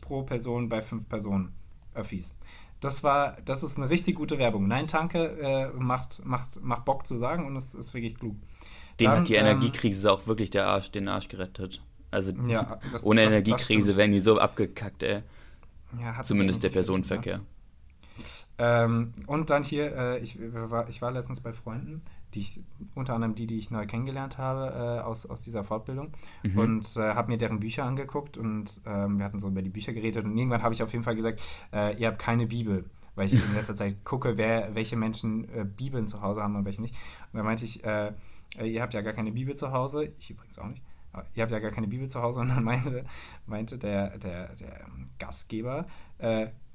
pro 0.00 0.22
Person 0.22 0.68
bei 0.68 0.82
fünf 0.82 1.08
Personen. 1.08 1.54
Öffis. 1.94 2.34
Das 2.80 3.02
war, 3.02 3.38
das 3.44 3.62
ist 3.62 3.78
eine 3.78 3.88
richtig 3.88 4.16
gute 4.16 4.38
Werbung. 4.38 4.66
Nein, 4.66 4.88
Tanke 4.88 5.38
äh, 5.40 5.68
macht, 5.78 6.24
macht, 6.24 6.60
macht 6.60 6.84
Bock 6.84 7.06
zu 7.06 7.16
sagen 7.18 7.46
und 7.46 7.56
es 7.56 7.74
ist 7.74 7.94
wirklich 7.94 8.16
klug. 8.16 8.36
Den 9.00 9.10
Dann, 9.10 9.20
hat 9.20 9.28
die 9.28 9.34
ähm, 9.34 9.46
Energiekrise 9.46 10.12
auch 10.12 10.26
wirklich 10.26 10.50
der 10.50 10.66
Arsch, 10.66 10.90
den 10.90 11.08
Arsch 11.08 11.28
gerettet. 11.28 11.82
Also 12.14 12.32
ja, 12.46 12.78
das, 12.92 13.04
ohne 13.04 13.22
das, 13.22 13.32
Energiekrise 13.32 13.92
das 13.92 13.96
wären 13.98 14.12
die 14.12 14.20
so 14.20 14.38
abgekackt, 14.38 15.02
ey. 15.02 15.22
Ja, 16.00 16.22
Zumindest 16.22 16.62
der 16.62 16.70
Personenverkehr. 16.70 17.40
Ja. 18.58 18.84
Ähm, 18.84 19.12
und 19.26 19.50
dann 19.50 19.62
hier, 19.62 19.96
äh, 19.96 20.18
ich, 20.20 20.38
war, 20.40 20.88
ich 20.88 21.02
war 21.02 21.10
letztens 21.12 21.40
bei 21.40 21.52
Freunden 21.52 22.02
die 22.34 22.40
ich, 22.40 22.60
unter 22.94 23.14
anderem 23.14 23.34
die, 23.34 23.46
die 23.46 23.58
ich 23.58 23.70
neu 23.70 23.86
kennengelernt 23.86 24.38
habe 24.38 24.98
äh, 24.98 25.02
aus, 25.02 25.26
aus 25.26 25.42
dieser 25.42 25.64
Fortbildung 25.64 26.12
mhm. 26.42 26.58
und 26.58 26.96
äh, 26.96 27.00
habe 27.00 27.30
mir 27.30 27.38
deren 27.38 27.60
Bücher 27.60 27.84
angeguckt 27.84 28.36
und 28.36 28.80
ähm, 28.86 29.18
wir 29.18 29.24
hatten 29.24 29.40
so 29.40 29.48
über 29.48 29.62
die 29.62 29.70
Bücher 29.70 29.92
geredet 29.92 30.24
und 30.24 30.36
irgendwann 30.36 30.62
habe 30.62 30.74
ich 30.74 30.82
auf 30.82 30.92
jeden 30.92 31.04
Fall 31.04 31.16
gesagt, 31.16 31.40
äh, 31.72 31.96
ihr 31.96 32.08
habt 32.08 32.18
keine 32.18 32.46
Bibel, 32.46 32.84
weil 33.14 33.28
ich 33.28 33.34
in 33.34 33.54
letzter 33.54 33.74
Zeit 33.74 33.96
gucke, 34.04 34.36
wer, 34.36 34.74
welche 34.74 34.96
Menschen 34.96 35.44
äh, 35.54 35.64
Bibeln 35.64 36.06
zu 36.06 36.20
Hause 36.20 36.42
haben 36.42 36.56
und 36.56 36.64
welche 36.64 36.82
nicht. 36.82 36.94
Und 37.32 37.38
dann 37.38 37.44
meinte 37.44 37.64
ich, 37.64 37.84
äh, 37.84 38.12
äh, 38.58 38.66
ihr 38.66 38.82
habt 38.82 38.94
ja 38.94 39.00
gar 39.00 39.12
keine 39.12 39.32
Bibel 39.32 39.54
zu 39.54 39.72
Hause, 39.72 40.12
ich 40.18 40.30
übrigens 40.30 40.58
auch 40.58 40.68
nicht. 40.68 40.82
Ihr 41.34 41.42
habt 41.42 41.52
ja 41.52 41.58
gar 41.58 41.70
keine 41.70 41.88
Bibel 41.88 42.08
zu 42.08 42.22
Hause 42.22 42.40
und 42.42 42.48
dann 42.48 42.64
meinte, 42.64 43.04
meinte 43.46 43.78
der, 43.78 44.18
der, 44.18 44.54
der 44.56 44.86
Gastgeber, 45.18 45.86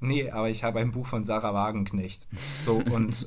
nee, 0.00 0.30
aber 0.30 0.48
ich 0.48 0.62
habe 0.62 0.78
ein 0.78 0.92
Buch 0.92 1.06
von 1.06 1.24
Sarah 1.24 1.54
Wagenknecht. 1.54 2.28
So, 2.38 2.80
und 2.94 3.26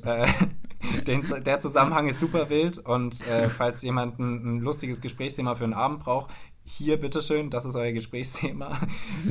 Den, 1.06 1.22
der 1.44 1.60
Zusammenhang 1.60 2.08
ist 2.08 2.20
super 2.20 2.50
wild 2.50 2.78
und 2.78 3.26
äh, 3.26 3.48
falls 3.48 3.82
jemand 3.82 4.18
ein, 4.18 4.56
ein, 4.56 4.60
lustiges 4.60 5.00
Gesprächsthema 5.00 5.54
für 5.54 5.64
einen 5.64 5.74
Abend 5.74 6.00
braucht, 6.00 6.32
hier 6.64 6.98
bitteschön, 6.98 7.50
das 7.50 7.64
ist 7.64 7.76
euer 7.76 7.92
Gesprächsthema. 7.92 8.80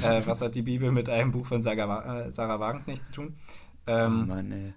äh, 0.03 0.21
was 0.25 0.41
hat 0.41 0.55
die 0.55 0.61
Bibel 0.61 0.91
mit 0.91 1.09
einem 1.09 1.31
Buch 1.31 1.45
von 1.45 1.61
Sarah, 1.61 2.25
äh, 2.25 2.31
Sarah 2.31 2.59
Wagenknecht 2.59 3.05
zu 3.05 3.11
tun? 3.11 3.35
Ähm, 3.87 4.23
oh 4.23 4.33
Mann, 4.33 4.51
ey. 4.51 4.73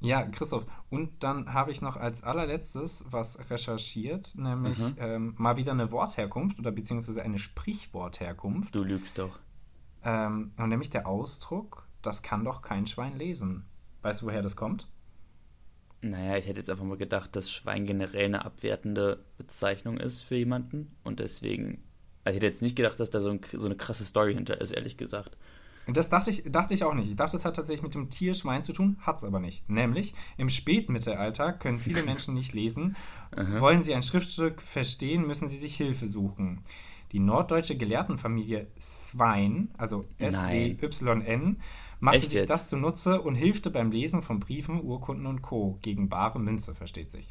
Ja, 0.00 0.24
Christoph. 0.26 0.64
Und 0.90 1.22
dann 1.22 1.52
habe 1.52 1.72
ich 1.72 1.82
noch 1.82 1.96
als 1.96 2.22
allerletztes 2.22 3.04
was 3.10 3.38
recherchiert, 3.50 4.34
nämlich 4.36 4.78
mhm. 4.78 4.94
ähm, 4.98 5.34
mal 5.38 5.56
wieder 5.56 5.72
eine 5.72 5.90
Wortherkunft 5.90 6.58
oder 6.58 6.70
beziehungsweise 6.70 7.22
eine 7.22 7.38
Sprichwortherkunft. 7.38 8.74
Du 8.74 8.84
lügst 8.84 9.18
doch. 9.18 9.38
Ähm, 10.04 10.52
und 10.56 10.68
nämlich 10.68 10.90
der 10.90 11.08
Ausdruck, 11.08 11.88
das 12.02 12.22
kann 12.22 12.44
doch 12.44 12.62
kein 12.62 12.86
Schwein 12.86 13.16
lesen. 13.16 13.64
Weißt 14.02 14.22
du, 14.22 14.26
woher 14.26 14.42
das 14.42 14.54
kommt? 14.54 14.88
Naja, 16.00 16.36
ich 16.36 16.46
hätte 16.46 16.58
jetzt 16.60 16.70
einfach 16.70 16.84
mal 16.84 16.96
gedacht, 16.96 17.34
dass 17.34 17.50
Schwein 17.50 17.84
generell 17.84 18.26
eine 18.26 18.44
abwertende 18.44 19.24
Bezeichnung 19.36 19.98
ist 19.98 20.22
für 20.22 20.36
jemanden. 20.36 20.96
Und 21.02 21.18
deswegen, 21.18 21.82
also 22.22 22.30
ich 22.30 22.36
hätte 22.36 22.46
jetzt 22.46 22.62
nicht 22.62 22.76
gedacht, 22.76 23.00
dass 23.00 23.10
da 23.10 23.20
so, 23.20 23.30
ein, 23.30 23.40
so 23.52 23.66
eine 23.66 23.76
krasse 23.76 24.04
Story 24.04 24.34
hinter 24.34 24.60
ist, 24.60 24.70
ehrlich 24.70 24.96
gesagt. 24.96 25.36
Und 25.88 25.96
das 25.96 26.10
dachte 26.10 26.28
ich, 26.28 26.42
dachte 26.46 26.74
ich 26.74 26.84
auch 26.84 26.92
nicht. 26.92 27.08
Ich 27.08 27.16
dachte, 27.16 27.38
es 27.38 27.46
hat 27.46 27.56
tatsächlich 27.56 27.82
mit 27.82 27.94
dem 27.94 28.10
Tier 28.10 28.34
Schwein 28.34 28.62
zu 28.62 28.74
tun, 28.74 28.98
hat 29.00 29.16
es 29.16 29.24
aber 29.24 29.40
nicht. 29.40 29.70
Nämlich, 29.70 30.14
im 30.36 30.50
Spätmittelalter 30.50 31.54
können 31.54 31.78
viele 31.78 32.02
Menschen 32.04 32.34
nicht 32.34 32.52
lesen. 32.52 32.94
Wollen 33.34 33.82
sie 33.82 33.94
ein 33.94 34.02
Schriftstück 34.02 34.60
verstehen, 34.60 35.26
müssen 35.26 35.48
sie 35.48 35.56
sich 35.56 35.76
Hilfe 35.76 36.06
suchen. 36.06 36.60
Die 37.12 37.20
norddeutsche 37.20 37.74
Gelehrtenfamilie 37.74 38.66
Svein, 38.78 39.70
also 39.78 40.04
S-W-Y-N, 40.18 41.62
machte 42.00 42.18
Echt 42.18 42.30
sich 42.30 42.40
jetzt? 42.40 42.50
das 42.50 42.68
zunutze 42.68 43.22
und 43.22 43.34
hilfte 43.34 43.70
beim 43.70 43.90
Lesen 43.90 44.20
von 44.20 44.40
Briefen, 44.40 44.82
Urkunden 44.82 45.24
und 45.26 45.40
Co. 45.40 45.78
gegen 45.80 46.10
bare 46.10 46.38
Münze, 46.38 46.74
versteht 46.74 47.10
sich. 47.10 47.26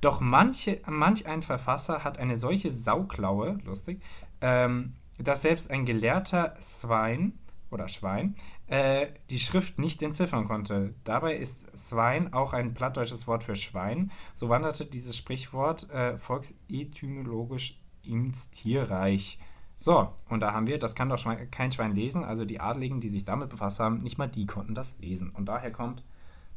Doch 0.00 0.20
manche, 0.20 0.80
manch 0.88 1.26
ein 1.26 1.42
Verfasser 1.42 2.02
hat 2.02 2.18
eine 2.18 2.38
solche 2.38 2.72
Sauklaue, 2.72 3.60
lustig, 3.64 4.02
ähm, 4.40 4.94
dass 5.18 5.42
selbst 5.42 5.70
ein 5.70 5.86
gelehrter 5.86 6.56
Swine 6.60 7.32
oder 7.70 7.88
Schwein 7.88 8.36
äh, 8.66 9.08
die 9.30 9.38
Schrift 9.38 9.78
nicht 9.78 10.02
entziffern 10.02 10.46
konnte. 10.46 10.94
Dabei 11.04 11.36
ist 11.36 11.66
Swine 11.76 12.32
auch 12.32 12.52
ein 12.52 12.74
plattdeutsches 12.74 13.26
Wort 13.26 13.44
für 13.44 13.56
Schwein. 13.56 14.10
So 14.34 14.48
wanderte 14.48 14.86
dieses 14.86 15.16
Sprichwort 15.16 15.88
äh, 15.90 16.18
volksetymologisch 16.18 17.78
ins 18.02 18.50
Tierreich. 18.50 19.38
So, 19.76 20.10
und 20.28 20.40
da 20.40 20.52
haben 20.52 20.66
wir, 20.66 20.78
das 20.78 20.94
kann 20.94 21.08
doch 21.08 21.18
Schwein, 21.18 21.50
kein 21.50 21.70
Schwein 21.70 21.94
lesen, 21.94 22.24
also 22.24 22.44
die 22.44 22.60
Adligen, 22.60 23.00
die 23.00 23.10
sich 23.10 23.24
damit 23.24 23.50
befasst 23.50 23.78
haben, 23.78 24.02
nicht 24.02 24.16
mal 24.16 24.26
die 24.26 24.46
konnten 24.46 24.74
das 24.74 24.98
lesen. 24.98 25.30
Und 25.30 25.46
daher 25.46 25.70
kommt, 25.70 26.02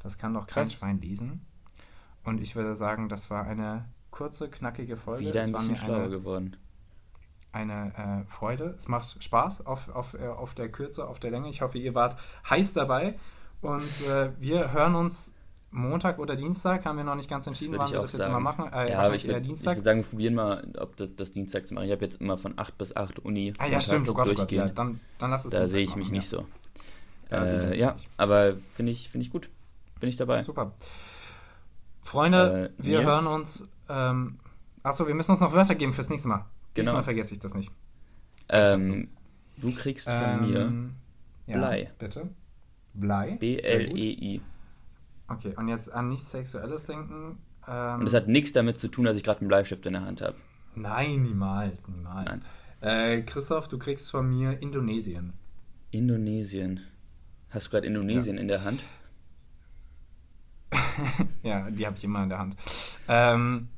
das 0.02 0.18
kann 0.18 0.34
doch 0.34 0.48
kein 0.48 0.64
Krass. 0.64 0.74
Schwein 0.74 1.02
lesen. 1.02 1.46
Und 2.24 2.40
ich 2.40 2.56
würde 2.56 2.76
sagen, 2.76 3.10
das 3.10 3.30
war 3.30 3.46
eine 3.46 3.86
kurze, 4.10 4.50
knackige 4.50 4.96
Folge. 4.96 5.26
Wieder 5.26 5.44
ein 5.44 5.52
bisschen 5.52 5.76
schlauer 5.76 6.10
geworden. 6.10 6.56
Eine 7.52 8.26
äh, 8.28 8.32
Freude. 8.32 8.76
Es 8.78 8.88
macht 8.88 9.24
Spaß 9.24 9.66
auf, 9.66 9.90
auf, 9.90 10.14
äh, 10.14 10.28
auf 10.28 10.54
der 10.54 10.70
Kürze, 10.70 11.08
auf 11.08 11.20
der 11.20 11.32
Länge. 11.32 11.50
Ich 11.50 11.62
hoffe, 11.62 11.78
ihr 11.80 11.96
wart 11.96 12.18
heiß 12.50 12.74
dabei. 12.74 13.18
Und 13.62 14.08
äh, 14.08 14.30
wir 14.40 14.72
hören 14.72 14.96
uns 14.96 15.34
Montag 15.72 16.20
oder 16.20 16.36
Dienstag 16.36 16.86
haben 16.86 16.98
wir 16.98 17.04
noch 17.04 17.16
nicht 17.16 17.30
ganz 17.30 17.46
entschieden, 17.46 17.78
wann 17.78 17.92
wir 17.92 18.02
das 18.02 18.12
sagen. 18.12 18.24
jetzt 18.24 18.30
immer 18.30 18.40
machen. 18.40 18.72
Äh, 18.72 18.92
ja, 18.92 19.00
aber 19.02 19.16
ich 19.16 19.28
würde 19.28 19.48
würd 19.48 19.60
sagen, 19.60 20.02
wir 20.02 20.04
probieren 20.04 20.36
mal, 20.36 20.68
ob 20.80 20.96
das, 20.98 21.10
das, 21.16 21.32
Dienstag 21.32 21.68
zu 21.68 21.74
machen. 21.74 21.86
Ich 21.86 21.92
habe 21.92 22.04
jetzt 22.04 22.22
immer 22.22 22.38
von 22.38 22.58
8 22.58 22.78
bis 22.78 22.96
8 22.96 23.20
Uni. 23.20 23.54
Ah 23.58 23.68
ja, 23.68 23.80
stimmt, 23.80 24.10
oh 24.10 24.14
Gott, 24.14 24.30
oh 24.32 24.34
Gott, 24.34 24.52
ja, 24.52 24.68
dann, 24.70 25.00
dann 25.20 25.32
lass 25.32 25.46
es 25.46 25.52
Da 25.52 25.68
sehe 25.68 25.84
ich 25.84 25.96
mich 25.96 26.06
machen, 26.06 26.16
nicht 26.16 26.32
ja. 26.32 26.40
so. 26.40 26.46
Äh, 27.32 27.78
ja, 27.78 27.96
aber 28.18 28.56
finde 28.56 28.92
ich, 28.92 29.10
find 29.10 29.24
ich 29.24 29.32
gut. 29.32 29.50
Bin 30.00 30.10
ich 30.10 30.18
dabei. 30.18 30.44
Super. 30.44 30.74
Freunde, 32.04 32.72
äh, 32.80 32.84
wir 32.84 33.04
hören 33.04 33.28
uns. 33.28 33.68
Ähm, 33.88 34.40
achso, 34.82 35.08
wir 35.08 35.14
müssen 35.14 35.32
uns 35.32 35.40
noch 35.40 35.54
Wörter 35.54 35.76
geben 35.76 35.94
fürs 35.94 36.10
nächste 36.10 36.28
Mal. 36.28 36.46
Genau. 36.74 36.92
Diesmal 36.92 37.04
vergesse 37.04 37.34
ich 37.34 37.40
das 37.40 37.54
nicht. 37.54 37.72
Ähm, 38.50 39.10
du 39.58 39.74
kriegst 39.74 40.10
von 40.10 40.44
ähm, 40.44 40.94
mir 41.48 41.56
Blei. 41.56 41.84
Ja, 41.84 41.90
bitte. 41.98 42.30
Blei. 42.94 43.38
B-L-E-I. 43.40 44.42
Okay, 45.28 45.54
und 45.56 45.68
jetzt 45.68 45.92
an 45.92 46.10
nichts 46.10 46.32
Sexuelles 46.32 46.86
denken. 46.86 47.38
Ähm, 47.68 48.00
und 48.00 48.06
das 48.06 48.14
hat 48.14 48.28
nichts 48.28 48.54
damit 48.54 48.78
zu 48.78 48.88
tun, 48.88 49.06
dass 49.06 49.18
ich 49.18 49.24
gerade 49.24 49.42
einen 49.42 49.48
Bleistift 49.48 49.86
in 49.86 49.94
der 49.94 50.06
Hand 50.06 50.22
habe. 50.22 50.36
Nein, 50.76 51.24
niemals, 51.24 51.88
niemals. 51.88 52.42
Äh, 52.82 53.22
Christoph, 53.24 53.68
du 53.68 53.78
kriegst 53.78 54.10
von 54.10 54.30
mir 54.30 54.62
Indonesien. 54.62 55.34
Indonesien. 55.92 56.82
Hast 57.50 57.68
du 57.68 57.72
gerade 57.72 57.88
Indonesien 57.88 58.38
ja. 58.38 58.42
in 58.42 58.48
der 58.48 58.64
Hand? 58.64 58.84
ja, 61.44 61.70
die 61.70 61.86
habe 61.86 61.98
ich 61.98 62.04
immer 62.04 62.24
in 62.24 62.30
der 62.30 62.40
Hand. 62.40 62.56
Ähm, 63.08 63.70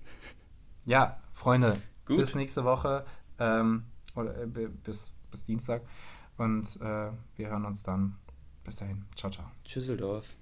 ja, 0.85 1.19
Freunde, 1.33 1.77
Gut. 2.11 2.19
bis 2.19 2.35
nächste 2.35 2.63
Woche 2.63 3.05
ähm, 3.39 3.85
oder 4.15 4.41
äh, 4.41 4.45
bis, 4.45 5.11
bis 5.31 5.45
Dienstag 5.45 5.81
und 6.37 6.79
äh, 6.81 7.11
wir 7.35 7.49
hören 7.49 7.65
uns 7.65 7.83
dann. 7.83 8.17
Bis 8.63 8.75
dahin. 8.75 9.05
Ciao, 9.15 9.31
ciao. 9.31 9.45
Tschüsseldorf. 9.63 10.35